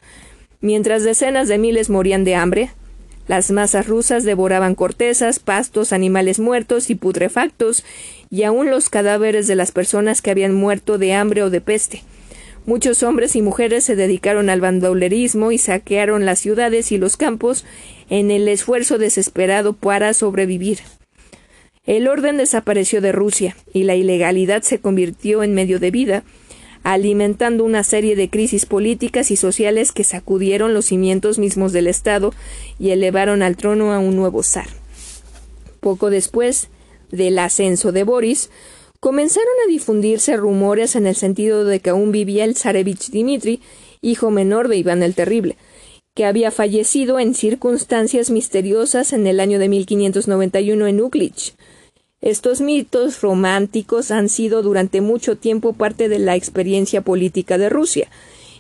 Mientras 0.60 1.02
decenas 1.02 1.48
de 1.48 1.58
miles 1.58 1.90
morían 1.90 2.22
de 2.22 2.36
hambre, 2.36 2.70
las 3.26 3.50
masas 3.50 3.88
rusas 3.88 4.22
devoraban 4.22 4.76
cortezas, 4.76 5.40
pastos, 5.40 5.92
animales 5.92 6.38
muertos 6.38 6.88
y 6.88 6.94
putrefactos, 6.94 7.84
y 8.30 8.44
aun 8.44 8.70
los 8.70 8.90
cadáveres 8.90 9.48
de 9.48 9.56
las 9.56 9.72
personas 9.72 10.22
que 10.22 10.30
habían 10.30 10.54
muerto 10.54 10.98
de 10.98 11.14
hambre 11.14 11.42
o 11.42 11.50
de 11.50 11.60
peste. 11.60 12.04
Muchos 12.68 13.02
hombres 13.02 13.34
y 13.34 13.40
mujeres 13.40 13.82
se 13.84 13.96
dedicaron 13.96 14.50
al 14.50 14.60
bandolerismo 14.60 15.52
y 15.52 15.56
saquearon 15.56 16.26
las 16.26 16.38
ciudades 16.38 16.92
y 16.92 16.98
los 16.98 17.16
campos 17.16 17.64
en 18.10 18.30
el 18.30 18.46
esfuerzo 18.46 18.98
desesperado 18.98 19.72
para 19.72 20.12
sobrevivir. 20.12 20.80
El 21.86 22.08
orden 22.08 22.36
desapareció 22.36 23.00
de 23.00 23.10
Rusia 23.10 23.56
y 23.72 23.84
la 23.84 23.94
ilegalidad 23.94 24.60
se 24.60 24.80
convirtió 24.80 25.42
en 25.42 25.54
medio 25.54 25.78
de 25.78 25.90
vida, 25.90 26.24
alimentando 26.82 27.64
una 27.64 27.84
serie 27.84 28.16
de 28.16 28.28
crisis 28.28 28.66
políticas 28.66 29.30
y 29.30 29.36
sociales 29.36 29.90
que 29.90 30.04
sacudieron 30.04 30.74
los 30.74 30.84
cimientos 30.84 31.38
mismos 31.38 31.72
del 31.72 31.86
Estado 31.86 32.34
y 32.78 32.90
elevaron 32.90 33.40
al 33.40 33.56
trono 33.56 33.94
a 33.94 33.98
un 33.98 34.14
nuevo 34.14 34.42
zar. 34.42 34.68
Poco 35.80 36.10
después 36.10 36.68
del 37.10 37.38
ascenso 37.38 37.92
de 37.92 38.04
Boris, 38.04 38.50
Comenzaron 39.00 39.54
a 39.64 39.70
difundirse 39.70 40.36
rumores 40.36 40.96
en 40.96 41.06
el 41.06 41.14
sentido 41.14 41.64
de 41.64 41.78
que 41.78 41.90
aún 41.90 42.10
vivía 42.10 42.44
el 42.44 42.56
zarevich 42.56 43.10
Dmitri, 43.10 43.60
hijo 44.00 44.32
menor 44.32 44.66
de 44.66 44.76
Iván 44.76 45.04
el 45.04 45.14
Terrible, 45.14 45.56
que 46.14 46.24
había 46.24 46.50
fallecido 46.50 47.20
en 47.20 47.34
circunstancias 47.34 48.30
misteriosas 48.30 49.12
en 49.12 49.28
el 49.28 49.38
año 49.38 49.60
de 49.60 49.68
1591 49.68 50.88
en 50.88 51.00
Uglich. 51.00 51.54
Estos 52.20 52.60
mitos 52.60 53.20
románticos 53.20 54.10
han 54.10 54.28
sido 54.28 54.62
durante 54.62 55.00
mucho 55.00 55.36
tiempo 55.36 55.74
parte 55.74 56.08
de 56.08 56.18
la 56.18 56.34
experiencia 56.34 57.02
política 57.02 57.56
de 57.56 57.68
Rusia, 57.68 58.08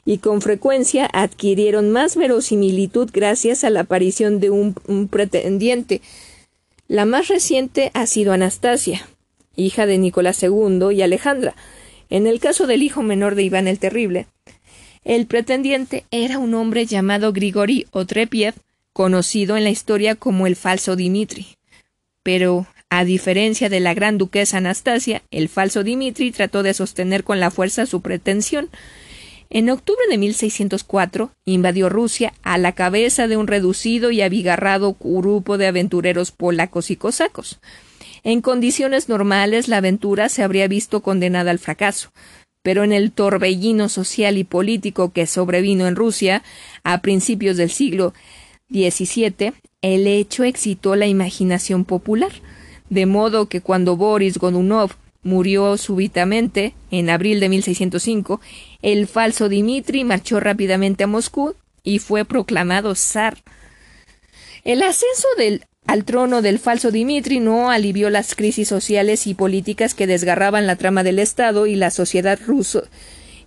y 0.04 0.18
con 0.18 0.40
frecuencia 0.40 1.10
adquirieron 1.12 1.90
más 1.90 2.14
verosimilitud 2.14 3.10
gracias 3.12 3.64
a 3.64 3.70
la 3.70 3.80
aparición 3.80 4.38
de 4.38 4.50
un 4.50 5.08
pretendiente. 5.10 6.00
La 6.86 7.06
más 7.06 7.26
reciente 7.26 7.90
ha 7.92 8.06
sido 8.06 8.32
Anastasia, 8.32 9.06
hija 9.58 9.86
de 9.86 9.98
Nicolás 9.98 10.42
II 10.42 10.88
y 10.92 11.02
Alejandra. 11.02 11.54
En 12.08 12.26
el 12.26 12.40
caso 12.40 12.66
del 12.66 12.82
hijo 12.82 13.02
menor 13.02 13.34
de 13.34 13.42
Iván 13.42 13.68
el 13.68 13.78
Terrible, 13.78 14.26
el 15.04 15.26
pretendiente 15.26 16.04
era 16.10 16.38
un 16.38 16.54
hombre 16.54 16.86
llamado 16.86 17.32
Grigori 17.32 17.86
Otrepiev, 17.90 18.54
conocido 18.92 19.56
en 19.56 19.64
la 19.64 19.70
historia 19.70 20.14
como 20.14 20.46
el 20.46 20.56
falso 20.56 20.96
Dimitri. 20.96 21.46
Pero, 22.22 22.66
a 22.90 23.04
diferencia 23.04 23.68
de 23.68 23.80
la 23.80 23.94
gran 23.94 24.18
duquesa 24.18 24.58
Anastasia, 24.58 25.22
el 25.30 25.48
falso 25.48 25.84
Dimitri 25.84 26.30
trató 26.30 26.62
de 26.62 26.74
sostener 26.74 27.24
con 27.24 27.38
la 27.40 27.50
fuerza 27.50 27.86
su 27.86 28.00
pretensión. 28.00 28.70
En 29.50 29.70
octubre 29.70 30.02
de 30.10 30.18
1604 30.18 31.30
invadió 31.44 31.88
Rusia 31.88 32.34
a 32.42 32.58
la 32.58 32.72
cabeza 32.72 33.28
de 33.28 33.36
un 33.36 33.46
reducido 33.46 34.10
y 34.10 34.20
abigarrado 34.20 34.96
grupo 34.98 35.58
de 35.58 35.66
aventureros 35.66 36.32
polacos 36.32 36.90
y 36.90 36.96
cosacos. 36.96 37.60
En 38.22 38.40
condiciones 38.40 39.08
normales 39.08 39.68
la 39.68 39.78
aventura 39.78 40.28
se 40.28 40.42
habría 40.42 40.68
visto 40.68 41.00
condenada 41.00 41.50
al 41.50 41.58
fracaso, 41.58 42.12
pero 42.62 42.84
en 42.84 42.92
el 42.92 43.12
torbellino 43.12 43.88
social 43.88 44.36
y 44.36 44.44
político 44.44 45.12
que 45.12 45.26
sobrevino 45.26 45.86
en 45.86 45.96
Rusia 45.96 46.42
a 46.84 47.00
principios 47.00 47.56
del 47.56 47.70
siglo 47.70 48.14
XVII, 48.70 49.52
el 49.80 50.06
hecho 50.06 50.44
excitó 50.44 50.96
la 50.96 51.06
imaginación 51.06 51.84
popular, 51.84 52.32
de 52.90 53.06
modo 53.06 53.48
que 53.48 53.60
cuando 53.60 53.96
Boris 53.96 54.38
Godunov 54.38 54.92
murió 55.22 55.76
súbitamente 55.76 56.74
en 56.90 57.10
abril 57.10 57.40
de 57.40 57.48
1605, 57.48 58.40
el 58.82 59.06
falso 59.06 59.48
Dimitri 59.48 60.04
marchó 60.04 60.40
rápidamente 60.40 61.04
a 61.04 61.06
Moscú 61.06 61.54
y 61.82 61.98
fue 61.98 62.24
proclamado 62.24 62.94
zar. 62.94 63.38
El 64.64 64.82
ascenso 64.82 65.28
del, 65.36 65.64
al 65.88 66.04
trono 66.04 66.42
del 66.42 66.58
falso 66.58 66.90
Dimitri 66.90 67.40
no 67.40 67.70
alivió 67.70 68.10
las 68.10 68.34
crisis 68.34 68.68
sociales 68.68 69.26
y 69.26 69.32
políticas 69.32 69.94
que 69.94 70.06
desgarraban 70.06 70.66
la 70.66 70.76
trama 70.76 71.02
del 71.02 71.18
Estado 71.18 71.66
y 71.66 71.76
la 71.76 71.90
sociedad 71.90 72.38
ruso 72.46 72.84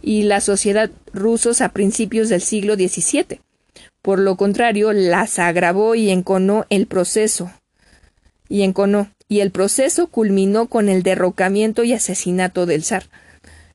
y 0.02 0.24
la 0.24 0.42
sociedad 0.42 0.90
rusos 1.14 1.62
a 1.62 1.70
principios 1.70 2.30
del 2.30 2.42
siglo 2.42 2.74
XVII. 2.74 3.40
Por 4.02 4.18
lo 4.18 4.38
contrario, 4.38 4.92
las 4.92 5.38
agravó 5.38 5.94
y 5.94 6.10
enconó 6.10 6.66
el 6.72 6.88
proceso. 6.88 7.52
Y 8.50 8.64
enconó, 8.64 9.12
y 9.28 9.42
el 9.42 9.52
proceso 9.52 10.08
culminó 10.08 10.66
con 10.66 10.90
el 10.90 11.04
derrocamiento 11.04 11.84
y 11.84 11.94
asesinato 11.94 12.66
del 12.66 12.84
zar. 12.84 13.04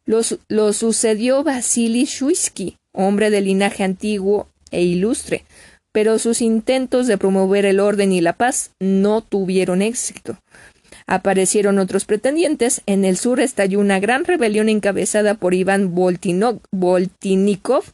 Lo, 0.04 0.72
sucedió 0.72 1.44
Vasily 1.44 2.04
Shuisky, 2.04 2.78
hombre 2.92 3.30
de 3.30 3.42
linaje 3.42 3.84
antiguo 3.84 4.48
e 4.72 4.82
ilustre, 4.82 5.44
pero 5.96 6.18
sus 6.18 6.42
intentos 6.42 7.06
de 7.06 7.16
promover 7.16 7.64
el 7.64 7.80
orden 7.80 8.12
y 8.12 8.20
la 8.20 8.34
paz 8.34 8.72
no 8.80 9.22
tuvieron 9.22 9.80
éxito. 9.80 10.36
Aparecieron 11.06 11.78
otros 11.78 12.04
pretendientes. 12.04 12.82
En 12.84 13.06
el 13.06 13.16
sur 13.16 13.40
estalló 13.40 13.80
una 13.80 13.98
gran 13.98 14.26
rebelión 14.26 14.68
encabezada 14.68 15.36
por 15.36 15.54
Iván 15.54 15.94
Voltinikov. 15.94 17.84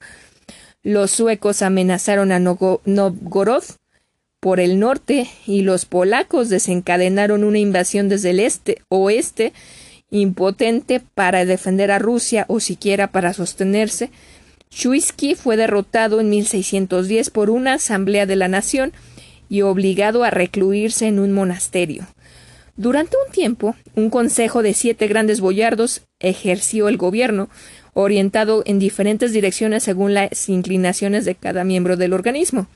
Los 0.83 1.13
suecos 1.13 1.63
amenazaron 1.63 2.33
a 2.33 2.41
Novgorod 2.41 3.63
por 4.41 4.59
el 4.59 4.81
norte 4.81 5.29
y 5.47 5.63
los 5.63 5.85
polacos 5.85 6.49
desencadenaron 6.49 7.45
una 7.45 7.61
invasión 7.61 8.09
desde 8.09 8.31
el 8.31 8.41
este 8.41 8.83
oeste 8.89 9.53
impotente 10.11 11.01
para 11.15 11.45
defender 11.45 11.93
a 11.93 12.01
Rusia 12.01 12.47
o 12.49 12.59
siquiera 12.59 13.13
para 13.13 13.33
sostenerse. 13.33 14.11
Shuisky 14.73 15.35
fue 15.35 15.57
derrotado 15.57 16.21
en 16.21 16.31
1610 16.31 17.31
por 17.31 17.51
una 17.51 17.75
asamblea 17.75 18.27
de 18.27 18.37
la 18.37 18.49
nación 18.49 18.93
y 19.49 19.63
obligado 19.63 20.25
a 20.25 20.31
recluirse 20.31 21.07
en 21.07 21.19
un 21.19 21.33
monasterio. 21.33 22.07
Durante 22.77 23.17
un 23.27 23.33
tiempo, 23.33 23.77
un 23.95 24.09
consejo 24.09 24.63
de 24.63 24.73
siete 24.73 25.07
grandes 25.09 25.41
boyardos 25.43 26.03
ejerció 26.21 26.89
el 26.89 26.97
gobierno, 26.97 27.51
orientado 27.93 28.63
en 28.65 28.79
diferentes 28.79 29.33
direcciones 29.33 29.83
según 29.83 30.15
las 30.15 30.49
inclinaciones 30.49 31.27
de 31.27 31.35
cada 31.35 31.65
miembro 31.65 31.99
del 31.99 32.15
organismo. 32.15 32.67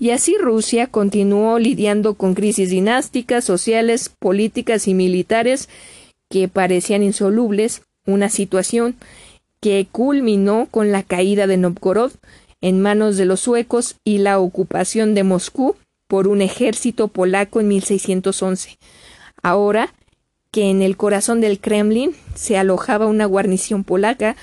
Y 0.00 0.10
así 0.10 0.34
Rusia 0.40 0.88
continuó 0.88 1.60
lidiando 1.60 2.14
con 2.14 2.34
crisis 2.34 2.70
dinásticas, 2.70 3.44
sociales, 3.44 4.10
políticas 4.18 4.88
y 4.88 4.94
militares 4.94 5.68
que 6.28 6.48
parecían 6.48 7.04
insolubles, 7.04 7.82
una 8.06 8.30
situación 8.30 8.96
que 9.60 9.86
culminó 9.90 10.68
con 10.70 10.90
la 10.92 11.02
caída 11.02 11.46
de 11.46 11.56
Novgorod 11.56 12.12
en 12.60 12.80
manos 12.80 13.16
de 13.16 13.24
los 13.24 13.40
suecos 13.40 13.96
y 14.04 14.18
la 14.18 14.38
ocupación 14.38 15.14
de 15.14 15.24
Moscú 15.24 15.76
por 16.08 16.28
un 16.28 16.42
ejército 16.42 17.08
polaco 17.08 17.60
en 17.60 17.68
1611. 17.68 18.78
Ahora 19.42 19.94
que 20.50 20.70
en 20.70 20.82
el 20.82 20.96
corazón 20.96 21.40
del 21.40 21.60
Kremlin 21.60 22.12
se 22.34 22.58
alojaba 22.58 23.06
una 23.06 23.24
guarnición 23.26 23.84
polaca, 23.84 24.36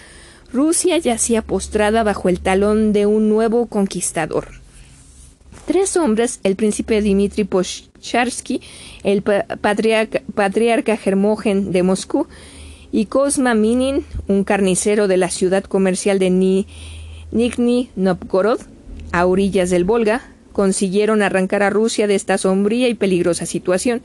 Rusia 0.53 0.97
yacía 0.97 1.41
postrada 1.41 2.03
bajo 2.03 2.30
el 2.30 2.39
talón 2.39 2.93
de 2.93 3.05
un 3.05 3.28
nuevo 3.28 3.68
conquistador. 3.68 4.47
Tres 5.65 5.97
hombres, 5.97 6.39
el 6.43 6.55
príncipe 6.55 7.01
Dmitri 7.01 7.43
Poscharsky, 7.43 8.61
el 9.03 9.22
patriarca, 9.22 10.22
patriarca 10.34 10.97
de 10.97 11.84
Moscú, 11.84 12.28
y 12.92 13.06
Kozma 13.06 13.54
Minin, 13.54 14.06
un 14.28 14.44
carnicero 14.44 15.08
de 15.08 15.18
la 15.18 15.30
ciudad 15.30 15.64
comercial 15.64 16.20
de 16.20 16.30
Nizhny 17.32 17.90
Novgorod, 17.96 18.60
a 19.12 19.26
orillas 19.26 19.70
del 19.70 19.84
Volga, 19.84 20.22
consiguieron 20.54 21.22
arrancar 21.22 21.64
a 21.64 21.70
Rusia 21.70 22.08
de 22.08 22.16
esta 22.16 22.38
sombría 22.38 22.90
y 22.90 22.94
peligrosa 22.94 23.46
situación. 23.46 24.02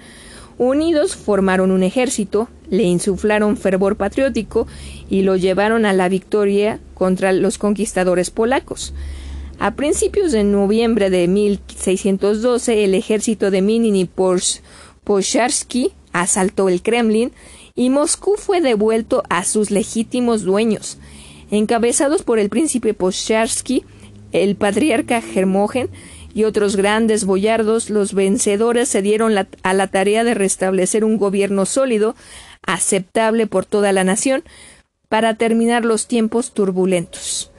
Unidos 0.58 1.16
formaron 1.16 1.70
un 1.70 1.82
ejército, 1.82 2.48
le 2.68 2.82
insuflaron 2.82 3.56
fervor 3.56 3.96
patriótico 3.96 4.66
y 5.08 5.22
lo 5.22 5.36
llevaron 5.36 5.86
a 5.86 5.92
la 5.92 6.08
victoria 6.08 6.78
contra 6.94 7.32
los 7.32 7.58
conquistadores 7.58 8.30
polacos. 8.30 8.92
A 9.58 9.74
principios 9.74 10.32
de 10.32 10.44
noviembre 10.44 11.08
de 11.08 11.28
1612, 11.28 12.84
el 12.84 12.94
ejército 12.94 13.50
de 13.50 13.62
Minin 13.62 13.96
y 13.96 14.08
Posharsky 15.04 15.92
asaltó 16.12 16.68
el 16.68 16.82
Kremlin 16.82 17.32
y 17.74 17.90
Moscú 17.90 18.34
fue 18.36 18.60
devuelto 18.60 19.22
a 19.28 19.44
sus 19.44 19.70
legítimos 19.70 20.42
dueños. 20.42 20.98
Encabezados 21.50 22.22
por 22.22 22.38
el 22.38 22.48
príncipe 22.48 22.94
Posharsky, 22.94 23.84
el 24.32 24.56
patriarca 24.56 25.20
Germogen 25.20 25.90
y 26.34 26.44
otros 26.44 26.76
grandes 26.76 27.24
boyardos, 27.24 27.90
los 27.90 28.14
vencedores 28.14 28.88
se 28.88 29.02
dieron 29.02 29.36
a 29.62 29.74
la 29.74 29.86
tarea 29.88 30.24
de 30.24 30.34
restablecer 30.34 31.04
un 31.04 31.18
gobierno 31.18 31.66
sólido, 31.66 32.16
aceptable 32.62 33.46
por 33.46 33.66
toda 33.66 33.92
la 33.92 34.04
nación, 34.04 34.42
para 35.08 35.34
terminar 35.34 35.84
los 35.84 36.06
tiempos 36.06 36.54
turbulentos. 36.54 37.50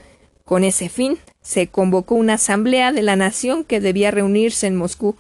Con 0.43 0.63
ese 0.63 0.89
fin, 0.89 1.19
se 1.41 1.67
convocó 1.67 2.15
una 2.15 2.33
asamblea 2.33 2.91
de 2.91 3.03
la 3.03 3.15
nación 3.15 3.63
que 3.63 3.79
debía 3.79 4.09
reunirse 4.09 4.65
en 4.65 4.75
Moscú. 4.75 5.15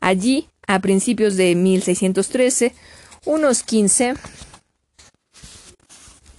Allí, 0.00 0.48
a 0.66 0.80
principios 0.80 1.36
de 1.36 1.54
1613, 1.54 2.74
unos 3.24 3.62
15 3.62 4.14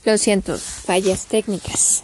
lo 0.05 0.17
siento, 0.19 0.57
fallas 0.59 1.25
técnicas. 1.25 2.03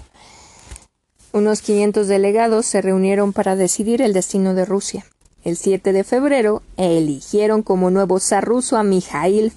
Unos 1.34 1.62
500 1.62 2.08
delegados 2.08 2.66
se 2.66 2.82
reunieron 2.82 3.32
para 3.32 3.56
decidir 3.56 4.02
el 4.02 4.12
destino 4.12 4.56
de 4.56 4.66
Rusia. 4.66 5.06
El 5.44 5.56
7 5.56 5.94
de 5.94 6.04
febrero 6.04 6.64
eligieron 6.78 7.62
como 7.62 7.92
nuevo 7.92 8.20
zar 8.20 8.44
ruso 8.44 8.78
a 8.78 8.84
Mikhail 8.84 9.54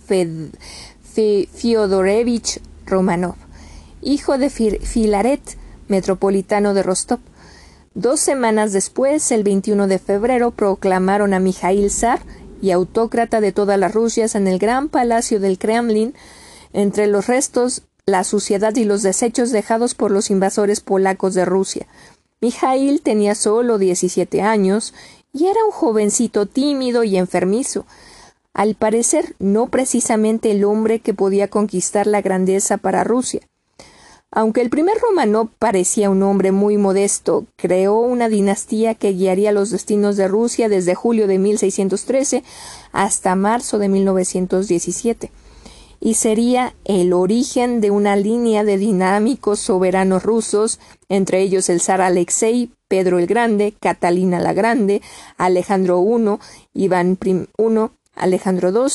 Fyodorevich 1.54 2.60
Romanov, 2.84 3.36
hijo 4.02 4.36
de 4.36 4.50
Filaret, 4.50 5.56
metropolitano 5.88 6.74
de 6.74 6.82
Rostov. 6.82 7.20
Dos 7.94 8.20
semanas 8.20 8.74
después, 8.74 9.32
el 9.32 9.42
21 9.42 9.86
de 9.86 9.98
febrero, 9.98 10.50
proclamaron 10.50 11.32
a 11.32 11.40
Mijail 11.40 11.90
zar 11.90 12.20
y 12.64 12.70
autócrata 12.70 13.42
de 13.42 13.52
todas 13.52 13.78
las 13.78 13.92
Rusias 13.92 14.34
en 14.34 14.48
el 14.48 14.58
gran 14.58 14.88
palacio 14.88 15.38
del 15.38 15.58
Kremlin, 15.58 16.14
entre 16.72 17.06
los 17.06 17.26
restos, 17.26 17.82
la 18.06 18.24
suciedad 18.24 18.74
y 18.74 18.84
los 18.84 19.02
desechos 19.02 19.50
dejados 19.50 19.94
por 19.94 20.10
los 20.10 20.30
invasores 20.30 20.80
polacos 20.80 21.34
de 21.34 21.44
Rusia. 21.44 21.86
Mijail 22.40 23.02
tenía 23.02 23.34
solo 23.34 23.76
17 23.76 24.40
años 24.40 24.94
y 25.30 25.44
era 25.44 25.62
un 25.62 25.72
jovencito 25.72 26.46
tímido 26.46 27.04
y 27.04 27.18
enfermizo. 27.18 27.84
Al 28.54 28.76
parecer, 28.76 29.36
no 29.38 29.66
precisamente 29.66 30.50
el 30.50 30.64
hombre 30.64 31.00
que 31.00 31.12
podía 31.12 31.48
conquistar 31.48 32.06
la 32.06 32.22
grandeza 32.22 32.78
para 32.78 33.04
Rusia. 33.04 33.42
Aunque 34.36 34.62
el 34.62 34.68
primer 34.68 34.98
Romanov 34.98 35.50
parecía 35.60 36.10
un 36.10 36.24
hombre 36.24 36.50
muy 36.50 36.76
modesto, 36.76 37.46
creó 37.54 38.00
una 38.00 38.28
dinastía 38.28 38.96
que 38.96 39.12
guiaría 39.12 39.52
los 39.52 39.70
destinos 39.70 40.16
de 40.16 40.26
Rusia 40.26 40.68
desde 40.68 40.96
julio 40.96 41.28
de 41.28 41.38
1613 41.38 42.42
hasta 42.90 43.36
marzo 43.36 43.78
de 43.78 43.88
1917, 43.88 45.30
y 46.00 46.14
sería 46.14 46.74
el 46.84 47.12
origen 47.12 47.80
de 47.80 47.92
una 47.92 48.16
línea 48.16 48.64
de 48.64 48.76
dinámicos 48.76 49.60
soberanos 49.60 50.24
rusos, 50.24 50.80
entre 51.08 51.40
ellos 51.40 51.68
el 51.68 51.80
zar 51.80 52.00
Alexei, 52.00 52.72
Pedro 52.88 53.20
el 53.20 53.28
Grande, 53.28 53.72
Catalina 53.78 54.40
la 54.40 54.52
Grande, 54.52 55.00
Alejandro 55.38 56.04
I, 56.04 56.82
Iván 56.82 57.16
I, 57.24 57.46
Alejandro 58.16 58.70
II 58.70 58.94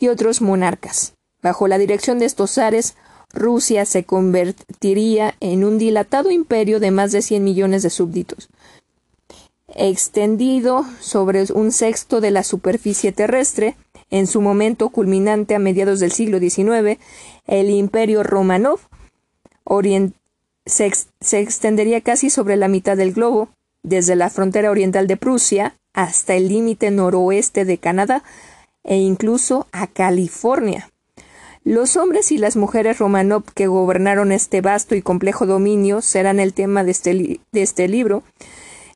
y 0.00 0.08
otros 0.08 0.40
monarcas. 0.40 1.12
Bajo 1.42 1.68
la 1.68 1.78
dirección 1.78 2.18
de 2.18 2.26
estos 2.26 2.54
zares, 2.54 2.96
Rusia 3.32 3.84
se 3.84 4.04
convertiría 4.04 5.34
en 5.40 5.64
un 5.64 5.78
dilatado 5.78 6.30
imperio 6.30 6.80
de 6.80 6.90
más 6.90 7.12
de 7.12 7.22
100 7.22 7.44
millones 7.44 7.82
de 7.82 7.90
súbditos, 7.90 8.48
extendido 9.74 10.84
sobre 11.00 11.44
un 11.52 11.72
sexto 11.72 12.20
de 12.20 12.30
la 12.30 12.42
superficie 12.42 13.12
terrestre, 13.12 13.76
en 14.10 14.26
su 14.26 14.40
momento 14.40 14.88
culminante 14.88 15.54
a 15.54 15.60
mediados 15.60 16.00
del 16.00 16.10
siglo 16.10 16.40
XIX, 16.40 16.98
el 17.46 17.70
imperio 17.70 18.24
Romanov 18.24 18.80
se, 20.66 20.92
se 21.20 21.40
extendería 21.40 22.00
casi 22.00 22.30
sobre 22.30 22.56
la 22.56 22.68
mitad 22.68 22.96
del 22.96 23.12
globo, 23.12 23.50
desde 23.82 24.16
la 24.16 24.30
frontera 24.30 24.70
oriental 24.70 25.06
de 25.06 25.16
Prusia 25.16 25.74
hasta 25.94 26.34
el 26.34 26.48
límite 26.48 26.90
noroeste 26.90 27.64
de 27.64 27.78
Canadá 27.78 28.22
e 28.84 28.96
incluso 28.96 29.66
a 29.72 29.86
California. 29.86 30.89
Los 31.64 31.98
hombres 31.98 32.32
y 32.32 32.38
las 32.38 32.56
mujeres 32.56 32.98
Romanov 32.98 33.44
que 33.54 33.66
gobernaron 33.66 34.32
este 34.32 34.62
vasto 34.62 34.94
y 34.94 35.02
complejo 35.02 35.44
dominio 35.44 36.00
serán 36.00 36.40
el 36.40 36.54
tema 36.54 36.84
de 36.84 36.90
este, 36.90 37.40
de 37.52 37.62
este 37.62 37.86
libro. 37.86 38.22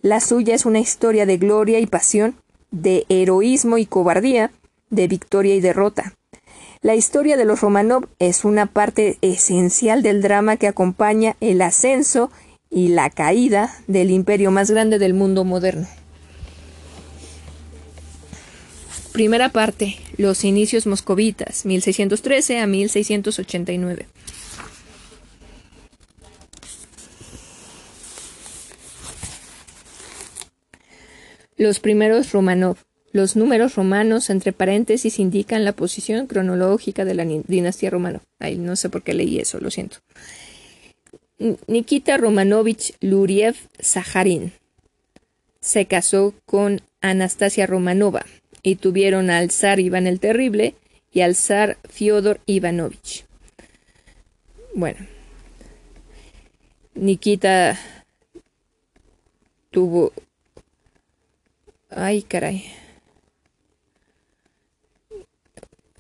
La 0.00 0.20
suya 0.20 0.54
es 0.54 0.64
una 0.64 0.78
historia 0.78 1.26
de 1.26 1.36
gloria 1.36 1.78
y 1.78 1.86
pasión, 1.86 2.36
de 2.70 3.04
heroísmo 3.10 3.76
y 3.76 3.84
cobardía, 3.84 4.50
de 4.88 5.08
victoria 5.08 5.54
y 5.54 5.60
derrota. 5.60 6.14
La 6.80 6.94
historia 6.94 7.36
de 7.36 7.44
los 7.44 7.60
Romanov 7.60 8.08
es 8.18 8.46
una 8.46 8.64
parte 8.64 9.18
esencial 9.20 10.02
del 10.02 10.22
drama 10.22 10.56
que 10.56 10.66
acompaña 10.66 11.36
el 11.40 11.60
ascenso 11.60 12.30
y 12.70 12.88
la 12.88 13.10
caída 13.10 13.74
del 13.88 14.10
imperio 14.10 14.50
más 14.50 14.70
grande 14.70 14.98
del 14.98 15.12
mundo 15.12 15.44
moderno. 15.44 15.86
Primera 19.14 19.48
parte. 19.50 19.94
Los 20.16 20.42
inicios 20.42 20.88
moscovitas, 20.88 21.64
1613 21.66 22.58
a 22.58 22.66
1689. 22.66 24.08
Los 31.56 31.78
primeros 31.78 32.32
Romanov. 32.32 32.76
Los 33.12 33.36
números 33.36 33.76
romanos 33.76 34.30
entre 34.30 34.52
paréntesis 34.52 35.20
indican 35.20 35.64
la 35.64 35.74
posición 35.74 36.26
cronológica 36.26 37.04
de 37.04 37.14
la 37.14 37.24
dinastía 37.24 37.90
romana. 37.90 38.20
Ay, 38.40 38.56
no 38.56 38.74
sé 38.74 38.90
por 38.90 39.04
qué 39.04 39.14
leí 39.14 39.38
eso, 39.38 39.60
lo 39.60 39.70
siento. 39.70 39.98
Nikita 41.68 42.16
Romanovich 42.16 42.96
Luriev 43.00 43.54
Saharin 43.78 44.52
se 45.60 45.86
casó 45.86 46.34
con 46.46 46.82
Anastasia 47.00 47.68
Romanova 47.68 48.26
y 48.64 48.76
tuvieron 48.76 49.30
al 49.30 49.52
zar 49.52 49.78
Iván 49.78 50.08
el 50.08 50.18
Terrible 50.18 50.74
y 51.12 51.20
al 51.20 51.36
zar 51.36 51.76
Fyodor 51.88 52.40
Ivanovich. 52.46 53.26
Bueno, 54.74 55.06
Nikita 56.94 57.78
tuvo... 59.70 60.12
Ay, 61.90 62.22
caray. 62.22 62.64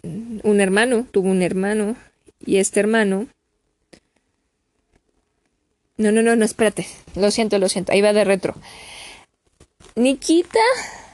Un 0.02 0.60
hermano, 0.60 1.06
tuvo 1.10 1.30
un 1.30 1.42
hermano, 1.42 1.96
y 2.44 2.56
este 2.56 2.80
hermano... 2.80 3.28
No, 5.96 6.10
no, 6.10 6.22
no, 6.22 6.34
no, 6.34 6.44
espérate. 6.44 6.88
Lo 7.14 7.30
siento, 7.30 7.58
lo 7.58 7.68
siento. 7.68 7.92
Ahí 7.92 8.00
va 8.00 8.12
de 8.12 8.24
retro. 8.24 8.56
Nikita 9.94 10.58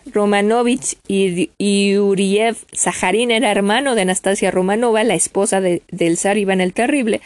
Romanovich 0.06 0.96
y, 1.06 1.98
Uriev 1.98 2.56
Saharin 2.72 3.30
era 3.30 3.50
hermano 3.50 3.94
de 3.94 4.02
Anastasia 4.02 4.50
Romanova, 4.50 5.04
la 5.04 5.14
esposa 5.14 5.60
del 5.60 6.16
zar 6.16 6.38
Iván 6.38 6.60
el 6.60 6.72
Terrible, 6.72 7.20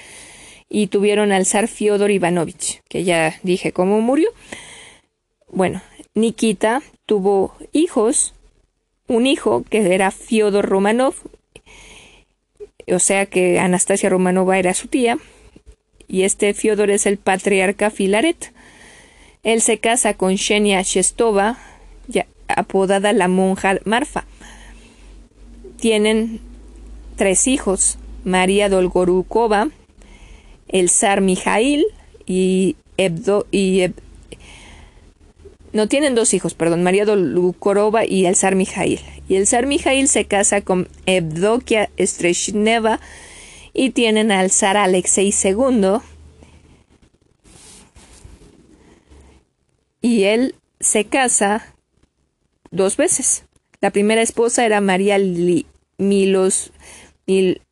y 0.68 0.88
tuvieron 0.88 1.32
al 1.32 1.46
zar 1.46 1.68
Fyodor 1.68 2.10
Ivanovich, 2.10 2.82
que 2.88 3.04
ya 3.04 3.38
dije 3.42 3.72
cómo 3.72 4.00
murió. 4.00 4.30
Bueno, 5.48 5.82
Nikita 6.14 6.82
tuvo 7.06 7.54
hijos, 7.72 8.34
un 9.06 9.26
hijo 9.26 9.64
que 9.68 9.94
era 9.94 10.10
Fyodor 10.10 10.66
Romanov, 10.66 11.14
o 12.88 12.98
sea 12.98 13.26
que 13.26 13.58
Anastasia 13.58 14.08
Romanova 14.08 14.58
era 14.58 14.74
su 14.74 14.88
tía, 14.88 15.18
y 16.08 16.22
este 16.22 16.54
Fyodor 16.54 16.90
es 16.90 17.06
el 17.06 17.18
patriarca 17.18 17.90
Filaret. 17.90 18.52
Él 19.42 19.60
se 19.60 19.78
casa 19.78 20.14
con 20.14 20.34
Shenia 20.34 20.82
Shestova, 20.82 21.58
apodada 22.48 23.12
la 23.12 23.28
monja 23.28 23.78
Marfa. 23.84 24.24
Tienen 25.78 26.40
tres 27.16 27.46
hijos, 27.46 27.98
María 28.24 28.68
Dolgorukova, 28.68 29.68
el 30.68 30.88
zar 30.88 31.20
Mijail 31.20 31.84
y 32.26 32.76
Ebdo 32.96 33.46
y 33.50 33.86
no 35.74 35.88
tienen 35.88 36.14
dos 36.14 36.34
hijos, 36.34 36.54
perdón, 36.54 36.84
María 36.84 37.04
Dolgorukova 37.04 38.06
y 38.06 38.26
el 38.26 38.36
zar 38.36 38.54
Mijail. 38.54 39.00
Y 39.28 39.34
el 39.34 39.48
zar 39.48 39.66
Mijail 39.66 40.06
se 40.06 40.24
casa 40.24 40.60
con 40.60 40.88
Evdokia 41.04 41.90
Streshneva 41.98 43.00
y 43.72 43.90
tienen 43.90 44.30
al 44.30 44.52
zar 44.52 44.76
Alexei 44.76 45.34
II. 45.42 45.98
Y 50.00 50.24
él 50.24 50.54
se 50.78 51.06
casa 51.06 51.73
dos 52.74 52.96
veces. 52.96 53.44
La 53.80 53.90
primera 53.90 54.22
esposa 54.22 54.66
era 54.66 54.80
María 54.80 55.18
Milos, 55.98 56.72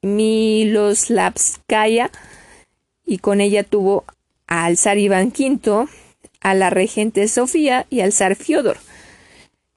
Miloslavskaya 0.02 2.10
y 3.04 3.18
con 3.18 3.40
ella 3.40 3.64
tuvo 3.64 4.04
al 4.46 4.76
zar 4.76 4.98
Iván 4.98 5.32
V, 5.36 5.88
a 6.40 6.54
la 6.54 6.70
regente 6.70 7.26
Sofía 7.28 7.86
y 7.90 8.00
al 8.00 8.12
zar 8.12 8.36
Fiodor. 8.36 8.78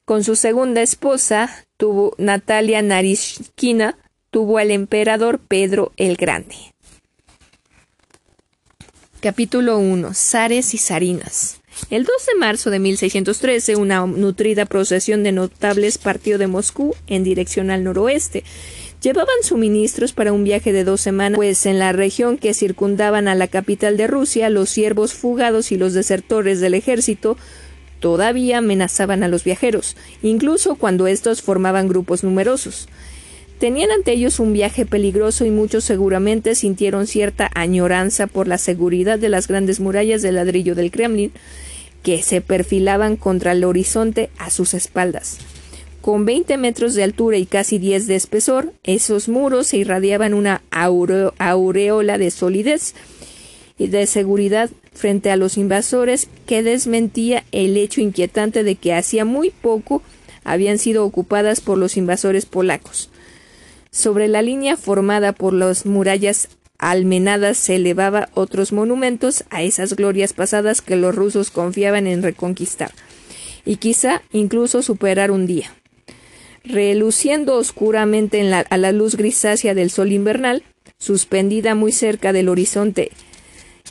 Con 0.05 0.23
su 0.23 0.36
segunda 0.36 0.82
esposa 0.82 1.65
tuvo 1.78 2.13
Natalia 2.17 2.82
Narishkina, 2.82 3.97
tuvo 4.30 4.57
al 4.57 4.71
emperador 4.71 5.39
Pedro 5.39 5.91
el 5.97 6.15
Grande. 6.15 6.55
Capítulo 9.19 9.80
1. 9.80 10.13
Zares 10.13 10.73
y 10.73 10.78
zarinas. 10.78 11.59
El 11.89 12.03
2 12.03 12.13
de 12.28 12.39
marzo 12.39 12.69
de 12.69 12.80
1613, 12.80 13.76
una 13.76 14.05
nutrida 14.05 14.65
procesión 14.65 15.23
de 15.23 15.32
notables 15.32 15.97
partió 15.97 16.38
de 16.38 16.47
Moscú 16.47 16.95
en 17.07 17.23
dirección 17.23 17.69
al 17.69 17.84
noroeste. 17.84 18.43
Llevaban 19.01 19.36
suministros 19.43 20.13
para 20.13 20.34
un 20.34 20.43
viaje 20.43 20.73
de 20.73 20.84
dos 20.84 21.01
semanas, 21.01 21.38
pues 21.38 21.65
en 21.65 21.78
la 21.78 21.91
región 21.91 22.38
que 22.38 22.53
circundaban 22.53 23.28
a 23.28 23.36
la 23.36 23.47
capital 23.47 23.97
de 23.97 24.07
Rusia, 24.07 24.49
los 24.49 24.69
siervos 24.69 25.13
fugados 25.13 25.71
y 25.71 25.78
los 25.78 25.93
desertores 25.93 26.59
del 26.59 26.73
ejército 26.73 27.38
todavía 27.99 28.59
amenazaban 28.59 29.21
a 29.21 29.28
los 29.28 29.43
viajeros, 29.43 29.95
incluso 30.23 30.76
cuando 30.76 31.07
estos 31.07 31.41
formaban 31.41 31.88
grupos 31.88 32.23
numerosos. 32.23 32.88
Tenían 33.66 33.89
ante 33.89 34.11
ellos 34.11 34.39
un 34.39 34.53
viaje 34.53 34.86
peligroso 34.86 35.43
y 35.43 35.49
muchos 35.49 35.84
seguramente 35.84 36.53
sintieron 36.53 37.07
cierta 37.07 37.49
añoranza 37.55 38.28
por 38.28 38.47
la 38.47 38.59
seguridad 38.59 39.18
de 39.18 39.28
las 39.28 39.47
grandes 39.47 39.80
murallas 39.80 40.22
de 40.22 40.32
ladrillo 40.32 40.76
del 40.76 40.91
Kremlin 40.91 41.32
que 42.03 42.22
se 42.22 42.41
perfilaban 42.41 43.16
contra 43.16 43.53
el 43.53 43.63
horizonte 43.63 44.30
a 44.38 44.51
sus 44.51 44.76
espaldas. 44.76 45.39
Con 46.01 46.26
20 46.26 46.57
metros 46.57 46.93
de 46.93 47.01
altura 47.01 47.38
y 47.38 47.47
casi 47.47 47.80
10 47.80 48.05
de 48.05 48.16
espesor, 48.16 48.72
esos 48.84 49.30
muros 49.30 49.66
se 49.66 49.78
irradiaban 49.78 50.36
una 50.36 50.61
aureola 50.70 52.20
de 52.20 52.30
solidez 52.30 52.93
y 53.80 53.88
de 53.88 54.05
seguridad 54.05 54.70
frente 54.93 55.32
a 55.32 55.38
los 55.38 55.57
invasores 55.57 56.28
que 56.45 56.61
desmentía 56.61 57.43
el 57.51 57.78
hecho 57.78 57.99
inquietante 57.99 58.63
de 58.63 58.76
que 58.76 58.93
hacía 58.93 59.26
muy 59.26 59.49
poco 59.49 60.03
habían 60.43 60.78
sido 60.78 61.03
ocupadas 61.03 61.61
por 61.61 61.80
los 61.80 61.97
invasores 61.97 62.45
polacos. 62.45 63.09
Sobre 63.95 64.27
la 64.27 64.41
línea 64.41 64.75
formada 64.75 65.31
por 65.31 65.53
las 65.53 65.85
murallas 65.85 66.49
almenadas 66.79 67.55
se 67.55 67.75
elevaba 67.75 68.27
otros 68.33 68.73
monumentos 68.73 69.45
a 69.49 69.63
esas 69.63 69.95
glorias 69.95 70.33
pasadas 70.33 70.81
que 70.81 70.97
los 70.97 71.15
rusos 71.15 71.49
confiaban 71.49 72.05
en 72.05 72.21
reconquistar, 72.21 72.91
y 73.63 73.77
quizá 73.77 74.21
incluso 74.33 74.81
superar 74.81 75.31
un 75.31 75.47
día. 75.47 75.73
Reluciendo 76.65 77.55
oscuramente 77.55 78.41
a 78.69 78.77
la 78.77 78.91
luz 78.91 79.15
grisácea 79.15 79.73
del 79.73 79.89
sol 79.89 80.11
invernal, 80.11 80.63
suspendida 80.97 81.73
muy 81.73 81.93
cerca 81.93 82.33
del 82.33 82.49
horizonte, 82.49 83.11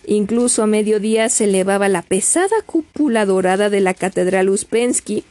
incluso 0.06 0.62
a 0.62 0.66
mediodía 0.66 1.30
se 1.30 1.44
elevaba 1.44 1.88
la 1.88 2.02
pesada 2.02 2.56
cúpula 2.66 3.24
dorada 3.24 3.70
de 3.70 3.80
la 3.80 3.94
Catedral 3.94 4.50
Uspensky, 4.50 5.24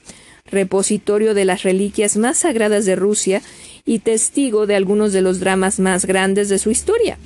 repositorio 0.45 1.33
de 1.33 1.45
las 1.45 1.63
reliquias 1.63 2.17
más 2.17 2.39
sagradas 2.39 2.85
de 2.85 2.95
Rusia 2.95 3.41
y 3.85 3.99
testigo 3.99 4.67
de 4.67 4.75
algunos 4.75 5.13
de 5.13 5.21
los 5.21 5.39
dramas 5.39 5.79
más 5.79 6.05
grandes 6.05 6.49
de 6.49 6.59
su 6.59 6.71
historia. 6.71 7.17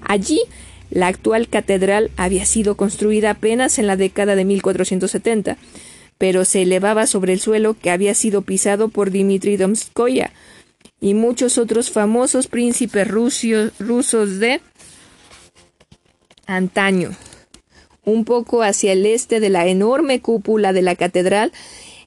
Allí, 0.00 0.40
la 0.90 1.08
actual 1.08 1.48
catedral 1.48 2.10
había 2.16 2.46
sido 2.46 2.76
construida 2.76 3.30
apenas 3.30 3.78
en 3.78 3.86
la 3.86 3.96
década 3.96 4.36
de 4.36 4.44
1470, 4.44 5.56
pero 6.18 6.44
se 6.44 6.62
elevaba 6.62 7.06
sobre 7.06 7.32
el 7.32 7.40
suelo 7.40 7.74
que 7.74 7.90
había 7.90 8.14
sido 8.14 8.42
pisado 8.42 8.88
por 8.88 9.10
Dmitri 9.10 9.56
Domskoya 9.56 10.32
y 11.00 11.14
muchos 11.14 11.58
otros 11.58 11.90
famosos 11.90 12.46
príncipes 12.46 13.08
rusos 13.08 14.38
de 14.38 14.60
antaño. 16.46 17.10
Un 18.04 18.24
poco 18.24 18.62
hacia 18.62 18.92
el 18.92 19.06
este 19.06 19.40
de 19.40 19.48
la 19.48 19.66
enorme 19.66 20.20
cúpula 20.20 20.72
de 20.72 20.82
la 20.82 20.94
catedral 20.94 21.52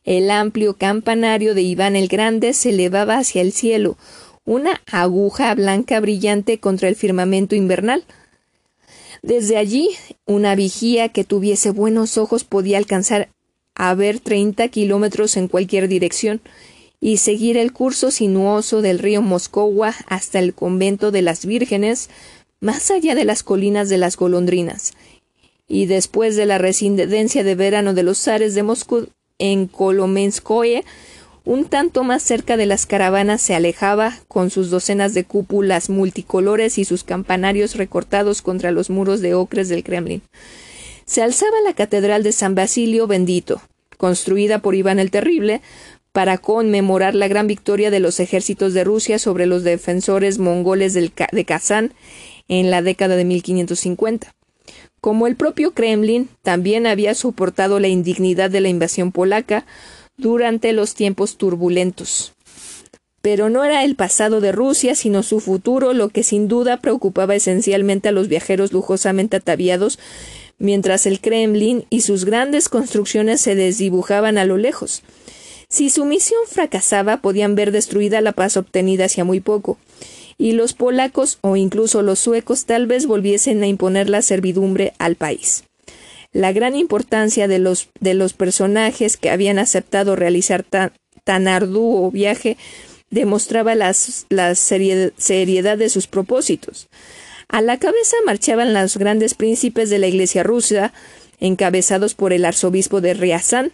el 0.08 0.32
amplio 0.32 0.78
campanario 0.78 1.54
de 1.54 1.64
Iván 1.64 1.98
el 1.98 2.08
Grande 2.08 2.54
se 2.54 2.70
elevaba 2.70 3.18
hacia 3.18 3.42
el 3.42 3.52
cielo, 3.52 3.98
una 4.46 4.82
aguja 4.90 5.54
blanca 5.54 6.00
brillante 6.00 6.60
contra 6.60 6.88
el 6.88 6.96
firmamento 6.96 7.56
invernal. 7.56 8.06
Desde 9.22 9.58
allí, 9.58 9.90
una 10.26 10.56
vigía 10.56 11.10
que 11.10 11.26
tuviese 11.26 11.72
buenos 11.72 12.18
ojos 12.18 12.46
podía 12.46 12.78
alcanzar 12.78 13.28
a 13.76 13.94
ver 13.96 14.22
treinta 14.22 14.70
kilómetros 14.70 15.36
en 15.36 15.50
cualquier 15.50 15.90
dirección 15.90 16.40
y 17.02 17.18
seguir 17.18 17.58
el 17.58 17.74
curso 17.74 18.10
sinuoso 18.10 18.82
del 18.82 19.00
río 19.00 19.22
Moscova 19.22 19.94
hasta 20.08 20.40
el 20.40 20.54
convento 20.54 21.12
de 21.12 21.22
las 21.22 21.46
vírgenes, 21.46 22.10
más 22.62 22.92
allá 22.92 23.14
de 23.14 23.26
las 23.26 23.44
colinas 23.44 23.90
de 23.90 23.98
las 23.98 24.16
golondrinas. 24.16 24.94
Y 25.68 25.88
después 25.88 26.38
de 26.38 26.46
la 26.46 26.60
residencia 26.60 27.44
de 27.44 27.56
verano 27.56 27.94
de 27.94 28.04
los 28.04 28.20
zares 28.20 28.56
de 28.56 28.64
Moscú, 28.64 29.10
en 29.40 29.68
Kolomenskoye, 29.68 30.84
Un 31.46 31.64
tanto 31.64 32.04
más 32.04 32.24
cerca 32.24 32.58
de 32.58 32.66
las 32.66 32.86
caravanas 32.86 33.42
se 33.42 33.56
alejaba, 33.56 34.18
con 34.28 34.50
sus 34.50 34.70
docenas 34.70 35.14
de 35.14 35.24
cúpulas 35.24 35.90
multicolores 35.90 36.78
y 36.78 36.84
sus 36.84 37.06
campanarios 37.06 37.76
recortados 37.76 38.42
contra 38.42 38.72
los 38.72 38.90
muros 38.90 39.22
de 39.22 39.34
ocres 39.34 39.70
del 39.70 39.84
Kremlin. 39.84 40.22
Se 41.06 41.22
alzaba 41.22 41.56
la 41.64 41.74
catedral 41.74 42.22
de 42.24 42.34
San 42.34 42.54
Basilio 42.54 43.08
Bendito, 43.08 43.62
construida 43.98 44.60
por 44.60 44.76
Iván 44.76 45.00
el 45.00 45.10
Terrible, 45.10 45.62
para 46.12 46.38
conmemorar 46.38 47.16
la 47.16 47.30
gran 47.30 47.48
victoria 47.48 47.92
de 47.92 48.02
los 48.02 48.20
ejércitos 48.20 48.74
de 48.74 48.84
Rusia 48.84 49.20
sobre 49.20 49.46
los 49.46 49.64
defensores 49.64 50.40
mongoles 50.40 50.94
de 50.94 51.46
Kazán 51.46 51.94
en 52.48 52.72
la 52.72 52.82
década 52.82 53.16
de 53.16 53.24
1550. 53.24 54.34
Como 55.02 55.28
el 55.28 55.36
propio 55.36 55.72
Kremlin 55.72 56.30
también 56.42 56.88
había 56.88 57.14
soportado 57.14 57.80
la 57.80 57.88
indignidad 57.88 58.50
de 58.50 58.62
la 58.62 58.70
invasión 58.70 59.12
polaca, 59.12 59.66
durante 60.18 60.74
los 60.74 60.96
tiempos 60.96 61.38
turbulentos. 61.38 62.34
Pero 63.22 63.50
no 63.50 63.64
era 63.64 63.84
el 63.84 63.96
pasado 63.96 64.42
de 64.42 64.52
Rusia, 64.52 64.96
sino 64.96 65.22
su 65.22 65.40
futuro 65.40 65.94
lo 65.94 66.10
que 66.10 66.24
sin 66.24 66.48
duda 66.48 66.78
preocupaba 66.78 67.36
esencialmente 67.36 68.10
a 68.10 68.12
los 68.12 68.28
viajeros 68.28 68.74
lujosamente 68.74 69.38
ataviados, 69.38 70.00
mientras 70.58 71.06
el 71.06 71.20
Kremlin 71.20 71.86
y 71.90 72.02
sus 72.02 72.26
grandes 72.26 72.70
construcciones 72.70 73.42
se 73.42 73.56
desdibujaban 73.56 74.38
a 74.38 74.46
lo 74.46 74.58
lejos. 74.58 75.04
Si 75.70 75.90
su 75.90 76.06
misión 76.06 76.40
fracasaba, 76.48 77.18
podían 77.18 77.56
ver 77.56 77.72
destruida 77.72 78.22
la 78.22 78.32
paz 78.32 78.56
obtenida 78.58 79.06
hacia 79.06 79.26
muy 79.26 79.42
poco, 79.42 79.78
y 80.38 80.52
los 80.52 80.74
polacos 80.74 81.40
o 81.42 81.56
incluso 81.56 82.02
los 82.02 82.20
suecos 82.20 82.66
tal 82.66 82.88
vez 82.88 83.06
volviesen 83.06 83.64
a 83.64 83.68
imponer 83.68 84.10
la 84.10 84.22
servidumbre 84.22 84.94
al 85.00 85.16
país. 85.16 85.64
La 86.32 86.52
gran 86.52 86.76
importancia 86.76 87.48
de 87.48 87.60
los, 87.60 87.90
de 88.00 88.14
los 88.14 88.34
personajes 88.34 89.18
que 89.18 89.30
habían 89.30 89.60
aceptado 89.60 90.16
realizar 90.16 90.64
tan, 90.64 90.92
tan 91.24 91.48
arduo 91.48 92.12
viaje 92.12 92.58
demostraba 93.10 93.74
la 93.76 93.94
seriedad 93.94 95.78
de 95.78 95.90
sus 95.90 96.08
propósitos. 96.08 96.90
A 97.48 97.62
la 97.62 97.78
cabeza 97.78 98.18
marchaban 98.26 98.74
los 98.74 98.98
grandes 98.98 99.34
príncipes 99.34 99.90
de 99.90 100.00
la 100.00 100.08
Iglesia 100.08 100.44
rusa, 100.44 100.94
encabezados 101.40 102.14
por 102.14 102.34
el 102.34 102.44
arzobispo 102.44 103.00
de 103.00 103.14
Riazán, 103.14 103.72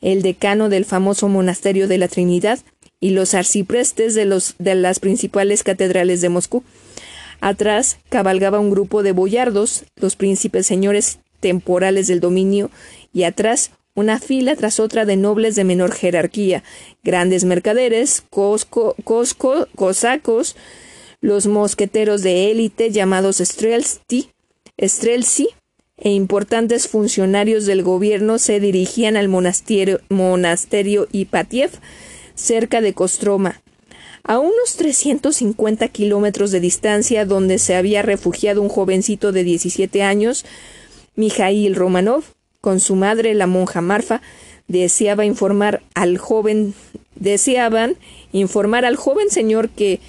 el 0.00 0.22
decano 0.22 0.68
del 0.68 0.84
famoso 0.84 1.28
monasterio 1.28 1.88
de 1.88 1.98
la 1.98 2.08
Trinidad, 2.08 2.58
y 3.02 3.10
los 3.10 3.34
arciprestes 3.34 4.14
de, 4.14 4.24
los, 4.24 4.54
de 4.60 4.76
las 4.76 5.00
principales 5.00 5.64
catedrales 5.64 6.20
de 6.20 6.28
Moscú. 6.28 6.62
Atrás 7.40 7.98
cabalgaba 8.08 8.60
un 8.60 8.70
grupo 8.70 9.02
de 9.02 9.10
boyardos, 9.10 9.84
los 9.96 10.14
príncipes 10.14 10.66
señores 10.66 11.18
temporales 11.40 12.06
del 12.06 12.20
dominio 12.20 12.70
y 13.12 13.24
atrás 13.24 13.72
una 13.96 14.20
fila 14.20 14.54
tras 14.54 14.78
otra 14.78 15.04
de 15.04 15.16
nobles 15.16 15.56
de 15.56 15.64
menor 15.64 15.92
jerarquía, 15.92 16.62
grandes 17.02 17.42
mercaderes, 17.44 18.22
cosco, 18.30 18.94
cosacos, 19.74 20.56
los 21.20 21.48
mosqueteros 21.48 22.22
de 22.22 22.52
élite 22.52 22.92
llamados 22.92 23.38
Strelsti, 23.38 24.30
Strelsi 24.80 25.48
e 25.98 26.10
importantes 26.10 26.86
funcionarios 26.86 27.66
del 27.66 27.82
gobierno 27.82 28.38
se 28.38 28.60
dirigían 28.60 29.16
al 29.16 29.28
monasterio, 29.28 30.00
monasterio 30.08 31.08
Ipatiev, 31.10 31.72
cerca 32.34 32.80
de 32.80 32.94
Kostroma, 32.94 33.62
a 34.24 34.38
unos 34.38 34.76
350 34.76 35.88
kilómetros 35.88 36.50
de 36.52 36.60
distancia 36.60 37.26
donde 37.26 37.58
se 37.58 37.74
había 37.74 38.02
refugiado 38.02 38.62
un 38.62 38.68
jovencito 38.68 39.32
de 39.32 39.44
17 39.44 40.02
años, 40.02 40.44
Mijail 41.16 41.74
Romanov, 41.74 42.24
con 42.60 42.78
su 42.78 42.94
madre, 42.94 43.34
la 43.34 43.46
monja 43.46 43.80
Marfa, 43.80 44.22
deseaba 44.68 45.24
informar 45.24 45.82
al 45.94 46.18
joven, 46.18 46.74
deseaban 47.16 47.96
informar 48.32 48.84
al 48.84 48.96
joven 48.96 49.30
señor 49.30 49.68
que, 49.68 50.00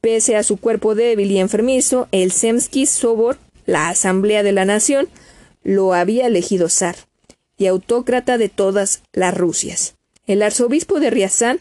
pese 0.00 0.36
a 0.36 0.42
su 0.42 0.56
cuerpo 0.56 0.94
débil 0.94 1.30
y 1.30 1.38
enfermizo, 1.38 2.08
el 2.10 2.32
Semsky 2.32 2.86
Sobor, 2.86 3.38
la 3.66 3.88
Asamblea 3.88 4.42
de 4.42 4.52
la 4.52 4.64
Nación, 4.64 5.08
lo 5.62 5.94
había 5.94 6.26
elegido 6.26 6.68
zar 6.68 6.96
y 7.56 7.66
autócrata 7.66 8.38
de 8.38 8.48
todas 8.48 9.02
las 9.12 9.36
Rusias. 9.36 9.97
El 10.28 10.42
arzobispo 10.42 11.00
de 11.00 11.10
Riazán 11.10 11.58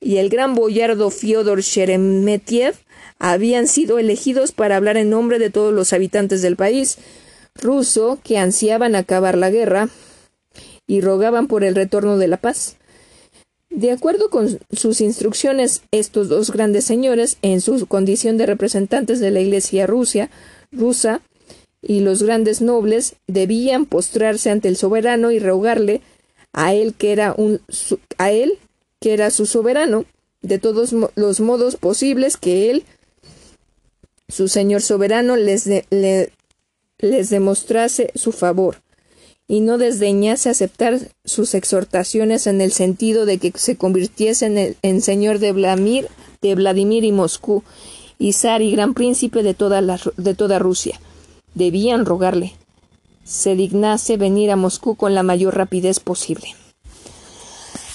y 0.00 0.16
el 0.16 0.28
gran 0.28 0.54
boyardo 0.54 1.10
Fyodor 1.10 1.62
Sheremetyev 1.62 2.74
habían 3.18 3.68
sido 3.68 3.98
elegidos 3.98 4.50
para 4.50 4.76
hablar 4.76 4.96
en 4.96 5.10
nombre 5.10 5.38
de 5.38 5.48
todos 5.48 5.72
los 5.72 5.92
habitantes 5.92 6.42
del 6.42 6.56
país, 6.56 6.98
ruso 7.54 8.18
que 8.24 8.36
ansiaban 8.36 8.96
acabar 8.96 9.38
la 9.38 9.50
guerra 9.50 9.88
y 10.88 11.00
rogaban 11.00 11.46
por 11.46 11.62
el 11.62 11.76
retorno 11.76 12.18
de 12.18 12.26
la 12.26 12.36
paz. 12.36 12.76
De 13.70 13.92
acuerdo 13.92 14.28
con 14.28 14.58
sus 14.72 15.00
instrucciones, 15.00 15.82
estos 15.92 16.28
dos 16.28 16.50
grandes 16.50 16.84
señores, 16.84 17.38
en 17.42 17.60
su 17.60 17.86
condición 17.86 18.36
de 18.36 18.46
representantes 18.46 19.20
de 19.20 19.30
la 19.30 19.40
Iglesia 19.40 19.86
Rusia, 19.86 20.30
rusa, 20.72 21.20
y 21.80 22.00
los 22.00 22.22
grandes 22.22 22.60
nobles 22.60 23.14
debían 23.28 23.86
postrarse 23.86 24.50
ante 24.50 24.68
el 24.68 24.76
soberano 24.76 25.30
y 25.30 25.38
rogarle 25.38 26.02
a 26.52 26.74
él 26.74 26.94
que 26.94 27.12
era 27.12 27.34
un 27.36 27.60
a 28.18 28.30
él 28.30 28.58
que 29.00 29.12
era 29.12 29.30
su 29.30 29.46
soberano 29.46 30.04
de 30.42 30.58
todos 30.58 30.94
los 31.14 31.40
modos 31.40 31.76
posibles 31.76 32.36
que 32.36 32.70
él 32.70 32.84
su 34.28 34.48
señor 34.48 34.82
soberano 34.82 35.36
les 35.36 35.66
le, 35.66 36.32
les 37.00 37.30
demostrase 37.30 38.10
su 38.14 38.32
favor, 38.32 38.76
y 39.48 39.60
no 39.60 39.78
desdeñase 39.78 40.48
aceptar 40.48 40.98
sus 41.24 41.54
exhortaciones 41.54 42.46
en 42.46 42.60
el 42.60 42.72
sentido 42.72 43.26
de 43.26 43.38
que 43.38 43.52
se 43.56 43.76
convirtiesen 43.76 44.76
en, 44.80 45.00
señor 45.00 45.38
de 45.38 45.52
Vladimir, 45.52 46.08
de 46.40 46.54
Vladimir 46.54 47.04
y 47.04 47.12
Moscú, 47.12 47.64
y 48.18 48.34
zar 48.34 48.62
y 48.62 48.70
gran 48.70 48.94
príncipe 48.94 49.42
de 49.42 49.54
toda, 49.54 49.80
la, 49.80 49.98
de 50.16 50.34
toda 50.34 50.58
Rusia. 50.58 51.00
Debían 51.54 52.04
rogarle 52.06 52.54
se 53.30 53.54
dignase 53.54 54.16
venir 54.16 54.50
a 54.50 54.56
Moscú 54.56 54.96
con 54.96 55.14
la 55.14 55.22
mayor 55.22 55.56
rapidez 55.56 56.00
posible. 56.00 56.48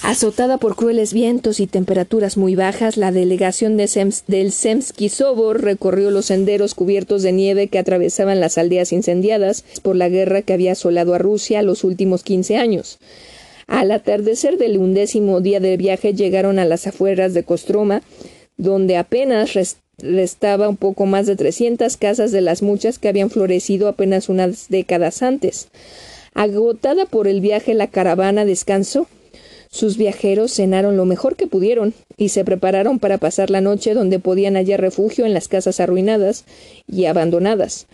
Azotada 0.02 0.56
por 0.56 0.76
crueles 0.76 1.12
vientos 1.12 1.60
y 1.60 1.66
temperaturas 1.66 2.38
muy 2.38 2.54
bajas, 2.54 2.96
la 2.96 3.12
delegación 3.12 3.76
de 3.76 3.86
del 4.28 4.52
Semsky 4.52 5.10
Sobor 5.10 5.62
recorrió 5.62 6.10
los 6.10 6.26
senderos 6.26 6.74
cubiertos 6.74 7.22
de 7.22 7.32
nieve 7.32 7.68
que 7.68 7.78
atravesaban 7.78 8.40
las 8.40 8.56
aldeas 8.56 8.92
incendiadas 8.92 9.64
por 9.82 9.94
la 9.94 10.08
guerra 10.08 10.40
que 10.40 10.54
había 10.54 10.72
asolado 10.72 11.12
a 11.12 11.18
Rusia 11.18 11.60
los 11.62 11.84
últimos 11.84 12.22
quince 12.22 12.56
años. 12.56 12.98
Al 13.66 13.90
atardecer 13.90 14.56
del 14.56 14.78
undécimo 14.78 15.40
día 15.42 15.60
de 15.60 15.76
viaje 15.76 16.14
llegaron 16.14 16.58
a 16.58 16.64
las 16.64 16.86
afueras 16.86 17.34
de 17.34 17.42
Kostroma, 17.42 18.02
donde 18.56 18.96
apenas 18.96 19.54
restaba 19.98 20.68
un 20.68 20.76
poco 20.76 21.06
más 21.06 21.26
de 21.26 21.36
trescientas 21.36 21.96
casas 21.96 22.32
de 22.32 22.40
las 22.40 22.62
muchas 22.62 22.98
que 22.98 23.08
habían 23.08 23.30
florecido 23.30 23.88
apenas 23.88 24.28
unas 24.28 24.68
décadas 24.68 25.22
antes. 25.22 25.68
Agotada 26.34 27.06
por 27.06 27.28
el 27.28 27.40
viaje, 27.40 27.74
la 27.74 27.86
caravana 27.86 28.44
descansó 28.44 29.06
sus 29.76 29.96
viajeros 29.96 30.52
cenaron 30.52 30.96
lo 30.96 31.04
mejor 31.04 31.36
que 31.36 31.46
pudieron 31.46 31.92
y 32.16 32.30
se 32.30 32.44
prepararon 32.44 32.98
para 32.98 33.18
pasar 33.18 33.50
la 33.50 33.60
noche 33.60 33.94
donde 33.94 34.18
podían 34.18 34.54
hallar 34.54 34.80
refugio 34.80 35.26
en 35.26 35.34
las 35.34 35.48
casas 35.48 35.80
arruinadas 35.80 36.44
y 36.88 37.04
abandonadas. 37.04 37.86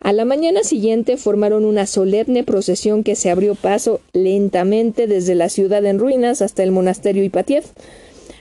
A 0.00 0.12
la 0.12 0.24
mañana 0.24 0.64
siguiente 0.64 1.16
formaron 1.16 1.64
una 1.64 1.86
solemne 1.86 2.44
procesión 2.44 3.04
que 3.04 3.14
se 3.14 3.30
abrió 3.30 3.54
paso 3.54 4.00
lentamente 4.12 5.06
desde 5.06 5.34
la 5.34 5.48
ciudad 5.48 5.84
en 5.84 5.98
ruinas 5.98 6.42
hasta 6.42 6.62
el 6.62 6.72
monasterio 6.72 7.22
Ipatiev. 7.22 7.64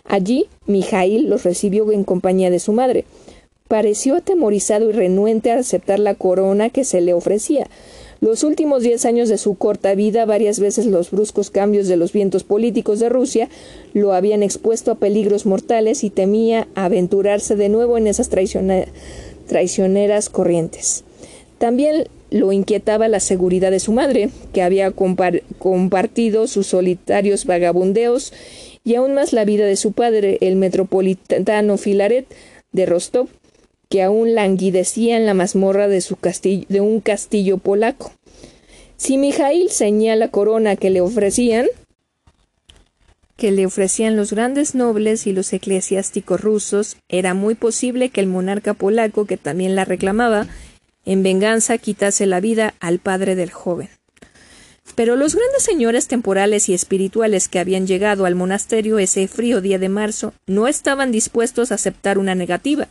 Allí, 0.06 0.48
Mijail 0.66 1.30
los 1.30 1.44
recibió 1.44 1.92
en 1.92 2.04
compañía 2.04 2.50
de 2.50 2.60
su 2.60 2.74
madre. 2.74 3.06
Pareció 3.68 4.16
atemorizado 4.16 4.90
y 4.90 4.94
renuente 4.94 5.52
a 5.52 5.60
aceptar 5.60 6.00
la 6.00 6.16
corona 6.16 6.70
que 6.70 6.84
se 6.84 7.02
le 7.02 7.14
ofrecía, 7.14 7.68
los 8.22 8.44
últimos 8.44 8.84
diez 8.84 9.06
años 9.06 9.30
de 9.30 9.40
su 9.40 9.56
corta 9.56 9.96
vida, 9.96 10.26
varias 10.26 10.60
veces 10.60 10.86
los 10.86 11.10
bruscos 11.10 11.50
cambios 11.50 11.88
de 11.88 11.98
los 11.98 12.14
vientos 12.14 12.44
políticos 12.44 13.00
de 13.00 13.10
Rusia 13.10 13.50
lo 13.96 14.14
habían 14.14 14.44
expuesto 14.44 14.92
a 14.92 14.96
peligros 14.96 15.48
mortales 15.48 16.04
y 16.04 16.12
temía 16.12 16.68
aventurarse 16.76 17.56
de 17.56 17.70
nuevo 17.70 17.98
en 17.98 18.06
esas 18.06 18.30
traicioneras 19.48 20.30
corrientes. 20.30 21.04
También 21.58 22.10
lo 22.30 22.52
inquietaba 22.52 23.08
la 23.08 23.20
seguridad 23.20 23.72
de 23.72 23.80
su 23.80 23.92
madre, 23.92 24.30
que 24.54 24.62
había 24.62 24.92
compartido 24.92 26.46
sus 26.46 26.68
solitarios 26.68 27.46
vagabundeos, 27.46 28.34
y 28.84 28.96
aún 28.96 29.14
más 29.14 29.34
la 29.34 29.46
vida 29.46 29.66
de 29.66 29.76
su 29.76 29.92
padre, 29.92 30.38
el 30.42 30.56
metropolitano 30.56 31.78
Filaret 31.78 32.26
de 32.72 32.86
Rostov, 32.86 33.28
que 33.90 34.02
aún 34.02 34.34
languidecía 34.34 35.18
en 35.18 35.26
la 35.26 35.34
mazmorra 35.34 35.88
de, 35.88 36.02
su 36.02 36.16
castillo, 36.16 36.66
de 36.70 36.82
un 36.82 37.02
castillo 37.02 37.58
polaco. 37.58 38.14
Si 38.98 39.18
Mijail 39.18 39.70
ceñía 39.70 40.16
la 40.16 40.30
corona 40.30 40.76
que 40.76 40.90
le 40.90 41.02
ofrecían, 41.02 41.68
que 43.36 43.52
le 43.52 43.66
ofrecían 43.66 44.16
los 44.16 44.32
grandes 44.32 44.76
nobles 44.76 45.26
y 45.28 45.34
los 45.34 45.52
eclesiásticos 45.52 46.40
rusos, 46.40 46.98
era 47.10 47.34
muy 47.34 47.56
posible 47.56 48.10
que 48.10 48.22
el 48.22 48.28
monarca 48.28 48.74
polaco, 48.74 49.26
que 49.26 49.38
también 49.38 49.76
la 49.76 49.84
reclamaba, 49.84 50.48
en 51.06 51.24
venganza 51.24 51.78
quitase 51.80 52.28
la 52.28 52.40
vida 52.40 52.76
al 52.80 53.00
padre 53.00 53.36
del 53.36 53.50
joven. 53.50 53.90
Pero 54.96 55.16
los 55.16 55.36
grandes 55.36 55.64
señores 55.64 56.08
temporales 56.08 56.70
y 56.70 56.74
espirituales 56.74 57.48
que 57.48 57.60
habían 57.60 57.88
llegado 57.88 58.26
al 58.26 58.36
monasterio 58.36 59.00
ese 59.00 59.28
frío 59.28 59.62
día 59.62 59.80
de 59.80 59.90
marzo 59.90 60.34
no 60.48 60.68
estaban 60.68 61.12
dispuestos 61.12 61.72
a 61.72 61.76
aceptar 61.76 62.18
una 62.18 62.36
negativa. 62.36 62.88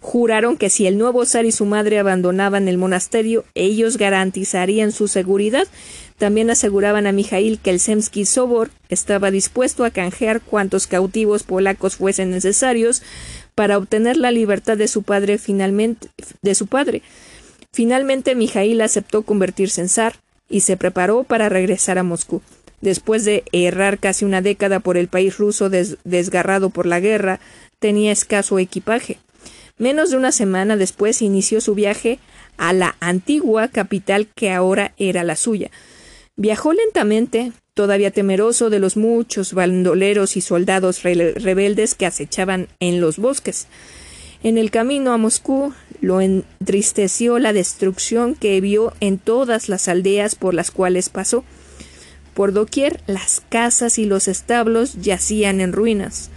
Juraron 0.00 0.56
que 0.56 0.68
si 0.68 0.88
el 0.88 0.98
nuevo 0.98 1.24
zar 1.26 1.44
y 1.44 1.52
su 1.52 1.64
madre 1.64 2.00
abandonaban 2.00 2.66
el 2.66 2.76
monasterio, 2.76 3.44
ellos 3.54 3.98
garantizarían 3.98 4.90
su 4.90 5.06
seguridad. 5.06 5.68
También 6.18 6.50
aseguraban 6.50 7.06
a 7.06 7.12
Mijail 7.12 7.60
que 7.60 7.70
el 7.70 7.78
Semski 7.78 8.24
Sobor 8.24 8.70
estaba 8.88 9.30
dispuesto 9.30 9.84
a 9.84 9.90
canjear 9.90 10.40
cuantos 10.40 10.88
cautivos 10.88 11.44
polacos 11.44 11.96
fuesen 11.96 12.32
necesarios 12.32 13.02
para 13.54 13.78
obtener 13.78 14.16
la 14.16 14.32
libertad 14.32 14.76
de 14.76 14.88
su 14.88 15.04
padre 15.04 15.38
finalmente 15.38 16.08
de 16.42 16.54
su 16.56 16.66
padre. 16.66 17.02
Finalmente 17.72 18.34
Mijail 18.34 18.80
aceptó 18.80 19.22
convertirse 19.22 19.80
en 19.80 19.88
zar 19.88 20.21
y 20.52 20.60
se 20.60 20.76
preparó 20.76 21.24
para 21.24 21.48
regresar 21.48 21.98
a 21.98 22.04
Moscú. 22.04 22.42
Después 22.80 23.24
de 23.24 23.42
errar 23.52 23.98
casi 23.98 24.24
una 24.24 24.42
década 24.42 24.80
por 24.80 24.96
el 24.96 25.08
país 25.08 25.38
ruso 25.38 25.70
desgarrado 25.70 26.70
por 26.70 26.86
la 26.86 27.00
guerra, 27.00 27.40
tenía 27.78 28.12
escaso 28.12 28.58
equipaje. 28.58 29.18
Menos 29.78 30.10
de 30.10 30.16
una 30.16 30.30
semana 30.30 30.76
después 30.76 31.22
inició 31.22 31.60
su 31.60 31.74
viaje 31.74 32.18
a 32.58 32.72
la 32.72 32.96
antigua 33.00 33.68
capital 33.68 34.28
que 34.34 34.52
ahora 34.52 34.92
era 34.98 35.24
la 35.24 35.36
suya. 35.36 35.70
Viajó 36.36 36.72
lentamente, 36.72 37.52
todavía 37.74 38.10
temeroso 38.10 38.68
de 38.68 38.78
los 38.78 38.96
muchos 38.96 39.54
bandoleros 39.54 40.36
y 40.36 40.40
soldados 40.40 41.02
rebeldes 41.02 41.94
que 41.94 42.06
acechaban 42.06 42.68
en 42.80 43.00
los 43.00 43.16
bosques. 43.18 43.66
En 44.42 44.58
el 44.58 44.70
camino 44.70 45.12
a 45.12 45.18
Moscú 45.18 45.72
lo 46.02 46.20
entristeció 46.20 47.38
la 47.38 47.54
destrucción 47.54 48.34
que 48.34 48.60
vio 48.60 48.92
en 49.00 49.18
todas 49.18 49.68
las 49.68 49.88
aldeas 49.88 50.34
por 50.34 50.52
las 50.52 50.72
cuales 50.72 51.08
pasó. 51.08 51.44
Por 52.34 52.52
doquier 52.52 53.00
las 53.06 53.40
casas 53.48 53.98
y 53.98 54.04
los 54.04 54.26
establos 54.26 55.00
yacían 55.00 55.60
en 55.60 55.72
ruinas. 55.72 56.30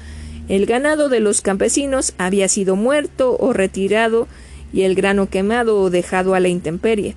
El 0.48 0.68
ganado 0.68 1.10
de 1.10 1.20
los 1.20 1.42
campesinos 1.42 2.14
había 2.20 2.48
sido 2.48 2.76
muerto 2.76 3.36
o 3.40 3.54
retirado 3.54 4.28
y 4.72 4.84
el 4.84 4.94
grano 4.94 5.30
quemado 5.30 5.82
o 5.82 5.90
dejado 5.90 6.36
a 6.36 6.40
la 6.40 6.48
intemperie, 6.48 7.16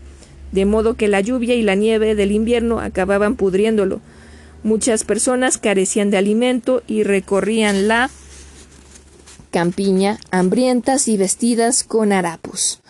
de 0.50 0.64
modo 0.64 0.94
que 0.94 1.08
la 1.08 1.20
lluvia 1.20 1.54
y 1.54 1.62
la 1.62 1.74
nieve 1.74 2.14
del 2.14 2.32
invierno 2.32 2.80
acababan 2.80 3.36
pudriéndolo. 3.36 4.00
Muchas 4.62 5.04
personas 5.04 5.58
carecían 5.58 6.10
de 6.10 6.16
alimento 6.16 6.82
y 6.86 7.02
recorrían 7.02 7.88
la 7.88 8.10
campiña, 9.48 10.18
hambrientas 10.30 11.08
y 11.08 11.16
vestidas 11.16 11.84
con 11.84 12.12
harapos. 12.12 12.80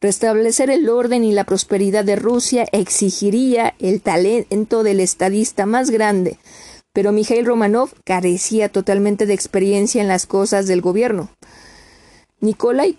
Restablecer 0.00 0.70
el 0.70 0.88
orden 0.88 1.24
y 1.24 1.32
la 1.32 1.44
prosperidad 1.44 2.04
de 2.04 2.16
Rusia 2.16 2.66
exigiría 2.70 3.74
el 3.80 4.00
talento 4.00 4.82
del 4.82 5.00
estadista 5.00 5.66
más 5.66 5.90
grande, 5.90 6.38
pero 6.92 7.10
Mikhail 7.12 7.44
Romanov 7.44 7.90
carecía 8.04 8.68
totalmente 8.68 9.26
de 9.26 9.34
experiencia 9.34 10.00
en 10.00 10.08
las 10.08 10.26
cosas 10.26 10.66
del 10.66 10.80
gobierno. 10.80 11.30
Nikolai 12.40 12.96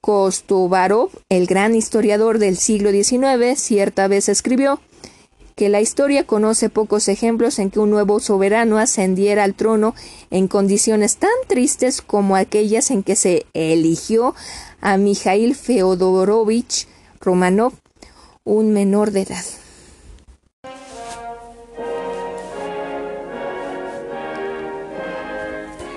Kostovarov, 0.00 1.10
el 1.28 1.46
gran 1.46 1.74
historiador 1.76 2.38
del 2.38 2.56
siglo 2.56 2.90
XIX, 2.90 3.56
cierta 3.56 4.08
vez 4.08 4.28
escribió 4.28 4.80
que 5.60 5.68
la 5.68 5.82
historia 5.82 6.24
conoce 6.24 6.70
pocos 6.70 7.06
ejemplos 7.08 7.58
en 7.58 7.70
que 7.70 7.80
un 7.80 7.90
nuevo 7.90 8.18
soberano 8.18 8.78
ascendiera 8.78 9.44
al 9.44 9.52
trono 9.52 9.94
en 10.30 10.48
condiciones 10.48 11.18
tan 11.18 11.28
tristes 11.48 12.00
como 12.00 12.34
aquellas 12.34 12.90
en 12.90 13.02
que 13.02 13.14
se 13.14 13.44
eligió 13.52 14.34
a 14.80 14.96
Mikhail 14.96 15.54
Feodorovich 15.54 16.88
Romanov, 17.20 17.74
un 18.42 18.72
menor 18.72 19.10
de 19.10 19.20
edad. 19.20 19.44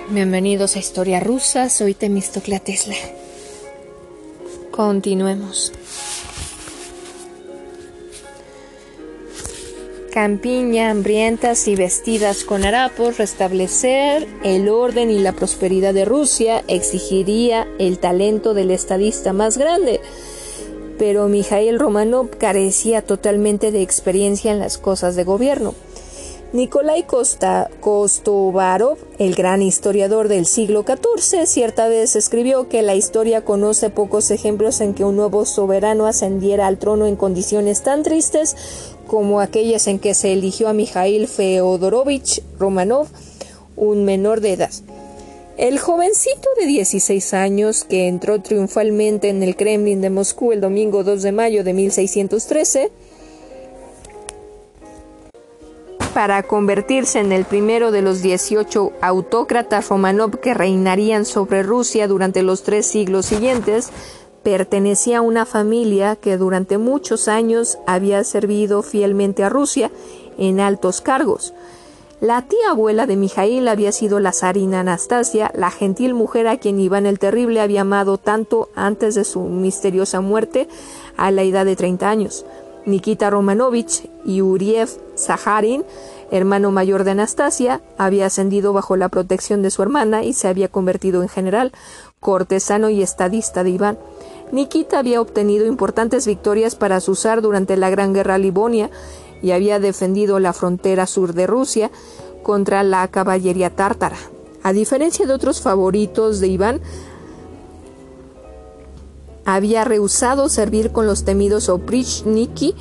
Bienvenidos 0.09 0.76
a 0.76 0.80
Historia 0.80 1.22
Rusa, 1.22 1.70
soy 1.70 1.93
Temistocla 1.93 2.59
Tesla. 2.59 2.95
Continuemos. 4.72 5.72
Campiña, 10.14 10.91
hambrientas 10.91 11.68
y 11.68 11.76
vestidas 11.76 12.43
con 12.43 12.66
harapos, 12.66 13.18
restablecer 13.18 14.28
el 14.43 14.70
orden 14.70 15.09
y 15.09 15.18
la 15.18 15.32
prosperidad 15.32 15.91
de 15.91 16.05
Rusia 16.05 16.64
exigiría 16.68 17.68
el 17.80 17.97
talento 17.97 18.53
del 18.53 18.70
estadista 18.70 19.34
más 19.34 19.57
grande. 19.57 20.01
Pero 20.99 21.28
Mijail 21.30 21.80
Romanov 21.80 22.30
carecía 22.38 23.01
totalmente 23.01 23.72
de 23.72 23.82
experiencia 23.82 24.51
en 24.51 24.59
las 24.59 24.78
cosas 24.78 25.16
de 25.16 25.24
gobierno. 25.24 25.74
Nikolai 26.53 27.07
Kostovarov, 27.80 28.99
el 29.18 29.34
gran 29.34 29.64
historiador 29.64 30.28
del 30.28 30.45
siglo 30.45 30.86
XIV, 30.86 31.47
cierta 31.47 31.88
vez 31.88 32.16
escribió 32.16 32.70
que 32.70 32.84
la 32.84 32.93
historia 32.93 33.43
conoce 33.43 33.89
pocos 33.89 34.30
ejemplos 34.30 34.80
en 34.80 34.93
que 34.93 35.03
un 35.03 35.16
nuevo 35.16 35.45
soberano 35.45 36.05
ascendiera 36.05 36.68
al 36.68 36.78
trono 36.78 37.07
en 37.07 37.16
condiciones 37.16 37.82
tan 37.82 38.03
tristes 38.03 38.55
como 39.14 39.41
aquellas 39.41 39.86
en 39.86 39.99
que 39.99 40.16
se 40.16 40.34
eligió 40.34 40.68
a 40.68 40.74
Mikhail 40.74 41.28
Feodorovich 41.28 42.41
Romanov, 42.57 43.05
un 43.76 44.05
menor 44.05 44.41
de 44.41 44.53
edad. 44.53 44.72
El 45.55 45.78
jovencito 45.78 46.49
de 46.59 46.66
16 46.66 47.36
años 47.36 47.84
que 47.84 48.07
entró 48.07 48.41
triunfalmente 48.41 49.30
en 49.30 49.43
el 49.43 49.55
Kremlin 49.55 50.01
de 50.01 50.09
Moscú 50.09 50.51
el 50.51 50.61
domingo 50.61 51.03
2 51.03 51.22
de 51.22 51.32
mayo 51.32 51.64
de 51.64 51.74
1613 51.74 52.91
para 56.16 56.41
convertirse 56.41 57.20
en 57.20 57.32
el 57.32 57.45
primero 57.45 57.91
de 57.91 58.01
los 58.01 58.24
18 58.24 58.93
autócratas 58.99 59.89
Romanov 59.89 60.39
que 60.39 60.55
reinarían 60.55 61.26
sobre 61.26 61.61
Rusia 61.61 62.07
durante 62.07 62.41
los 62.41 62.64
tres 62.64 62.88
siglos 62.88 63.28
siguientes, 63.28 63.91
pertenecía 64.43 65.19
a 65.19 65.21
una 65.21 65.45
familia 65.45 66.15
que 66.15 66.37
durante 66.37 66.77
muchos 66.77 67.27
años 67.27 67.77
había 67.87 68.23
servido 68.23 68.83
fielmente 68.83 69.43
a 69.43 69.49
Rusia 69.49 69.91
en 70.37 70.59
altos 70.59 71.01
cargos. 71.01 71.53
La 72.19 72.41
tía 72.43 72.69
abuela 72.69 73.05
de 73.05 73.17
Mijail 73.17 73.67
había 73.67 73.91
sido 73.91 74.19
la 74.21 74.31
zarina 74.31 74.79
Anastasia, 74.79 75.51
la 75.55 75.71
gentil 75.71 76.13
mujer 76.13 76.47
a 76.47 76.57
quien 76.57 76.79
Iván 76.79 77.05
el 77.05 77.19
Terrible 77.19 77.59
había 77.59 77.81
amado 77.81 78.17
tanto 78.17 78.69
antes 78.75 79.15
de 79.15 79.25
su 79.25 79.41
misteriosa 79.41 80.21
muerte 80.21 80.69
a 81.17 81.31
la 81.31 81.43
edad 81.43 81.65
de 81.65 81.75
30 81.75 82.09
años. 82.09 82.45
Nikita 82.85 83.29
Romanovich 83.29 84.09
y 84.25 84.41
Uriev 84.41 84.89
Saharin, 85.15 85.83
hermano 86.31 86.71
mayor 86.71 87.03
de 87.03 87.11
Anastasia, 87.11 87.81
había 87.97 88.25
ascendido 88.27 88.73
bajo 88.73 88.95
la 88.95 89.09
protección 89.09 89.61
de 89.61 89.71
su 89.71 89.81
hermana 89.81 90.23
y 90.23 90.33
se 90.33 90.47
había 90.47 90.69
convertido 90.69 91.21
en 91.21 91.29
general, 91.29 91.71
cortesano 92.19 92.89
y 92.89 93.01
estadista 93.01 93.63
de 93.63 93.71
Iván. 93.71 93.97
Nikita 94.54 94.99
había 94.99 95.20
obtenido 95.20 95.66
importantes 95.66 96.28
victorias 96.28 96.76
para 96.76 96.99
su 96.99 97.16
zar 97.16 97.41
durante 97.41 97.76
la 97.76 97.89
Gran 97.89 98.14
Guerra 98.14 98.38
Livonia 98.38 98.91
y 99.41 99.49
había 99.49 99.80
defendido 99.80 100.39
la 100.39 100.54
frontera 100.54 101.08
sur 101.08 101.34
de 101.34 101.47
Rusia 101.47 101.89
contra 102.43 102.84
la 102.84 103.08
caballería 103.08 103.72
tártara. 103.76 104.16
A 104.62 104.72
diferencia 104.72 105.26
de 105.26 105.34
otros 105.34 105.60
favoritos 105.60 106.39
de 106.39 106.49
Iván, 106.49 106.82
había 109.43 109.86
rehusado 109.86 110.47
servir 110.49 110.91
con 110.91 111.08
los 111.08 111.26
temidos 111.26 111.68
Oprichniki 111.68 112.76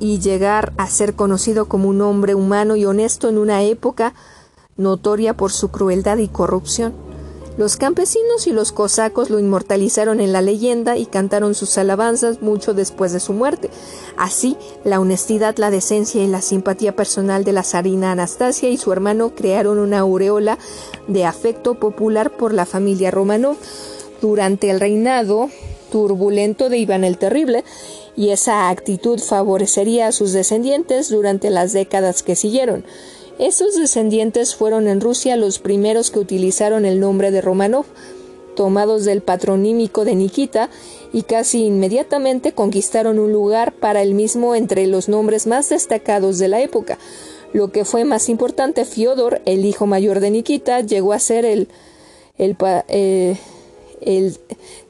y 0.00 0.18
llegar 0.18 0.72
a 0.76 0.88
ser 0.88 1.14
conocido 1.14 1.68
como 1.68 1.88
un 1.88 2.00
hombre 2.00 2.34
humano 2.34 2.74
y 2.74 2.84
honesto 2.84 3.28
en 3.28 3.38
una 3.38 3.62
época 3.62 4.12
notoria 4.76 5.36
por 5.36 5.52
su 5.52 5.70
crueldad 5.70 6.18
y 6.18 6.26
corrupción. 6.26 7.11
Los 7.58 7.76
campesinos 7.76 8.46
y 8.46 8.52
los 8.52 8.72
cosacos 8.72 9.28
lo 9.28 9.38
inmortalizaron 9.38 10.20
en 10.20 10.32
la 10.32 10.40
leyenda 10.40 10.96
y 10.96 11.04
cantaron 11.04 11.54
sus 11.54 11.76
alabanzas 11.76 12.40
mucho 12.40 12.72
después 12.72 13.12
de 13.12 13.20
su 13.20 13.34
muerte. 13.34 13.68
Así, 14.16 14.56
la 14.84 15.00
honestidad, 15.00 15.56
la 15.58 15.70
decencia 15.70 16.22
y 16.22 16.28
la 16.28 16.40
simpatía 16.40 16.96
personal 16.96 17.44
de 17.44 17.52
la 17.52 17.62
zarina 17.62 18.12
Anastasia 18.12 18.70
y 18.70 18.78
su 18.78 18.90
hermano 18.90 19.34
crearon 19.34 19.78
una 19.78 19.98
aureola 19.98 20.58
de 21.08 21.26
afecto 21.26 21.74
popular 21.74 22.30
por 22.30 22.54
la 22.54 22.64
familia 22.64 23.10
Romanov 23.10 23.56
durante 24.22 24.70
el 24.70 24.80
reinado 24.80 25.50
turbulento 25.92 26.70
de 26.70 26.78
Iván 26.78 27.04
el 27.04 27.18
Terrible, 27.18 27.64
y 28.16 28.30
esa 28.30 28.70
actitud 28.70 29.20
favorecería 29.20 30.08
a 30.08 30.12
sus 30.12 30.32
descendientes 30.32 31.10
durante 31.10 31.50
las 31.50 31.72
décadas 31.72 32.22
que 32.22 32.34
siguieron. 32.34 32.84
Esos 33.42 33.74
descendientes 33.74 34.54
fueron 34.54 34.86
en 34.86 35.00
Rusia 35.00 35.34
los 35.34 35.58
primeros 35.58 36.12
que 36.12 36.20
utilizaron 36.20 36.84
el 36.84 37.00
nombre 37.00 37.32
de 37.32 37.40
Romanov, 37.40 37.86
tomados 38.54 39.04
del 39.04 39.20
patronímico 39.20 40.04
de 40.04 40.14
Nikita, 40.14 40.70
y 41.12 41.22
casi 41.22 41.64
inmediatamente 41.64 42.52
conquistaron 42.52 43.18
un 43.18 43.32
lugar 43.32 43.72
para 43.72 44.00
el 44.00 44.14
mismo 44.14 44.54
entre 44.54 44.86
los 44.86 45.08
nombres 45.08 45.48
más 45.48 45.70
destacados 45.70 46.38
de 46.38 46.46
la 46.46 46.62
época. 46.62 46.98
Lo 47.52 47.72
que 47.72 47.84
fue 47.84 48.04
más 48.04 48.28
importante, 48.28 48.84
Fiodor, 48.84 49.42
el 49.44 49.64
hijo 49.64 49.86
mayor 49.86 50.20
de 50.20 50.30
Nikita, 50.30 50.78
llegó 50.80 51.12
a 51.12 51.18
ser 51.18 51.44
el, 51.44 51.66
el, 52.38 52.56
eh, 52.86 53.36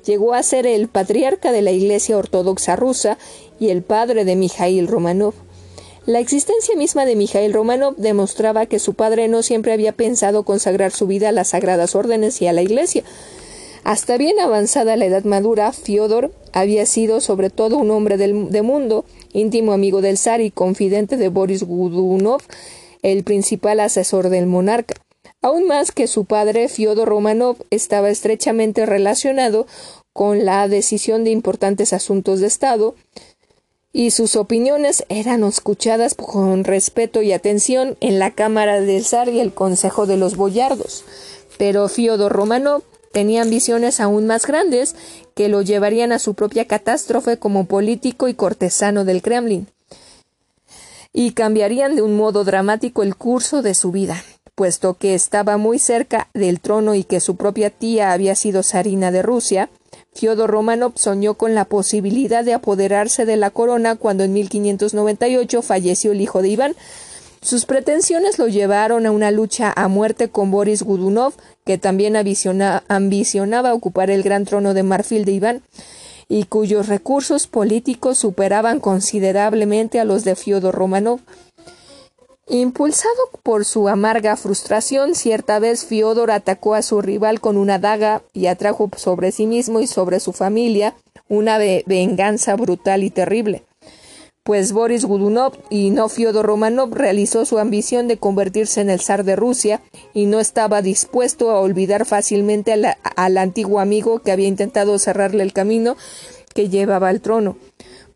llegó 0.04 0.34
a 0.34 0.42
ser 0.42 0.66
el 0.66 0.88
patriarca 0.88 1.52
de 1.52 1.62
la 1.62 1.70
Iglesia 1.70 2.18
Ortodoxa 2.18 2.76
rusa 2.76 3.16
y 3.58 3.70
el 3.70 3.80
padre 3.80 4.26
de 4.26 4.36
Mijail 4.36 4.88
Romanov. 4.88 5.32
La 6.04 6.18
existencia 6.18 6.74
misma 6.74 7.04
de 7.04 7.14
Mijail 7.14 7.52
Romanov 7.52 7.94
demostraba 7.96 8.66
que 8.66 8.80
su 8.80 8.94
padre 8.94 9.28
no 9.28 9.44
siempre 9.44 9.72
había 9.72 9.92
pensado 9.92 10.42
consagrar 10.42 10.90
su 10.90 11.06
vida 11.06 11.28
a 11.28 11.32
las 11.32 11.50
sagradas 11.50 11.94
órdenes 11.94 12.42
y 12.42 12.48
a 12.48 12.52
la 12.52 12.62
Iglesia. 12.62 13.04
Hasta 13.84 14.16
bien 14.16 14.40
avanzada 14.40 14.96
la 14.96 15.06
edad 15.06 15.22
madura, 15.22 15.72
Fiodor 15.72 16.32
había 16.52 16.86
sido 16.86 17.20
sobre 17.20 17.50
todo 17.50 17.76
un 17.76 17.92
hombre 17.92 18.16
del, 18.16 18.50
de 18.50 18.62
mundo, 18.62 19.04
íntimo 19.32 19.72
amigo 19.72 20.00
del 20.02 20.18
zar 20.18 20.40
y 20.40 20.50
confidente 20.50 21.16
de 21.16 21.28
Boris 21.28 21.62
Gudunov, 21.62 22.42
el 23.02 23.22
principal 23.22 23.78
asesor 23.78 24.28
del 24.28 24.46
monarca. 24.46 24.94
Aún 25.40 25.66
más 25.66 25.92
que 25.92 26.08
su 26.08 26.24
padre, 26.24 26.68
Fiodor 26.68 27.08
Romanov, 27.08 27.56
estaba 27.70 28.10
estrechamente 28.10 28.86
relacionado 28.86 29.66
con 30.12 30.44
la 30.44 30.66
decisión 30.68 31.24
de 31.24 31.30
importantes 31.30 31.92
asuntos 31.92 32.40
de 32.40 32.46
Estado, 32.46 32.94
y 33.92 34.10
sus 34.10 34.36
opiniones 34.36 35.04
eran 35.08 35.44
escuchadas 35.44 36.14
con 36.14 36.64
respeto 36.64 37.22
y 37.22 37.32
atención 37.32 37.96
en 38.00 38.18
la 38.18 38.30
Cámara 38.30 38.80
del 38.80 39.04
Zar 39.04 39.28
y 39.28 39.40
el 39.40 39.52
Consejo 39.52 40.06
de 40.06 40.16
los 40.16 40.36
Boyardos. 40.36 41.04
Pero 41.58 41.88
Fiodor 41.88 42.32
Romanov 42.32 42.82
tenía 43.12 43.42
ambiciones 43.42 44.00
aún 44.00 44.26
más 44.26 44.46
grandes 44.46 44.96
que 45.34 45.48
lo 45.48 45.62
llevarían 45.62 46.12
a 46.12 46.18
su 46.18 46.34
propia 46.34 46.66
catástrofe 46.66 47.38
como 47.38 47.66
político 47.66 48.28
y 48.28 48.34
cortesano 48.34 49.04
del 49.04 49.22
Kremlin, 49.22 49.68
y 51.12 51.32
cambiarían 51.32 51.94
de 51.94 52.02
un 52.02 52.16
modo 52.16 52.44
dramático 52.44 53.02
el 53.02 53.16
curso 53.16 53.60
de 53.60 53.74
su 53.74 53.92
vida, 53.92 54.24
puesto 54.54 54.94
que 54.94 55.14
estaba 55.14 55.58
muy 55.58 55.78
cerca 55.78 56.28
del 56.32 56.60
trono 56.60 56.94
y 56.94 57.04
que 57.04 57.20
su 57.20 57.36
propia 57.36 57.68
tía 57.68 58.12
había 58.12 58.34
sido 58.34 58.62
zarina 58.62 59.10
de 59.10 59.20
Rusia, 59.20 59.68
Fyodor 60.14 60.50
Romanov 60.50 60.92
soñó 60.96 61.34
con 61.34 61.54
la 61.54 61.64
posibilidad 61.64 62.44
de 62.44 62.54
apoderarse 62.54 63.24
de 63.24 63.36
la 63.36 63.50
corona 63.50 63.96
cuando 63.96 64.24
en 64.24 64.32
1598 64.32 65.62
falleció 65.62 66.12
el 66.12 66.20
hijo 66.20 66.42
de 66.42 66.48
Iván. 66.48 66.74
Sus 67.40 67.64
pretensiones 67.64 68.38
lo 68.38 68.46
llevaron 68.46 69.04
a 69.06 69.10
una 69.10 69.30
lucha 69.30 69.72
a 69.74 69.88
muerte 69.88 70.28
con 70.28 70.50
Boris 70.50 70.82
Gudunov, 70.82 71.34
que 71.64 71.76
también 71.76 72.14
ambicionaba 72.16 73.74
ocupar 73.74 74.10
el 74.10 74.22
gran 74.22 74.44
trono 74.44 74.74
de 74.74 74.82
marfil 74.84 75.24
de 75.24 75.32
Iván, 75.32 75.62
y 76.28 76.44
cuyos 76.44 76.86
recursos 76.86 77.48
políticos 77.48 78.18
superaban 78.18 78.80
considerablemente 78.80 79.98
a 79.98 80.04
los 80.04 80.22
de 80.24 80.36
Fyodor 80.36 80.74
Romanov. 80.74 81.20
Impulsado 82.52 83.30
por 83.42 83.64
su 83.64 83.88
amarga 83.88 84.36
frustración, 84.36 85.14
cierta 85.14 85.58
vez 85.58 85.86
Fiodor 85.86 86.30
atacó 86.30 86.74
a 86.74 86.82
su 86.82 87.00
rival 87.00 87.40
con 87.40 87.56
una 87.56 87.78
daga 87.78 88.20
y 88.34 88.44
atrajo 88.44 88.90
sobre 88.94 89.32
sí 89.32 89.46
mismo 89.46 89.80
y 89.80 89.86
sobre 89.86 90.20
su 90.20 90.34
familia 90.34 90.94
una 91.30 91.56
venganza 91.56 92.54
brutal 92.56 93.04
y 93.04 93.10
terrible. 93.10 93.62
Pues 94.42 94.72
Boris 94.72 95.06
Gudunov 95.06 95.54
y 95.70 95.88
no 95.92 96.10
Fiodor 96.10 96.44
Romanov 96.44 96.92
realizó 96.92 97.46
su 97.46 97.58
ambición 97.58 98.06
de 98.06 98.18
convertirse 98.18 98.82
en 98.82 98.90
el 98.90 99.00
zar 99.00 99.24
de 99.24 99.34
Rusia 99.34 99.80
y 100.12 100.26
no 100.26 100.38
estaba 100.38 100.82
dispuesto 100.82 101.52
a 101.52 101.58
olvidar 101.58 102.04
fácilmente 102.04 102.74
al 103.16 103.38
antiguo 103.38 103.80
amigo 103.80 104.18
que 104.18 104.30
había 104.30 104.48
intentado 104.48 104.98
cerrarle 104.98 105.42
el 105.42 105.54
camino 105.54 105.96
que 106.54 106.68
llevaba 106.68 107.08
al 107.08 107.22
trono. 107.22 107.56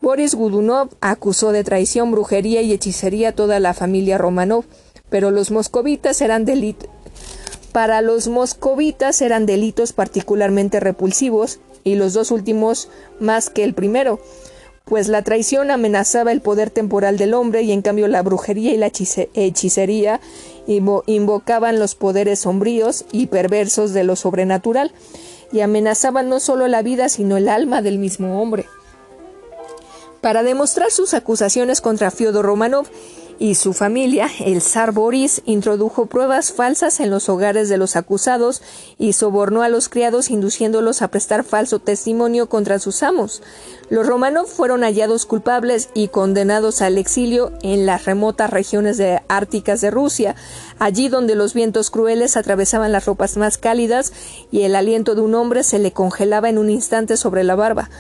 Boris 0.07 0.37
Gudunov 0.37 0.91
acusó 1.01 1.51
de 1.51 1.65
traición, 1.65 2.13
brujería 2.13 2.63
y 2.63 2.73
hechicería 2.73 3.31
a 3.31 3.33
toda 3.33 3.59
la 3.59 3.75
familia 3.75 4.19
Romanov, 4.19 4.65
pero 5.11 5.33
los 5.33 5.51
moscovitas 5.51 6.21
eran 6.21 6.45
delitos. 6.45 6.89
Para 7.73 8.03
los 8.03 8.29
moscovitas 8.29 9.21
eran 9.21 9.47
delitos 9.47 9.93
particularmente 9.93 10.79
repulsivos, 10.79 11.59
y 11.83 11.97
los 11.97 12.13
dos 12.13 12.31
últimos 12.31 12.89
más 13.19 13.51
que 13.51 13.65
el 13.65 13.75
primero, 13.75 14.21
pues 14.85 15.09
la 15.09 15.23
traición 15.23 15.73
amenazaba 15.73 16.31
el 16.31 16.41
poder 16.41 16.71
temporal 16.71 17.19
del 17.19 17.35
hombre 17.35 17.63
y 17.63 17.73
en 17.73 17.83
cambio 17.83 18.07
la 18.07 18.23
brujería 18.23 18.73
y 18.73 18.77
la 18.77 18.93
hechicería 19.35 20.21
invocaban 20.69 21.81
los 21.81 21.97
poderes 21.97 22.39
sombríos 22.39 23.07
y 23.11 23.27
perversos 23.27 23.93
de 23.93 24.05
lo 24.05 24.15
sobrenatural 24.15 24.93
y 25.51 25.63
amenazaban 25.63 26.29
no 26.29 26.39
solo 26.39 26.69
la 26.69 26.83
vida 26.83 27.09
sino 27.09 27.37
el 27.37 27.49
alma 27.49 27.83
del 27.83 27.99
mismo 27.99 28.41
hombre. 28.41 28.67
Para 30.27 30.43
demostrar 30.43 30.91
sus 30.91 31.15
acusaciones 31.15 31.81
contra 31.81 32.11
Fyodor 32.11 32.47
Romanov 32.47 32.89
y 33.39 33.55
su 33.55 33.73
familia, 33.73 34.29
el 34.45 34.61
zar 34.61 34.91
Boris 34.91 35.41
introdujo 35.47 36.07
pruebas 36.07 36.53
falsas 36.53 36.99
en 36.99 37.11
los 37.11 37.29
hogares 37.29 37.69
de 37.69 37.77
los 37.77 37.95
acusados 37.95 38.61
y 38.99 39.13
sobornó 39.13 39.63
a 39.63 39.69
los 39.69 39.89
criados 39.89 40.31
induciéndolos 40.31 41.01
a 41.01 41.13
prestar 41.13 41.45
falso 41.45 41.79
testimonio 41.79 42.49
contra 42.49 42.81
sus 42.81 43.05
amos. 43.05 43.41
Los 43.89 44.09
Romanov 44.09 44.49
fueron 44.49 44.83
hallados 44.83 45.27
culpables 45.27 45.91
y 45.95 46.09
condenados 46.09 46.83
al 46.83 46.99
exilio 46.99 47.53
en 47.63 47.87
las 47.87 48.05
remotas 48.05 48.51
regiones 48.51 49.01
árticas 49.29 49.81
de 49.81 49.93
Rusia, 49.93 50.35
allí 50.81 51.09
donde 51.09 51.37
los 51.37 51.55
vientos 51.55 51.91
crueles 51.91 52.37
atravesaban 52.37 52.91
las 52.91 53.07
ropas 53.07 53.37
más 53.37 53.59
cálidas 53.59 54.13
y 54.51 54.63
el 54.63 54.75
aliento 54.75 55.15
de 55.15 55.21
un 55.21 55.37
hombre 55.37 55.63
se 55.63 55.79
le 55.79 55.93
congelaba 55.93 56.49
en 56.49 56.59
un 56.59 56.69
instante 56.69 57.17
sobre 57.17 57.45
la 57.45 57.55
barba. 57.55 57.91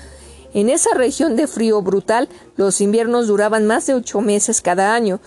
En 0.55 0.70
esa 0.70 0.94
región 0.94 1.36
de 1.36 1.47
frío 1.47 1.82
brutal, 1.82 2.28
los 2.57 2.80
inviernos 2.80 3.26
duraban 3.26 3.66
más 3.66 3.86
de 3.86 3.94
ocho 3.94 4.20
meses 4.20 4.61
cada 4.61 4.94
año. 4.94 5.20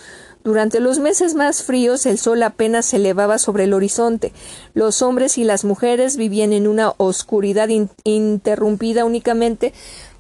Durante 0.44 0.80
los 0.80 1.00
meses 1.00 1.36
más 1.36 1.64
fríos 1.64 2.06
el 2.06 2.18
sol 2.18 2.42
apenas 2.44 2.86
se 2.86 2.96
elevaba 2.96 3.38
sobre 3.38 3.66
el 3.66 3.74
horizonte. 3.74 4.32
Los 4.74 5.02
hombres 5.02 5.38
y 5.38 5.44
las 5.44 5.66
mujeres 5.66 6.16
vivían 6.16 6.54
en 6.54 6.68
una 6.68 6.94
oscuridad 6.98 7.70
interrumpida 8.04 9.04
únicamente 9.04 9.74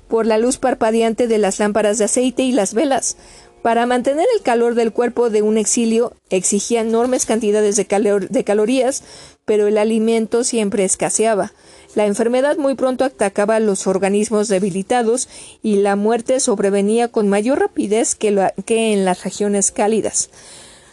por 0.09 0.25
la 0.25 0.37
luz 0.37 0.57
parpadeante 0.57 1.27
de 1.27 1.37
las 1.37 1.59
lámparas 1.59 1.97
de 1.99 2.05
aceite 2.05 2.43
y 2.43 2.51
las 2.51 2.73
velas. 2.73 3.15
Para 3.61 3.85
mantener 3.85 4.25
el 4.35 4.41
calor 4.41 4.75
del 4.75 4.93
cuerpo 4.93 5.29
de 5.29 5.41
un 5.41 5.57
exilio 5.57 6.13
exigía 6.29 6.81
enormes 6.81 7.25
cantidades 7.25 7.75
de, 7.75 8.43
calorías, 8.43 9.03
pero 9.45 9.67
el 9.67 9.77
alimento 9.77 10.43
siempre 10.43 10.85
escaseaba. 10.85 11.53
La 11.95 12.05
enfermedad 12.05 12.57
muy 12.57 12.75
pronto 12.75 13.03
atacaba 13.03 13.59
los 13.59 13.87
organismos 13.87 14.47
debilitados 14.47 15.27
y 15.63 15.77
la 15.77 15.95
muerte 15.95 16.39
sobrevenía 16.39 17.07
con 17.07 17.27
mayor 17.27 17.59
rapidez 17.59 18.13
que, 18.15 18.53
en 18.67 19.05
las 19.05 19.23
regiones 19.23 19.71
cálidas. 19.71 20.29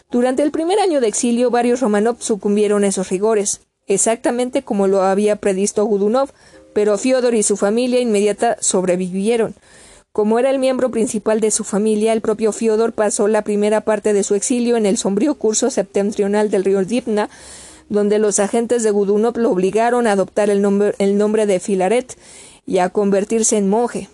Durante 0.09 0.41
el 0.41 0.51
primer 0.51 0.79
año 0.79 0.99
de 0.99 1.07
exilio, 1.07 1.51
varios 1.51 1.81
Romanov 1.81 2.17
sucumbieron 2.19 2.83
a 2.83 2.87
esos 2.87 3.09
rigores, 3.09 3.61
exactamente 3.85 4.63
como 4.63 4.87
lo 4.87 5.03
había 5.03 5.35
predisto 5.35 5.85
Gudunov, 5.85 6.29
pero 6.73 6.97
Fiodor 6.97 7.35
y 7.35 7.43
su 7.43 7.57
familia 7.57 7.99
inmediata 7.99 8.57
sobrevivieron. 8.59 9.55
Como 10.11 10.39
era 10.39 10.49
el 10.49 10.57
miembro 10.57 10.89
principal 10.89 11.39
de 11.41 11.51
su 11.51 11.63
familia, 11.63 12.11
el 12.11 12.21
propio 12.21 12.51
Fiodor 12.51 12.93
pasó 12.93 13.27
la 13.27 13.43
primera 13.43 13.81
parte 13.81 14.13
de 14.13 14.23
su 14.23 14.33
exilio 14.33 14.75
en 14.75 14.87
el 14.87 14.97
sombrío 14.97 15.35
curso 15.35 15.69
septentrional 15.69 16.49
del 16.49 16.63
río 16.63 16.83
Dipna, 16.83 17.29
donde 17.89 18.19
los 18.19 18.39
agentes 18.39 18.83
de 18.83 18.91
Gudunov 18.91 19.37
lo 19.37 19.51
obligaron 19.51 20.07
a 20.07 20.13
adoptar 20.13 20.49
el 20.49 20.61
nombre, 20.61 20.93
el 20.99 21.17
nombre 21.17 21.45
de 21.45 21.59
Filaret 21.59 22.17
y 22.65 22.79
a 22.79 22.89
convertirse 22.89 23.57
en 23.57 23.69
monje. 23.69 24.09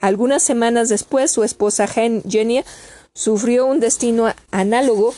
Algunas 0.00 0.42
semanas 0.42 0.90
después, 0.90 1.30
su 1.30 1.44
esposa 1.44 1.86
Genia 1.86 2.64
sufrió 3.14 3.64
un 3.64 3.80
destino 3.80 4.26
análogo, 4.50 5.14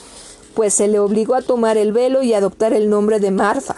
pues 0.55 0.75
se 0.75 0.87
le 0.87 1.01
obligó 1.01 1.35
a 1.35 1.43
tomar 1.43 1.77
el 1.77 1.93
velo 1.93 2.23
y 2.23 2.35
adoptar 2.35 2.73
el 2.73 2.89
nombre 2.89 3.19
de 3.19 3.33
Marfa. 3.33 3.75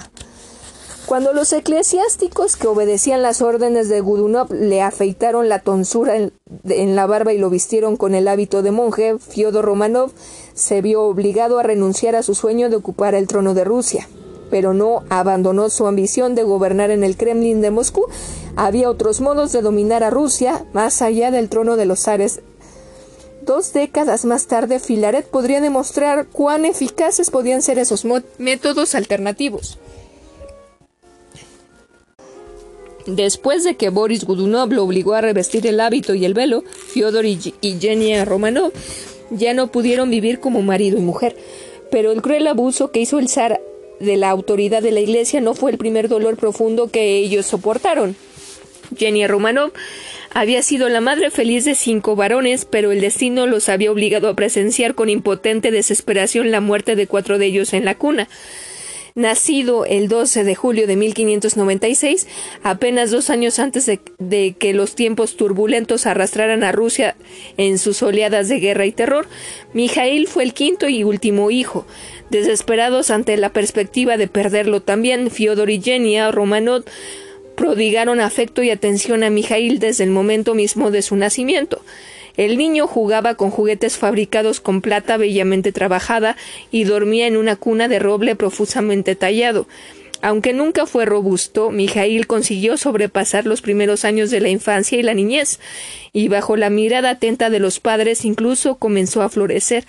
Cuando 1.06 1.32
los 1.32 1.54
eclesiásticos 1.54 2.56
que 2.56 2.66
obedecían 2.66 3.22
las 3.22 3.40
órdenes 3.40 3.88
de 3.88 4.02
Gudunov 4.02 4.52
le 4.52 4.82
afeitaron 4.82 5.48
la 5.48 5.60
tonsura 5.60 6.16
en, 6.16 6.32
la 6.96 7.06
barba 7.06 7.32
y 7.32 7.38
lo 7.38 7.48
vistieron 7.48 7.96
con 7.96 8.14
el 8.14 8.28
hábito 8.28 8.60
de 8.60 8.72
monje, 8.72 9.18
Fyodor 9.18 9.64
Romanov 9.64 10.10
se 10.52 10.82
vio 10.82 11.04
obligado 11.04 11.58
a 11.58 11.62
renunciar 11.62 12.14
a 12.14 12.22
su 12.22 12.34
sueño 12.34 12.68
de 12.68 12.76
ocupar 12.76 13.14
el 13.14 13.26
trono 13.26 13.54
de 13.54 13.64
Rusia 13.64 14.06
pero 14.50 14.74
no 14.74 15.04
abandonó 15.08 15.70
su 15.70 15.86
ambición 15.86 16.34
de 16.34 16.42
gobernar 16.42 16.90
en 16.90 17.04
el 17.04 17.16
Kremlin 17.16 17.60
de 17.60 17.70
Moscú. 17.70 18.06
Había 18.56 18.90
otros 18.90 19.20
modos 19.20 19.52
de 19.52 19.62
dominar 19.62 20.02
a 20.02 20.10
Rusia 20.10 20.64
más 20.72 21.02
allá 21.02 21.30
del 21.30 21.48
trono 21.48 21.76
de 21.76 21.86
los 21.86 22.00
zares. 22.00 22.40
Dos 23.42 23.72
décadas 23.72 24.24
más 24.24 24.46
tarde, 24.46 24.78
Filaret 24.78 25.26
podría 25.26 25.60
demostrar 25.60 26.26
cuán 26.26 26.64
eficaces 26.64 27.30
podían 27.30 27.62
ser 27.62 27.78
esos 27.78 28.04
métodos 28.38 28.94
alternativos. 28.94 29.78
Después 33.06 33.64
de 33.64 33.76
que 33.76 33.88
Boris 33.88 34.24
Gudunov 34.24 34.70
lo 34.70 34.84
obligó 34.84 35.14
a 35.14 35.22
revestir 35.22 35.66
el 35.66 35.80
hábito 35.80 36.14
y 36.14 36.26
el 36.26 36.34
velo, 36.34 36.62
Fyodor 36.62 37.24
y 37.24 37.38
Yenia 37.78 38.26
Romanov 38.26 38.70
ya 39.30 39.54
no 39.54 39.68
pudieron 39.68 40.10
vivir 40.10 40.40
como 40.40 40.62
marido 40.62 40.98
y 40.98 41.00
mujer. 41.00 41.36
Pero 41.90 42.12
el 42.12 42.22
cruel 42.22 42.46
abuso 42.46 42.90
que 42.90 43.00
hizo 43.00 43.18
el 43.18 43.28
zar 43.28 43.60
de 44.00 44.16
la 44.16 44.30
autoridad 44.30 44.82
de 44.82 44.92
la 44.92 45.00
Iglesia 45.00 45.40
no 45.40 45.54
fue 45.54 45.70
el 45.70 45.78
primer 45.78 46.08
dolor 46.08 46.36
profundo 46.36 46.88
que 46.88 47.16
ellos 47.16 47.46
soportaron. 47.46 48.16
Jenny 48.96 49.26
Romanov 49.26 49.72
había 50.32 50.62
sido 50.62 50.88
la 50.88 51.00
madre 51.00 51.30
feliz 51.30 51.64
de 51.64 51.74
cinco 51.74 52.16
varones, 52.16 52.64
pero 52.64 52.92
el 52.92 53.00
destino 53.00 53.46
los 53.46 53.68
había 53.68 53.90
obligado 53.90 54.28
a 54.28 54.34
presenciar 54.34 54.94
con 54.94 55.08
impotente 55.08 55.70
desesperación 55.70 56.50
la 56.50 56.60
muerte 56.60 56.96
de 56.96 57.06
cuatro 57.06 57.38
de 57.38 57.46
ellos 57.46 57.72
en 57.72 57.84
la 57.84 57.96
cuna. 57.96 58.28
Nacido 59.18 59.84
el 59.84 60.08
12 60.08 60.44
de 60.44 60.54
julio 60.54 60.86
de 60.86 60.96
1596, 60.96 62.26
apenas 62.62 63.10
dos 63.10 63.30
años 63.30 63.58
antes 63.58 63.84
de, 63.86 64.52
que 64.52 64.72
los 64.72 64.94
tiempos 64.94 65.36
turbulentos 65.36 66.06
arrastraran 66.06 66.62
a 66.62 66.72
Rusia 66.72 67.16
en 67.56 67.78
sus 67.78 68.02
oleadas 68.02 68.48
de 68.48 68.60
guerra 68.60 68.86
y 68.86 68.92
terror, 68.92 69.26
Mijail 69.74 70.28
fue 70.28 70.44
el 70.44 70.54
quinto 70.54 70.88
y 70.88 71.02
último 71.02 71.50
hijo. 71.50 71.84
Desesperados 72.30 73.10
ante 73.10 73.36
la 73.36 73.52
perspectiva 73.52 74.16
de 74.16 74.28
perderlo 74.28 74.82
también, 74.82 75.30
Fyodor 75.30 75.68
y 75.68 75.82
Genia 75.82 76.30
Romanov 76.30 76.84
prodigaron 77.56 78.20
afecto 78.20 78.62
y 78.62 78.70
atención 78.70 79.24
a 79.24 79.30
Mijail 79.30 79.80
desde 79.80 80.04
el 80.04 80.10
momento 80.10 80.54
mismo 80.54 80.92
de 80.92 81.02
su 81.02 81.16
nacimiento. 81.16 81.82
El 82.38 82.56
niño 82.56 82.86
jugaba 82.86 83.34
con 83.34 83.50
juguetes 83.50 83.96
fabricados 83.96 84.60
con 84.60 84.80
plata 84.80 85.16
bellamente 85.16 85.72
trabajada 85.72 86.36
y 86.70 86.84
dormía 86.84 87.26
en 87.26 87.36
una 87.36 87.56
cuna 87.56 87.88
de 87.88 87.98
roble 87.98 88.36
profusamente 88.36 89.16
tallado. 89.16 89.66
Aunque 90.22 90.52
nunca 90.52 90.86
fue 90.86 91.04
robusto, 91.04 91.70
Mijail 91.70 92.28
consiguió 92.28 92.76
sobrepasar 92.76 93.44
los 93.44 93.60
primeros 93.60 94.04
años 94.04 94.30
de 94.30 94.40
la 94.40 94.50
infancia 94.50 94.98
y 94.98 95.02
la 95.02 95.14
niñez, 95.14 95.58
y 96.12 96.28
bajo 96.28 96.56
la 96.56 96.70
mirada 96.70 97.10
atenta 97.10 97.50
de 97.50 97.58
los 97.58 97.80
padres 97.80 98.24
incluso 98.24 98.76
comenzó 98.76 99.22
a 99.22 99.28
florecer. 99.28 99.84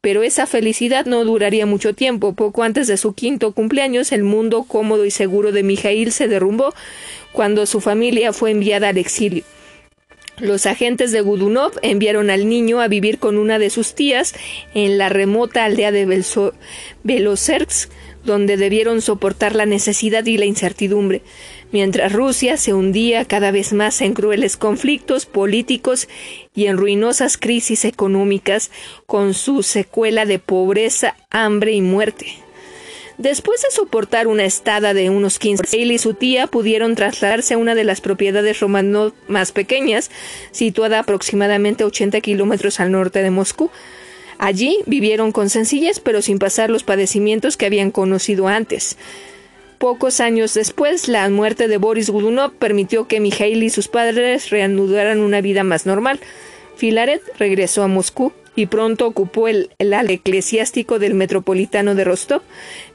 Pero 0.00 0.22
esa 0.22 0.46
felicidad 0.46 1.04
no 1.04 1.22
duraría 1.26 1.66
mucho 1.66 1.94
tiempo. 1.94 2.32
Poco 2.32 2.62
antes 2.62 2.86
de 2.86 2.96
su 2.96 3.12
quinto 3.12 3.52
cumpleaños, 3.52 4.12
el 4.12 4.22
mundo 4.22 4.62
cómodo 4.62 5.04
y 5.04 5.10
seguro 5.10 5.52
de 5.52 5.62
Mijail 5.62 6.12
se 6.12 6.28
derrumbó 6.28 6.72
cuando 7.32 7.66
su 7.66 7.82
familia 7.82 8.32
fue 8.32 8.52
enviada 8.52 8.88
al 8.88 8.96
exilio. 8.96 9.44
Los 10.40 10.64
agentes 10.64 11.12
de 11.12 11.20
Gudunov 11.20 11.72
enviaron 11.82 12.30
al 12.30 12.48
niño 12.48 12.80
a 12.80 12.88
vivir 12.88 13.18
con 13.18 13.36
una 13.36 13.58
de 13.58 13.68
sus 13.68 13.94
tías 13.94 14.34
en 14.74 14.96
la 14.96 15.10
remota 15.10 15.64
aldea 15.64 15.92
de 15.92 16.06
Belozersk, 17.04 17.90
donde 18.24 18.56
debieron 18.56 19.02
soportar 19.02 19.54
la 19.54 19.66
necesidad 19.66 20.24
y 20.24 20.38
la 20.38 20.46
incertidumbre, 20.46 21.22
mientras 21.72 22.12
Rusia 22.12 22.56
se 22.56 22.72
hundía 22.72 23.26
cada 23.26 23.50
vez 23.50 23.74
más 23.74 24.00
en 24.00 24.14
crueles 24.14 24.56
conflictos 24.56 25.26
políticos 25.26 26.08
y 26.54 26.66
en 26.66 26.78
ruinosas 26.78 27.36
crisis 27.36 27.84
económicas, 27.84 28.70
con 29.06 29.34
su 29.34 29.62
secuela 29.62 30.24
de 30.24 30.38
pobreza, 30.38 31.16
hambre 31.30 31.72
y 31.72 31.82
muerte. 31.82 32.26
Después 33.20 33.60
de 33.60 33.70
soportar 33.70 34.28
una 34.28 34.46
estada 34.46 34.94
de 34.94 35.10
unos 35.10 35.38
15 35.38 35.82
él 35.82 35.92
y 35.92 35.98
su 35.98 36.14
tía 36.14 36.46
pudieron 36.46 36.94
trasladarse 36.94 37.52
a 37.52 37.58
una 37.58 37.74
de 37.74 37.84
las 37.84 38.00
propiedades 38.00 38.60
romanas 38.60 39.12
más 39.28 39.52
pequeñas, 39.52 40.10
situada 40.52 41.00
aproximadamente 41.00 41.84
80 41.84 42.18
kilómetros 42.22 42.80
al 42.80 42.92
norte 42.92 43.22
de 43.22 43.30
Moscú. 43.30 43.70
Allí 44.38 44.78
vivieron 44.86 45.32
con 45.32 45.50
sencillez, 45.50 46.00
pero 46.00 46.22
sin 46.22 46.38
pasar 46.38 46.70
los 46.70 46.82
padecimientos 46.82 47.58
que 47.58 47.66
habían 47.66 47.90
conocido 47.90 48.48
antes. 48.48 48.96
Pocos 49.76 50.20
años 50.20 50.54
después, 50.54 51.06
la 51.06 51.28
muerte 51.28 51.68
de 51.68 51.76
Boris 51.76 52.08
Gudunov 52.08 52.52
permitió 52.52 53.06
que 53.06 53.20
Mijail 53.20 53.62
y 53.62 53.68
sus 53.68 53.88
padres 53.88 54.48
reanudaran 54.48 55.20
una 55.20 55.42
vida 55.42 55.62
más 55.62 55.84
normal. 55.84 56.20
Filaret 56.74 57.20
regresó 57.38 57.82
a 57.82 57.86
Moscú 57.86 58.32
y 58.56 58.66
pronto 58.66 59.06
ocupó 59.06 59.48
el, 59.48 59.70
el 59.78 59.94
ala 59.94 60.12
eclesiástico 60.12 60.98
del 60.98 61.14
metropolitano 61.14 61.94
de 61.94 62.04
Rostov, 62.04 62.42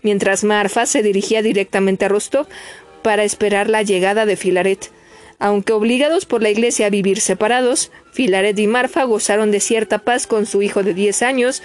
mientras 0.01 0.43
Marfa 0.43 0.85
se 0.85 1.03
dirigía 1.03 1.41
directamente 1.41 2.05
a 2.05 2.09
Rostov 2.09 2.47
para 3.01 3.23
esperar 3.23 3.69
la 3.69 3.83
llegada 3.83 4.25
de 4.25 4.35
Filaret. 4.35 4.91
Aunque 5.37 5.73
obligados 5.73 6.25
por 6.25 6.41
la 6.41 6.49
Iglesia 6.49 6.87
a 6.87 6.89
vivir 6.89 7.19
separados, 7.19 7.91
Filaret 8.13 8.57
y 8.57 8.67
Marfa 8.67 9.03
gozaron 9.03 9.51
de 9.51 9.59
cierta 9.59 9.99
paz 9.99 10.27
con 10.27 10.45
su 10.45 10.61
hijo 10.61 10.81
de 10.81 10.93
diez 10.93 11.21
años, 11.21 11.61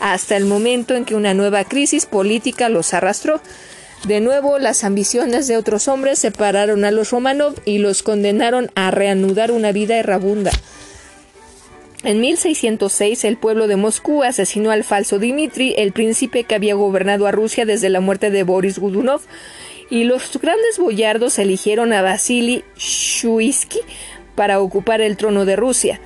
hasta 0.00 0.36
el 0.36 0.44
momento 0.44 0.96
en 0.96 1.04
que 1.04 1.14
una 1.14 1.32
nueva 1.32 1.64
crisis 1.64 2.06
política 2.06 2.68
los 2.68 2.92
arrastró. 2.94 3.40
De 4.06 4.20
nuevo, 4.20 4.58
las 4.58 4.82
ambiciones 4.82 5.46
de 5.46 5.56
otros 5.56 5.86
hombres 5.86 6.18
separaron 6.18 6.84
a 6.84 6.90
los 6.90 7.10
Romanov 7.10 7.54
y 7.64 7.78
los 7.78 8.02
condenaron 8.02 8.72
a 8.74 8.90
reanudar 8.90 9.52
una 9.52 9.70
vida 9.70 9.96
errabunda. 9.96 10.50
En 12.04 12.20
1606 12.20 13.24
el 13.24 13.36
pueblo 13.36 13.68
de 13.68 13.76
Moscú 13.76 14.24
asesinó 14.24 14.72
al 14.72 14.82
falso 14.82 15.20
Dmitri, 15.20 15.74
el 15.78 15.92
príncipe 15.92 16.42
que 16.42 16.56
había 16.56 16.74
gobernado 16.74 17.28
a 17.28 17.30
Rusia 17.30 17.64
desde 17.64 17.90
la 17.90 18.00
muerte 18.00 18.32
de 18.32 18.42
Boris 18.42 18.80
Gudunov, 18.80 19.20
y 19.88 20.02
los 20.02 20.36
grandes 20.40 20.78
boyardos 20.78 21.38
eligieron 21.38 21.92
a 21.92 22.02
Vasily 22.02 22.64
Shuisky 22.76 23.78
para 24.34 24.60
ocupar 24.60 25.00
el 25.00 25.16
trono 25.16 25.44
de 25.44 25.54
Rusia. 25.54 26.00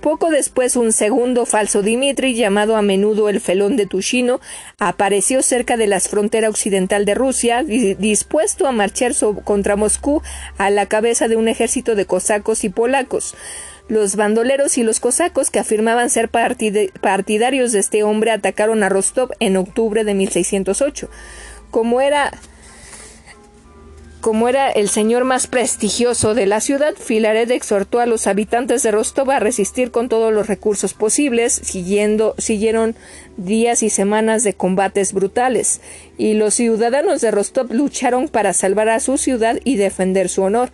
Poco 0.00 0.30
después 0.30 0.76
un 0.76 0.92
segundo 0.92 1.44
falso 1.44 1.82
Dmitri, 1.82 2.34
llamado 2.34 2.76
a 2.76 2.82
menudo 2.82 3.28
el 3.28 3.40
felón 3.40 3.76
de 3.76 3.86
Tushino, 3.86 4.40
apareció 4.78 5.42
cerca 5.42 5.76
de 5.76 5.88
la 5.88 5.98
frontera 5.98 6.50
occidental 6.50 7.04
de 7.04 7.14
Rusia, 7.14 7.64
dispuesto 7.64 8.68
a 8.68 8.72
marchar 8.72 9.12
contra 9.44 9.74
Moscú 9.74 10.22
a 10.58 10.70
la 10.70 10.86
cabeza 10.86 11.26
de 11.26 11.36
un 11.36 11.48
ejército 11.48 11.96
de 11.96 12.06
cosacos 12.06 12.62
y 12.62 12.68
polacos. 12.68 13.34
Los 13.92 14.16
bandoleros 14.16 14.78
y 14.78 14.84
los 14.84 15.00
cosacos 15.00 15.50
que 15.50 15.58
afirmaban 15.58 16.08
ser 16.08 16.30
partidarios 16.30 17.72
de 17.72 17.78
este 17.78 18.04
hombre 18.04 18.30
atacaron 18.30 18.82
a 18.82 18.88
Rostov 18.88 19.32
en 19.38 19.58
octubre 19.58 20.02
de 20.02 20.14
1608. 20.14 21.10
Como 21.70 22.00
era 22.00 22.32
como 24.22 24.48
era 24.48 24.70
el 24.70 24.88
señor 24.88 25.24
más 25.24 25.48
prestigioso 25.48 26.34
de 26.34 26.46
la 26.46 26.60
ciudad, 26.60 26.94
Filaret 26.94 27.50
exhortó 27.50 27.98
a 27.98 28.06
los 28.06 28.28
habitantes 28.28 28.84
de 28.84 28.92
Rostov 28.92 29.30
a 29.32 29.40
resistir 29.40 29.90
con 29.90 30.08
todos 30.08 30.32
los 30.32 30.46
recursos 30.46 30.94
posibles, 30.94 31.52
siguiendo, 31.52 32.36
siguieron 32.38 32.94
días 33.36 33.82
y 33.82 33.90
semanas 33.90 34.44
de 34.44 34.54
combates 34.54 35.12
brutales, 35.12 35.80
y 36.16 36.34
los 36.34 36.54
ciudadanos 36.54 37.20
de 37.20 37.32
Rostov 37.32 37.72
lucharon 37.72 38.28
para 38.28 38.52
salvar 38.52 38.88
a 38.90 39.00
su 39.00 39.18
ciudad 39.18 39.58
y 39.64 39.74
defender 39.74 40.28
su 40.28 40.42
honor 40.42 40.70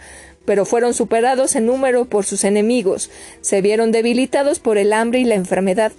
pero 0.48 0.64
fueron 0.64 0.94
superados 0.94 1.56
en 1.56 1.66
número 1.66 2.06
por 2.06 2.24
sus 2.24 2.42
enemigos, 2.42 3.10
se 3.42 3.60
vieron 3.60 3.92
debilitados 3.92 4.60
por 4.60 4.78
el 4.78 4.94
hambre 4.94 5.18
y 5.20 5.24
la 5.24 5.34
enfermedad. 5.34 5.92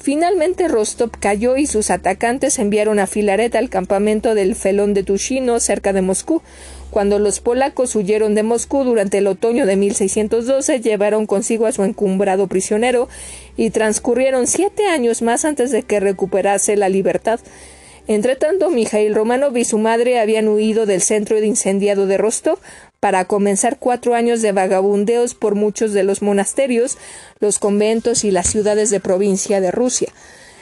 Finalmente 0.00 0.68
Rostov 0.68 1.10
cayó 1.18 1.56
y 1.56 1.66
sus 1.66 1.90
atacantes 1.90 2.60
enviaron 2.60 3.00
a 3.00 3.08
Filaret 3.08 3.56
al 3.56 3.68
campamento 3.68 4.36
del 4.36 4.54
Felón 4.54 4.94
de 4.94 5.02
Tushino 5.02 5.58
cerca 5.58 5.92
de 5.92 6.02
Moscú. 6.02 6.42
Cuando 6.92 7.18
los 7.18 7.40
polacos 7.40 7.96
huyeron 7.96 8.36
de 8.36 8.44
Moscú 8.44 8.84
durante 8.84 9.18
el 9.18 9.26
otoño 9.26 9.66
de 9.66 9.74
1612, 9.74 10.80
llevaron 10.80 11.26
consigo 11.26 11.66
a 11.66 11.72
su 11.72 11.82
encumbrado 11.82 12.46
prisionero 12.46 13.08
y 13.56 13.70
transcurrieron 13.70 14.46
siete 14.46 14.86
años 14.86 15.22
más 15.22 15.44
antes 15.44 15.72
de 15.72 15.82
que 15.82 15.98
recuperase 15.98 16.76
la 16.76 16.88
libertad. 16.88 17.40
Entretanto, 18.06 18.70
Mijail 18.70 19.14
Romanov 19.14 19.56
y 19.56 19.64
su 19.64 19.76
madre 19.76 20.20
habían 20.20 20.46
huido 20.48 20.86
del 20.86 21.02
centro 21.02 21.42
incendiado 21.42 22.06
de 22.06 22.16
Rostov 22.16 22.60
para 23.00 23.26
comenzar 23.26 23.78
cuatro 23.78 24.14
años 24.14 24.42
de 24.42 24.52
vagabundeos 24.52 25.34
por 25.34 25.54
muchos 25.54 25.92
de 25.92 26.02
los 26.02 26.22
monasterios, 26.22 26.98
los 27.38 27.58
conventos 27.58 28.24
y 28.24 28.30
las 28.30 28.48
ciudades 28.48 28.90
de 28.90 29.00
provincia 29.00 29.60
de 29.60 29.70
Rusia. 29.70 30.12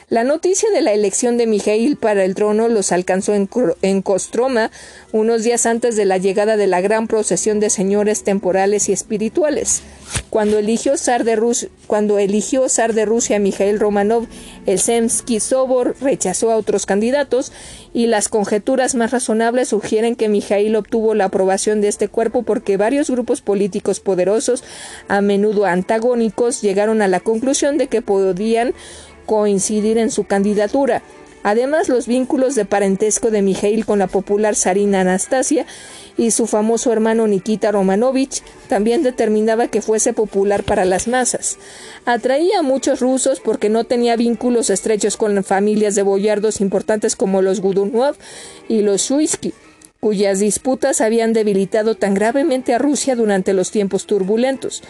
La 0.09 0.23
noticia 0.23 0.71
de 0.71 0.83
la 0.83 0.93
elección 0.93 1.37
de 1.37 1.49
Mijail 1.49 1.97
para 1.97 2.23
el 2.23 2.37
trono 2.37 2.69
los 2.69 2.93
alcanzó 2.93 3.35
en, 3.35 3.51
en, 3.83 4.03
Kostroma 4.03 4.71
unos 5.11 5.43
días 5.43 5.67
antes 5.67 5.97
de 5.97 6.05
la 6.05 6.17
llegada 6.17 6.57
de 6.57 6.69
la 6.69 6.81
gran 6.81 7.09
procesión 7.09 7.59
de 7.59 7.71
señores 7.71 8.23
temporales 8.23 8.89
y 8.89 8.93
espirituales. 8.93 9.83
Cuando 10.31 10.59
eligió 10.59 10.97
zar 10.97 11.25
de, 11.25 11.35
Rus 11.35 11.67
cuando 11.89 12.21
eligió 12.21 12.69
zar 12.69 12.93
de 12.95 13.05
Rusia 13.05 13.41
Mijail 13.41 13.81
Romanov, 13.81 14.29
el 14.67 14.79
Semsky 14.79 15.41
Sobor 15.41 15.97
rechazó 16.01 16.53
a 16.53 16.57
otros 16.57 16.87
candidatos 16.87 17.51
y 17.93 18.07
las 18.07 18.29
conjeturas 18.29 18.95
más 18.95 19.11
razonables 19.11 19.69
sugieren 19.69 20.15
que 20.15 20.29
Mijail 20.29 20.77
obtuvo 20.77 21.15
la 21.15 21.25
aprobación 21.25 21.81
de 21.81 21.89
este 21.89 22.07
cuerpo 22.07 22.45
porque 22.45 22.77
varios 22.77 23.11
grupos 23.11 23.41
políticos 23.41 23.99
poderosos, 23.99 24.63
a 25.09 25.21
menudo 25.21 25.65
antagónicos, 25.65 26.63
llegaron 26.63 27.03
a 27.03 27.09
la 27.09 27.19
conclusión 27.19 27.77
de 27.77 27.89
que 27.89 28.03
podían 28.03 28.73
coincidir 29.27 29.99
en 29.99 30.11
su 30.11 30.25
candidatura. 30.25 31.03
Además, 31.43 31.89
los 31.89 32.09
vínculos 32.09 32.57
de 32.57 32.65
parentesco 32.65 33.31
de 33.31 33.41
Mijail 33.41 33.87
con 33.87 34.01
la 34.01 34.09
popular 34.09 34.57
zarina 34.57 35.03
Anastasia 35.03 35.65
y 36.17 36.33
su 36.33 36.49
famoso 36.49 36.93
hermano 36.93 37.29
Nikita 37.29 37.71
Romanovich 37.71 38.43
también 38.69 39.05
determinaba 39.05 39.69
que 39.69 39.81
fuese 39.81 40.13
popular 40.13 40.65
para 40.65 40.85
las 40.85 41.07
masas. 41.07 41.59
Atraía 42.05 42.59
a 42.59 42.63
muchos 42.63 43.01
rusos 43.01 43.39
porque 43.39 43.69
no 43.69 43.85
tenía 43.85 44.17
vínculos 44.17 44.71
estrechos 44.71 45.17
con 45.17 45.45
familias 45.45 45.95
de 45.95 46.03
boyardos 46.03 46.61
importantes 46.61 47.15
como 47.15 47.43
los 47.43 47.61
Gudunov 47.61 48.17
y 48.69 48.83
los 48.83 49.03
Shuisky, 49.03 49.55
cuyas 50.01 50.41
disputas 50.41 51.01
habían 51.01 51.33
debilitado 51.33 51.95
tan 51.95 52.15
gravemente 52.15 52.75
a 52.75 52.79
Rusia 52.79 53.15
durante 53.15 53.53
los 53.53 53.71
tiempos 53.71 54.07
turbulentos. 54.07 54.83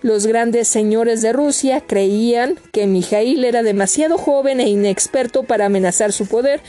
Los 0.00 0.28
grandes 0.28 0.68
señores 0.68 1.22
de 1.22 1.32
Rusia 1.32 1.82
creían 1.84 2.54
que 2.70 2.86
Mijail 2.86 3.44
era 3.44 3.64
demasiado 3.64 4.16
joven 4.16 4.60
e 4.60 4.68
inexperto 4.68 5.42
para 5.42 5.66
amenazar 5.66 6.12
su 6.12 6.26
poder, 6.26 6.60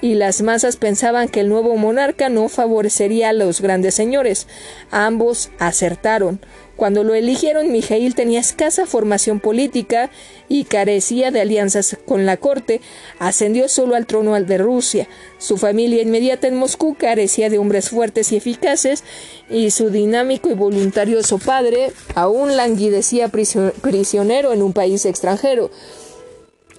y 0.00 0.14
las 0.14 0.42
masas 0.42 0.76
pensaban 0.76 1.28
que 1.28 1.40
el 1.40 1.48
nuevo 1.48 1.76
monarca 1.76 2.28
no 2.28 2.48
favorecería 2.48 3.30
a 3.30 3.32
los 3.32 3.60
grandes 3.60 3.94
señores. 3.94 4.46
Ambos 4.90 5.50
acertaron. 5.58 6.40
Cuando 6.76 7.04
lo 7.04 7.14
eligieron, 7.14 7.70
Mijail 7.70 8.14
tenía 8.14 8.40
escasa 8.40 8.86
formación 8.86 9.38
política 9.38 10.10
y 10.48 10.64
carecía 10.64 11.30
de 11.30 11.42
alianzas 11.42 11.98
con 12.06 12.24
la 12.24 12.38
corte. 12.38 12.80
Ascendió 13.18 13.68
solo 13.68 13.96
al 13.96 14.06
trono 14.06 14.40
de 14.40 14.56
Rusia. 14.56 15.06
Su 15.36 15.58
familia 15.58 16.00
inmediata 16.00 16.48
en 16.48 16.56
Moscú 16.56 16.94
carecía 16.94 17.50
de 17.50 17.58
hombres 17.58 17.90
fuertes 17.90 18.32
y 18.32 18.36
eficaces, 18.36 19.04
y 19.50 19.72
su 19.72 19.90
dinámico 19.90 20.48
y 20.48 20.54
voluntarioso 20.54 21.36
padre 21.36 21.92
aún 22.14 22.56
languidecía 22.56 23.28
prisionero 23.28 24.54
en 24.54 24.62
un 24.62 24.72
país 24.72 25.04
extranjero. 25.04 25.70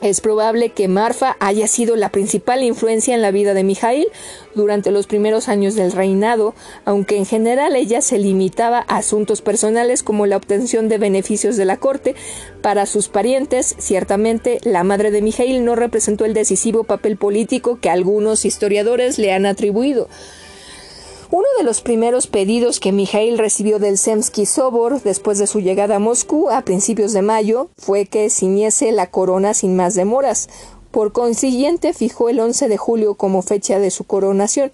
Es 0.02 0.19
probable 0.19 0.69
que 0.69 0.88
Marfa 0.88 1.38
haya 1.40 1.68
sido 1.68 1.95
la 1.95 2.10
principal 2.10 2.64
influencia 2.64 3.14
en 3.14 3.22
la 3.22 3.30
vida 3.30 3.53
de 3.53 3.64
Mijail 3.64 4.07
durante 4.56 4.90
los 4.90 5.06
primeros 5.06 5.48
años 5.48 5.76
del 5.76 5.91
reinado, 5.91 6.56
aunque 6.86 7.18
en 7.18 7.28
general 7.28 7.76
ella 7.76 8.02
se 8.02 8.18
limitaba 8.18 8.84
a 8.88 8.98
asuntos 8.98 9.44
personales 9.44 10.02
como 10.02 10.26
la 10.26 10.38
obtención 10.38 10.90
de 10.90 10.98
beneficios 10.98 11.56
de 11.56 11.65
la 11.65 11.78
corte. 11.78 12.15
Para 12.64 12.88
sus 12.88 13.10
parientes, 13.10 13.76
ciertamente, 13.78 14.60
la 14.64 14.84
madre 14.84 15.11
de 15.11 15.22
Mijail 15.22 15.64
no 15.64 15.76
representó 15.76 16.26
el 16.26 16.34
decisivo 16.34 16.84
papel 16.84 17.15
político 17.18 17.78
que 17.80 17.91
algunos 17.91 18.44
historiadores 18.44 19.19
le 19.19 19.34
han 19.34 19.45
atribuido. 19.45 20.10
Uno 21.34 21.48
de 21.58 21.64
los 21.64 21.80
primeros 21.80 22.28
pedidos 22.28 22.82
que 22.82 22.91
Mijail 22.91 23.38
recibió 23.38 23.80
del 23.80 23.98
Semsky 23.98 24.45
Sobor 24.45 25.02
después 25.02 25.38
de 25.38 25.48
su 25.48 25.62
llegada 25.62 25.95
a 25.95 25.99
Moscú 25.99 26.49
a 26.49 26.64
principios 26.64 27.14
de 27.14 27.22
mayo 27.22 27.70
fue 27.78 28.06
que 28.06 28.30
ciñese 28.30 28.91
la 28.91 29.10
corona 29.10 29.53
sin 29.53 29.78
más 29.78 29.95
demoras. 29.95 30.49
Por 30.91 31.14
consiguiente, 31.14 31.94
fijó 31.94 32.28
el 32.28 32.41
11 32.41 32.68
de 32.68 32.76
julio 32.76 33.16
como 33.16 33.44
fecha 33.44 33.80
de 33.80 33.91
su 33.91 34.03
coronación, 34.03 34.72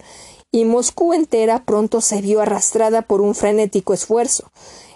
y 0.50 0.64
Moscú 0.64 1.14
entera 1.14 1.62
pronto 1.64 2.00
se 2.00 2.20
vio 2.22 2.40
arrastrada 2.40 3.02
por 3.02 3.20
un 3.20 3.36
frenético 3.36 3.94
esfuerzo. 3.94 4.50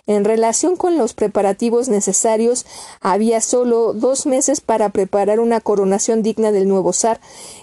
En 0.09 0.25
relación 0.25 0.75
con 0.75 0.99
los 0.99 1.15
preparativos 1.15 1.89
necesarios, 1.89 2.67
había 3.01 3.41
solo 3.41 3.93
dos 3.93 4.27
meses 4.27 4.61
para 4.61 4.89
preparar 4.89 5.39
una 5.39 5.61
coronación 5.61 6.25
digna 6.25 6.51
del 6.51 6.67
nuevo 6.67 6.93
zar 6.93 7.21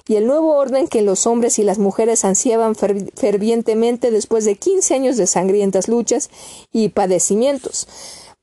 y 0.07 0.15
el 0.15 0.25
nuevo 0.25 0.55
orden 0.55 0.87
que 0.87 1.01
los 1.01 1.27
hombres 1.27 1.59
y 1.59 1.63
las 1.63 1.79
mujeres 1.79 2.23
ansiaban 2.23 2.75
fervientemente 2.75 4.09
después 4.09 4.45
de 4.45 4.55
quince 4.55 4.95
años 4.95 5.17
de 5.17 5.27
sangrientas 5.27 5.89
luchas 5.89 6.29
y 6.71 6.89
padecimientos. 6.89 7.87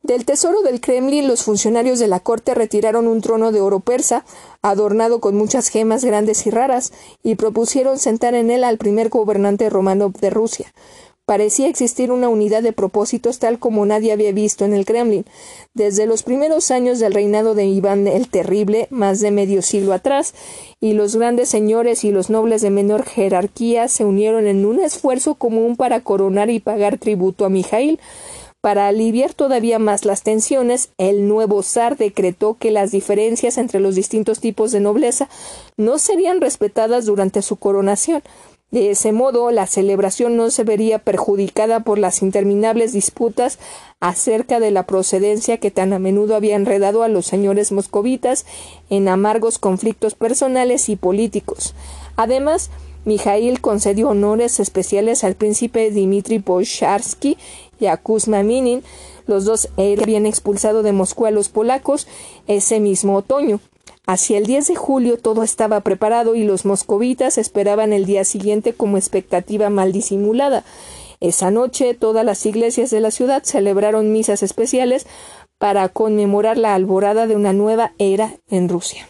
Del 0.03 0.25
tesoro 0.25 0.61
del 0.61 0.81
Kremlin, 0.81 1.27
los 1.27 1.43
funcionarios 1.43 1.99
de 1.99 2.07
la 2.07 2.21
corte 2.21 2.55
retiraron 2.55 3.09
un 3.09 3.23
trono 3.23 3.51
de 3.51 3.61
oro 3.61 3.81
persa, 3.81 4.25
adornado 4.63 5.21
con 5.21 5.37
muchas 5.37 5.69
gemas 5.69 6.05
grandes 6.05 6.47
y 6.47 6.51
raras, 6.51 6.93
y 7.25 7.35
propusieron 7.35 7.99
sentar 7.99 8.35
en 8.35 8.53
él 8.53 8.63
al 8.63 8.79
primer 8.79 9.09
gobernante 9.09 9.69
romano 9.69 10.13
de 10.21 10.31
Rusia. 10.31 10.73
Parecía 11.27 11.67
existir 11.67 12.13
una 12.13 12.29
unidad 12.29 12.63
de 12.63 12.73
propósitos 12.73 13.41
tal 13.41 13.59
como 13.59 13.85
nadie 13.85 14.13
había 14.13 14.31
visto 14.31 14.65
en 14.65 14.73
el 14.73 14.87
Kremlin. 14.87 15.25
Desde 15.75 16.07
los 16.07 16.23
primeros 16.23 16.71
años 16.71 17.01
del 17.01 17.15
reinado 17.15 17.57
de 17.57 17.67
Iván 17.67 18.07
el 18.07 18.29
Terrible, 18.29 18.87
más 18.91 19.19
de 19.19 19.33
medio 19.33 19.61
siglo 19.61 19.93
atrás, 19.93 20.35
y 20.81 20.93
los 20.93 21.17
grandes 21.17 21.49
señores 21.49 22.05
y 22.05 22.13
los 22.13 22.31
nobles 22.31 22.63
de 22.63 22.71
menor 22.71 23.05
jerarquía 23.05 23.89
se 23.89 24.05
unieron 24.05 24.47
en 24.47 24.65
un 24.65 24.79
esfuerzo 24.79 25.35
común 25.35 25.75
para 25.75 26.01
coronar 26.01 26.49
y 26.49 26.61
pagar 26.61 26.97
tributo 26.97 27.45
a 27.45 27.49
Mijail. 27.49 27.99
Para 28.61 28.87
aliviar 28.87 29.35
todavía 29.35 29.81
más 29.81 30.05
las 30.05 30.23
tensiones, 30.23 30.91
el 30.97 31.27
nuevo 31.27 31.65
zar 31.65 31.97
decretó 31.97 32.57
que 32.59 32.71
las 32.71 32.93
diferencias 32.93 33.59
entre 33.59 33.81
los 33.81 33.97
distintos 33.97 34.39
tipos 34.39 34.71
de 34.71 34.79
nobleza 34.79 35.29
no 35.77 35.99
serían 35.99 36.41
respetadas 36.41 37.05
durante 37.05 37.43
su 37.43 37.57
coronación. 37.57 38.23
De 38.73 38.91
ese 38.91 39.13
modo, 39.13 39.51
la 39.53 39.67
celebración 39.67 40.37
no 40.37 40.51
se 40.51 40.65
vería 40.65 40.99
perjudicada 40.99 41.81
por 41.81 41.99
las 41.99 42.21
interminables 42.21 42.93
disputas 42.93 43.59
acerca 44.01 44.59
de 44.59 44.73
la 44.73 44.83
procedencia 44.83 45.59
que 45.59 45.71
tan 45.71 45.93
a 45.93 46.01
menudo 46.01 46.35
había 46.35 46.57
enredado 46.57 47.05
a 47.05 47.09
los 47.09 47.27
señores 47.27 47.71
moscovitas 47.71 48.45
en 48.91 49.09
amargos 49.09 49.59
conflictos 49.59 50.17
personales 50.17 50.89
y 50.89 50.97
políticos. 50.97 51.75
Además, 52.17 52.71
Mijail 53.05 53.61
concedió 53.61 54.09
honores 54.09 54.59
especiales 54.59 55.23
al 55.23 55.37
príncipe 55.37 55.93
Dmitri 55.93 56.41
Posharsky 56.41 57.39
y 57.79 57.87
a 57.87 57.97
Kuzma 57.99 58.43
Minin. 58.43 58.83
Los 59.29 59.45
dos 59.45 59.69
habían 59.77 60.27
expulsado 60.27 60.83
de 60.83 60.91
Moscú 60.91 61.27
a 61.27 61.31
los 61.31 61.49
polacos 61.49 62.09
ese 62.49 62.81
mismo 62.81 63.15
otoño. 63.15 63.61
Hacia 64.07 64.39
el 64.39 64.47
10 64.47 64.69
de 64.69 64.77
julio 64.77 65.19
todo 65.19 65.43
estaba 65.43 65.81
preparado 65.81 66.37
y 66.37 66.45
los 66.45 66.65
moscovitas 66.65 67.39
esperaban 67.39 67.93
el 67.93 68.07
día 68.07 68.25
siguiente 68.25 68.73
como 68.73 68.99
expectativa 68.99 69.69
mal 69.69 69.93
disimulada. 69.93 70.65
Esa 71.19 71.51
noche 71.51 71.95
todas 71.95 72.25
las 72.25 72.47
iglesias 72.47 72.91
de 72.91 73.01
la 73.01 73.11
ciudad 73.11 73.43
celebraron 73.43 74.13
misas 74.13 74.45
especiales 74.45 75.07
para 75.59 75.89
conmemorar 75.89 76.57
la 76.57 76.75
alborada 76.75 77.27
de 77.27 77.35
una 77.35 77.53
nueva 77.53 77.95
era 77.99 78.37
en 78.49 78.69
Rusia. 78.69 79.09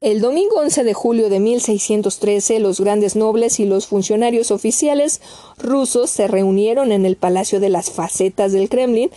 El 0.00 0.20
domingo 0.20 0.56
11 0.56 0.82
de 0.82 0.94
julio 0.94 1.28
de 1.28 1.38
1613 1.38 2.58
los 2.58 2.80
grandes 2.80 3.16
nobles 3.16 3.60
y 3.60 3.66
los 3.66 3.86
funcionarios 3.86 4.50
oficiales 4.50 5.20
rusos 5.58 6.10
se 6.10 6.26
reunieron 6.26 6.90
en 6.90 7.04
el 7.04 7.16
Palacio 7.16 7.60
de 7.60 7.68
las 7.68 7.90
Facetas 7.90 8.52
del 8.52 8.68
Kremlin 8.68 9.10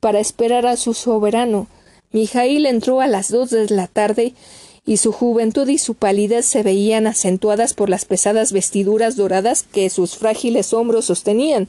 para 0.00 0.20
esperar 0.20 0.66
a 0.66 0.76
su 0.76 0.94
soberano. 0.94 1.66
Mijail 2.14 2.64
entró 2.66 3.00
a 3.00 3.08
las 3.08 3.28
dos 3.28 3.50
de 3.50 3.68
la 3.70 3.88
tarde 3.88 4.34
y 4.86 4.98
su 4.98 5.10
juventud 5.10 5.66
y 5.66 5.78
su 5.78 5.94
palidez 5.94 6.46
se 6.46 6.62
veían 6.62 7.08
acentuadas 7.08 7.74
por 7.74 7.90
las 7.90 8.04
pesadas 8.04 8.52
vestiduras 8.52 9.16
doradas 9.16 9.64
que 9.64 9.90
sus 9.90 10.16
frágiles 10.16 10.72
hombros 10.72 11.06
sostenían. 11.06 11.66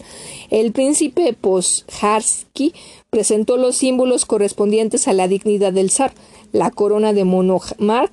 El 0.51 0.71
príncipe 0.71 1.33
Posharsky 1.33 2.73
presentó 3.09 3.57
los 3.57 3.75
símbolos 3.75 4.25
correspondientes 4.25 5.07
a 5.07 5.13
la 5.13 5.27
dignidad 5.27 5.73
del 5.73 5.89
zar, 5.89 6.13
la 6.51 6.69
corona 6.69 7.11
de 7.11 7.23
monomaj, 7.23 8.11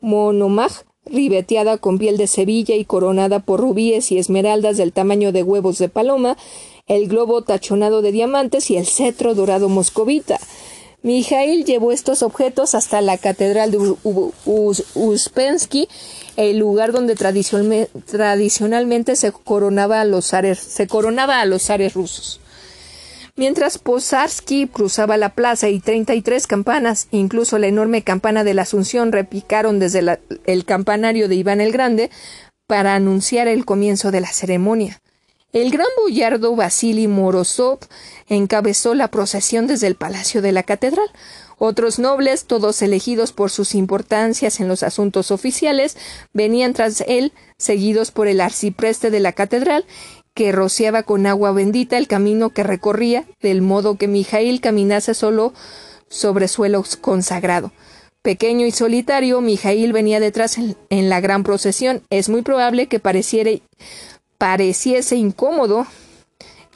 monomaj 0.00 0.72
ribeteada 1.04 1.78
con 1.78 1.98
piel 1.98 2.16
de 2.16 2.26
Sevilla 2.26 2.74
y 2.74 2.84
coronada 2.84 3.38
por 3.38 3.60
rubíes 3.60 4.10
y 4.10 4.18
esmeraldas 4.18 4.78
del 4.78 4.92
tamaño 4.92 5.30
de 5.30 5.44
huevos 5.44 5.78
de 5.78 5.88
paloma, 5.88 6.36
el 6.88 7.06
globo 7.06 7.42
tachonado 7.42 8.02
de 8.02 8.10
diamantes 8.10 8.68
y 8.72 8.76
el 8.76 8.86
cetro 8.86 9.36
dorado 9.36 9.68
moscovita. 9.68 10.40
Mijail 11.06 11.64
llevó 11.64 11.92
estos 11.92 12.24
objetos 12.24 12.74
hasta 12.74 13.00
la 13.00 13.16
catedral 13.16 13.70
de 13.70 13.94
Uspensky, 14.96 15.88
el 16.36 16.58
lugar 16.58 16.90
donde 16.90 17.14
tradicionalmente 17.14 19.14
se 19.14 19.30
coronaba 19.30 20.00
a 20.00 20.04
los 20.04 20.26
zares, 20.26 20.58
se 20.58 20.88
coronaba 20.88 21.40
a 21.40 21.44
los 21.44 21.68
rusos. 21.94 22.40
Mientras 23.36 23.78
Posarsky 23.78 24.66
cruzaba 24.66 25.16
la 25.16 25.28
plaza 25.28 25.68
y 25.68 25.78
treinta 25.78 26.16
y 26.16 26.22
tres 26.22 26.48
campanas, 26.48 27.06
incluso 27.12 27.56
la 27.58 27.68
enorme 27.68 28.02
campana 28.02 28.42
de 28.42 28.54
la 28.54 28.62
Asunción, 28.62 29.12
repicaron 29.12 29.78
desde 29.78 30.18
el 30.46 30.64
campanario 30.64 31.28
de 31.28 31.36
Iván 31.36 31.60
el 31.60 31.70
Grande 31.70 32.10
para 32.66 32.96
anunciar 32.96 33.46
el 33.46 33.64
comienzo 33.64 34.10
de 34.10 34.22
la 34.22 34.32
ceremonia. 34.32 35.00
El 35.52 35.70
gran 35.70 35.86
boyardo 36.02 36.54
Vasily 36.54 37.06
Morozov 37.06 37.78
encabezó 38.28 38.94
la 38.94 39.08
procesión 39.08 39.66
desde 39.66 39.86
el 39.86 39.94
palacio 39.94 40.42
de 40.42 40.52
la 40.52 40.64
catedral. 40.64 41.08
Otros 41.58 41.98
nobles, 41.98 42.44
todos 42.44 42.82
elegidos 42.82 43.32
por 43.32 43.50
sus 43.50 43.74
importancias 43.74 44.60
en 44.60 44.68
los 44.68 44.82
asuntos 44.82 45.30
oficiales, 45.30 45.96
venían 46.34 46.74
tras 46.74 47.02
él, 47.06 47.32
seguidos 47.56 48.10
por 48.10 48.28
el 48.28 48.42
arcipreste 48.42 49.10
de 49.10 49.20
la 49.20 49.32
catedral, 49.32 49.86
que 50.34 50.52
rociaba 50.52 51.02
con 51.02 51.26
agua 51.26 51.52
bendita 51.52 51.96
el 51.96 52.08
camino 52.08 52.50
que 52.50 52.62
recorría, 52.62 53.24
del 53.40 53.62
modo 53.62 53.96
que 53.96 54.08
Mijail 54.08 54.60
caminase 54.60 55.14
solo 55.14 55.54
sobre 56.08 56.48
suelo 56.48 56.84
consagrado. 57.00 57.72
Pequeño 58.20 58.66
y 58.66 58.72
solitario, 58.72 59.40
Mijail 59.40 59.92
venía 59.92 60.20
detrás 60.20 60.58
en, 60.58 60.76
en 60.90 61.08
la 61.08 61.20
gran 61.20 61.44
procesión. 61.44 62.02
Es 62.10 62.28
muy 62.28 62.42
probable 62.42 62.88
que 62.88 62.98
pareciera 62.98 63.52
pareciese 64.38 65.16
incómodo 65.16 65.86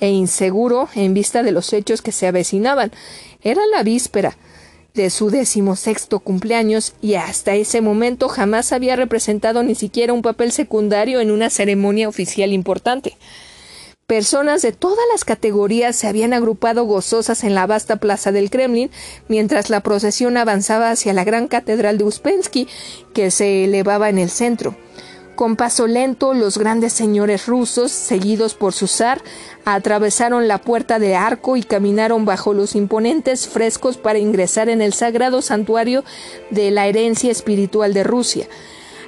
e 0.01 0.09
inseguro 0.09 0.89
en 0.95 1.15
vista 1.15 1.43
de 1.43 1.53
los 1.53 1.73
hechos 1.73 2.03
que 2.03 2.13
se 2.13 2.27
avecinaban. 2.27 2.91
Era 3.43 3.63
la 3.67 3.83
víspera 3.83 4.37
de 4.95 5.11
su 5.11 5.31
decimosexto 5.31 6.21
cumpleaños 6.21 6.95
y 7.01 7.15
hasta 7.15 7.55
ese 7.55 7.81
momento 7.81 8.29
jamás 8.29 8.73
había 8.73 8.97
representado 8.97 9.63
ni 9.63 9.75
siquiera 9.75 10.13
un 10.13 10.23
papel 10.23 10.53
secundario 10.53 11.21
en 11.21 11.31
una 11.31 11.51
ceremonia 11.51 12.09
oficial 12.09 12.53
importante. 12.53 13.17
Personas 14.07 14.63
de 14.63 14.73
todas 14.73 15.05
las 15.13 15.25
categorías 15.25 15.95
se 15.95 16.09
habían 16.09 16.33
agrupado 16.33 16.83
gozosas 16.83 17.45
en 17.45 17.55
la 17.55 17.69
vasta 17.69 17.97
plaza 17.97 18.33
del 18.33 18.51
Kremlin, 18.51 18.91
mientras 19.29 19.71
la 19.71 19.83
procesión 19.83 20.37
avanzaba 20.37 20.91
hacia 20.91 21.13
la 21.13 21.23
gran 21.23 21.47
catedral 21.47 21.97
de 21.97 22.03
Uspensky, 22.03 22.67
que 23.15 23.31
se 23.31 23.65
elevaba 23.65 24.09
en 24.09 24.19
el 24.19 24.29
centro. 24.29 24.75
Con 25.41 25.57
paso 25.57 25.87
lento, 25.87 26.35
los 26.35 26.59
grandes 26.59 26.93
señores 26.93 27.47
rusos, 27.47 27.93
seguidos 27.93 28.53
por 28.53 28.75
su 28.75 28.87
zar, 28.87 29.23
atravesaron 29.65 30.49
la 30.49 30.59
puerta 30.59 30.99
de 30.99 31.15
arco 31.17 31.57
y 31.57 31.63
caminaron 31.63 32.27
bajo 32.27 32.53
los 32.53 32.77
imponentes 32.77 33.49
frescos 33.49 33.97
para 33.97 34.19
ingresar 34.19 34.69
en 34.69 34.83
el 34.83 34.93
sagrado 34.93 35.41
santuario 35.41 36.05
de 36.51 36.71
la 36.71 36.89
herencia 36.89 37.31
espiritual 37.31 37.95
de 37.95 38.05
Rusia. 38.05 38.49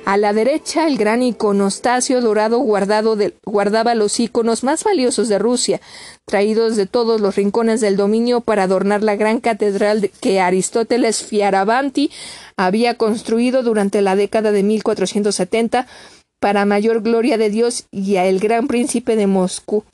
A 0.06 0.16
la 0.16 0.32
derecha, 0.32 0.86
el 0.86 0.96
gran 0.96 1.22
iconostasio 1.22 2.22
dorado 2.22 2.60
guardado 2.60 3.14
guardaba 3.44 3.94
los 3.94 4.18
iconos 4.18 4.64
más 4.64 4.84
valiosos 4.84 5.28
de 5.28 5.38
Rusia, 5.38 5.82
traídos 6.24 6.76
de 6.76 6.86
todos 6.86 7.20
los 7.20 7.36
rincones 7.36 7.82
del 7.82 7.98
dominio 7.98 8.40
para 8.40 8.62
adornar 8.62 9.02
la 9.02 9.16
gran 9.16 9.38
catedral 9.38 10.10
que 10.22 10.40
Aristóteles 10.40 11.22
Fiaravanti 11.22 12.10
había 12.56 12.96
construido 12.96 13.62
durante 13.62 14.00
la 14.00 14.16
década 14.16 14.50
de 14.50 14.62
1470 14.62 15.86
para 16.42 16.64
mayor 16.64 17.02
gloria 17.02 17.38
de 17.38 17.50
Dios 17.50 17.86
y 17.92 18.16
a 18.16 18.26
el 18.26 18.40
gran 18.40 18.66
príncipe 18.66 19.14
de 19.14 19.28
Moscú. 19.28 19.84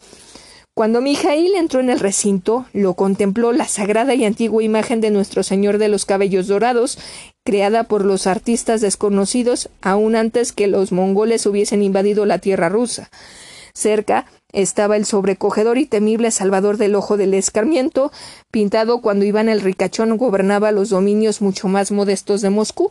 Cuando 0.74 1.02
Mijail 1.02 1.54
entró 1.54 1.80
en 1.80 1.90
el 1.90 2.00
recinto, 2.00 2.64
lo 2.72 2.94
contempló 2.94 3.52
la 3.52 3.68
sagrada 3.68 4.14
y 4.14 4.24
antigua 4.24 4.62
imagen 4.62 5.02
de 5.02 5.10
Nuestro 5.10 5.42
Señor 5.42 5.76
de 5.76 5.88
los 5.88 6.06
Cabellos 6.06 6.46
Dorados, 6.46 6.98
creada 7.44 7.84
por 7.84 8.02
los 8.02 8.26
artistas 8.26 8.80
desconocidos 8.80 9.68
aún 9.82 10.16
antes 10.16 10.52
que 10.52 10.68
los 10.68 10.90
mongoles 10.90 11.44
hubiesen 11.44 11.82
invadido 11.82 12.24
la 12.24 12.38
tierra 12.38 12.70
rusa. 12.70 13.10
Cerca 13.74 14.24
estaba 14.52 14.96
el 14.96 15.04
sobrecogedor 15.04 15.76
y 15.76 15.84
temible 15.84 16.30
Salvador 16.30 16.78
del 16.78 16.94
Ojo 16.94 17.18
del 17.18 17.34
Escarmiento, 17.34 18.10
pintado 18.50 19.02
cuando 19.02 19.26
Iván 19.26 19.50
el 19.50 19.60
Ricachón 19.60 20.16
gobernaba 20.16 20.72
los 20.72 20.88
dominios 20.88 21.42
mucho 21.42 21.68
más 21.68 21.92
modestos 21.92 22.40
de 22.40 22.48
Moscú, 22.48 22.90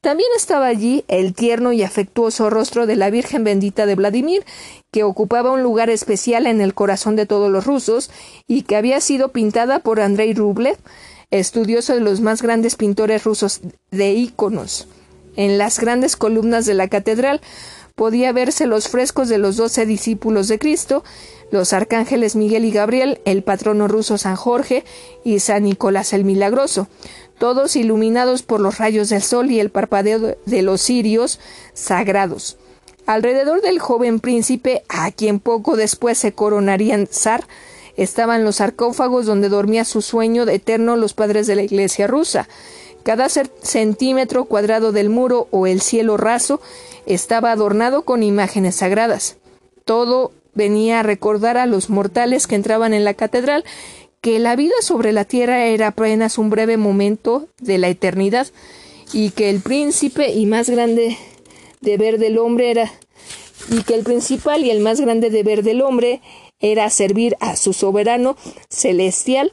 también 0.00 0.28
estaba 0.36 0.66
allí 0.66 1.04
el 1.08 1.34
tierno 1.34 1.72
y 1.72 1.82
afectuoso 1.82 2.48
rostro 2.48 2.86
de 2.86 2.96
la 2.96 3.10
Virgen 3.10 3.44
bendita 3.44 3.86
de 3.86 3.96
Vladimir, 3.96 4.44
que 4.92 5.02
ocupaba 5.02 5.50
un 5.50 5.62
lugar 5.62 5.90
especial 5.90 6.46
en 6.46 6.60
el 6.60 6.74
corazón 6.74 7.16
de 7.16 7.26
todos 7.26 7.50
los 7.50 7.66
rusos 7.66 8.10
y 8.46 8.62
que 8.62 8.76
había 8.76 9.00
sido 9.00 9.32
pintada 9.32 9.80
por 9.80 10.00
Andrei 10.00 10.32
Rublev, 10.32 10.76
estudioso 11.30 11.94
de 11.94 12.00
los 12.00 12.20
más 12.20 12.40
grandes 12.40 12.76
pintores 12.76 13.24
rusos 13.24 13.60
de 13.90 14.12
íconos. 14.12 14.86
En 15.34 15.58
las 15.58 15.80
grandes 15.80 16.16
columnas 16.16 16.66
de 16.66 16.74
la 16.74 16.88
catedral 16.88 17.40
podía 17.96 18.30
verse 18.30 18.66
los 18.66 18.88
frescos 18.88 19.30
de 19.30 19.38
los 19.38 19.56
doce 19.56 19.86
discípulos 19.86 20.48
de 20.48 20.58
Cristo, 20.58 21.02
los 21.50 21.72
arcángeles 21.72 22.36
Miguel 22.36 22.66
y 22.66 22.70
Gabriel, 22.70 23.20
el 23.24 23.42
patrono 23.42 23.88
ruso 23.88 24.18
San 24.18 24.36
Jorge 24.36 24.84
y 25.24 25.40
San 25.40 25.64
Nicolás 25.64 26.12
el 26.12 26.24
Milagroso, 26.24 26.88
todos 27.38 27.74
iluminados 27.74 28.42
por 28.42 28.60
los 28.60 28.76
rayos 28.76 29.08
del 29.08 29.22
sol 29.22 29.50
y 29.50 29.60
el 29.60 29.70
parpadeo 29.70 30.36
de 30.44 30.62
los 30.62 30.82
cirios 30.82 31.40
sagrados. 31.72 32.58
Alrededor 33.06 33.62
del 33.62 33.78
joven 33.78 34.20
príncipe, 34.20 34.84
a 34.90 35.10
quien 35.10 35.40
poco 35.40 35.76
después 35.76 36.18
se 36.18 36.32
coronarían 36.32 37.08
zar, 37.10 37.46
estaban 37.96 38.44
los 38.44 38.56
sarcófagos 38.56 39.24
donde 39.24 39.48
dormía 39.48 39.86
su 39.86 40.02
sueño 40.02 40.44
de 40.44 40.56
eterno 40.56 40.96
los 40.96 41.14
padres 41.14 41.46
de 41.46 41.56
la 41.56 41.62
iglesia 41.62 42.06
rusa. 42.06 42.46
Cada 43.04 43.28
centímetro 43.30 44.44
cuadrado 44.44 44.92
del 44.92 45.08
muro 45.08 45.48
o 45.50 45.66
el 45.66 45.80
cielo 45.80 46.18
raso 46.18 46.60
estaba 47.06 47.52
adornado 47.52 48.02
con 48.02 48.22
imágenes 48.22 48.76
sagradas. 48.76 49.36
Todo 49.84 50.32
venía 50.54 51.00
a 51.00 51.02
recordar 51.02 51.56
a 51.56 51.66
los 51.66 51.90
mortales 51.90 52.46
que 52.46 52.56
entraban 52.56 52.92
en 52.94 53.04
la 53.04 53.14
catedral 53.14 53.64
que 54.20 54.38
la 54.38 54.56
vida 54.56 54.74
sobre 54.80 55.12
la 55.12 55.24
tierra 55.24 55.66
era 55.66 55.88
apenas 55.88 56.38
un 56.38 56.50
breve 56.50 56.76
momento 56.76 57.46
de 57.60 57.78
la 57.78 57.88
eternidad 57.88 58.48
y 59.12 59.30
que 59.30 59.50
el 59.50 59.60
príncipe 59.60 60.32
y 60.32 60.46
más 60.46 60.68
grande 60.68 61.16
deber 61.80 62.18
del 62.18 62.38
hombre 62.38 62.70
era 62.70 62.92
y 63.70 63.82
que 63.82 63.94
el 63.94 64.02
principal 64.02 64.64
y 64.64 64.70
el 64.70 64.80
más 64.80 65.00
grande 65.00 65.30
deber 65.30 65.62
del 65.62 65.82
hombre 65.82 66.20
era 66.60 66.88
servir 66.90 67.36
a 67.40 67.56
su 67.56 67.72
soberano 67.72 68.36
celestial, 68.68 69.52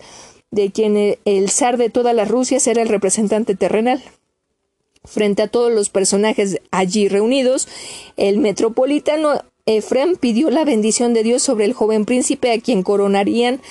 de 0.51 0.71
quien 0.71 1.17
el 1.25 1.49
zar 1.49 1.77
de 1.77 1.89
todas 1.89 2.15
las 2.15 2.27
Rusias 2.27 2.67
era 2.67 2.81
el 2.81 2.89
representante 2.89 3.55
terrenal. 3.55 4.03
Frente 5.05 5.41
a 5.41 5.47
todos 5.47 5.71
los 5.71 5.89
personajes 5.89 6.59
allí 6.71 7.09
reunidos, 7.09 7.67
el 8.15 8.37
metropolitano 8.37 9.41
Efrem 9.65 10.15
pidió 10.15 10.49
la 10.49 10.65
bendición 10.65 11.13
de 11.13 11.23
Dios 11.23 11.41
sobre 11.41 11.65
el 11.65 11.73
joven 11.73 12.05
príncipe 12.05 12.51
a 12.51 12.59
quien 12.59 12.83
coronarían 12.83 13.61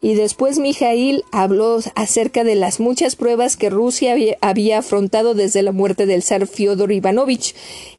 y 0.00 0.14
después 0.14 0.58
Mijail 0.58 1.24
habló 1.32 1.80
acerca 1.94 2.44
de 2.44 2.54
las 2.54 2.78
muchas 2.78 3.16
pruebas 3.16 3.56
que 3.56 3.68
Rusia 3.68 4.14
había 4.40 4.78
afrontado 4.78 5.34
desde 5.34 5.62
la 5.62 5.72
muerte 5.72 6.06
del 6.06 6.22
zar 6.22 6.46
Fyodor 6.46 6.92
Ivanovich 6.92 7.54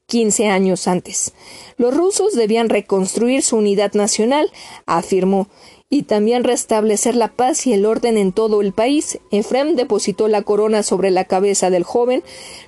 quince 0.06 0.48
años 0.48 0.88
antes. 0.88 1.34
Los 1.78 1.96
rusos 1.96 2.34
debían 2.34 2.70
reconstruir 2.70 3.44
su 3.44 3.58
unidad 3.58 3.94
nacional, 3.94 4.52
afirmó, 4.86 5.48
y 5.90 6.04
también 6.04 6.44
restablecer 6.44 7.16
la 7.16 7.30
paz 7.30 7.66
y 7.66 7.74
el 7.74 7.86
orden 7.86 8.18
en 8.18 8.32
todo 8.32 8.62
el 8.62 8.74
país. 8.74 9.20
Efrem 9.32 9.76
depositó 9.76 10.28
la 10.28 10.44
corona 10.44 10.84
sobre 10.84 11.10
la 11.12 11.26
cabeza 11.26 11.70
del 11.70 11.84
joven, 11.84 12.24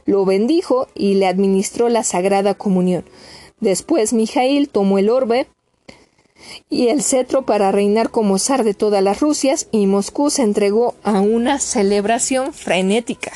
lo 0.06 0.26
bendijo 0.26 0.88
y 0.96 1.14
le 1.16 1.28
administró 1.28 1.90
la 1.90 2.04
sagrada 2.04 2.56
comunión. 2.56 3.06
Después 3.60 4.14
Mijail 4.14 4.70
tomó 4.70 4.98
el 4.98 5.10
orbe, 5.10 5.48
y 6.70 6.88
el 6.88 7.04
cetro 7.04 7.44
para 7.44 7.72
reinar 7.72 8.10
como 8.10 8.40
zar 8.40 8.64
de 8.64 8.74
todas 8.74 9.04
las 9.04 9.20
Rusias 9.20 9.68
y 9.72 9.86
Moscú 9.86 10.32
se 10.32 10.42
entregó 10.42 10.96
a 11.04 11.22
una 11.22 11.60
celebración 11.60 12.52
frenética. 12.52 13.32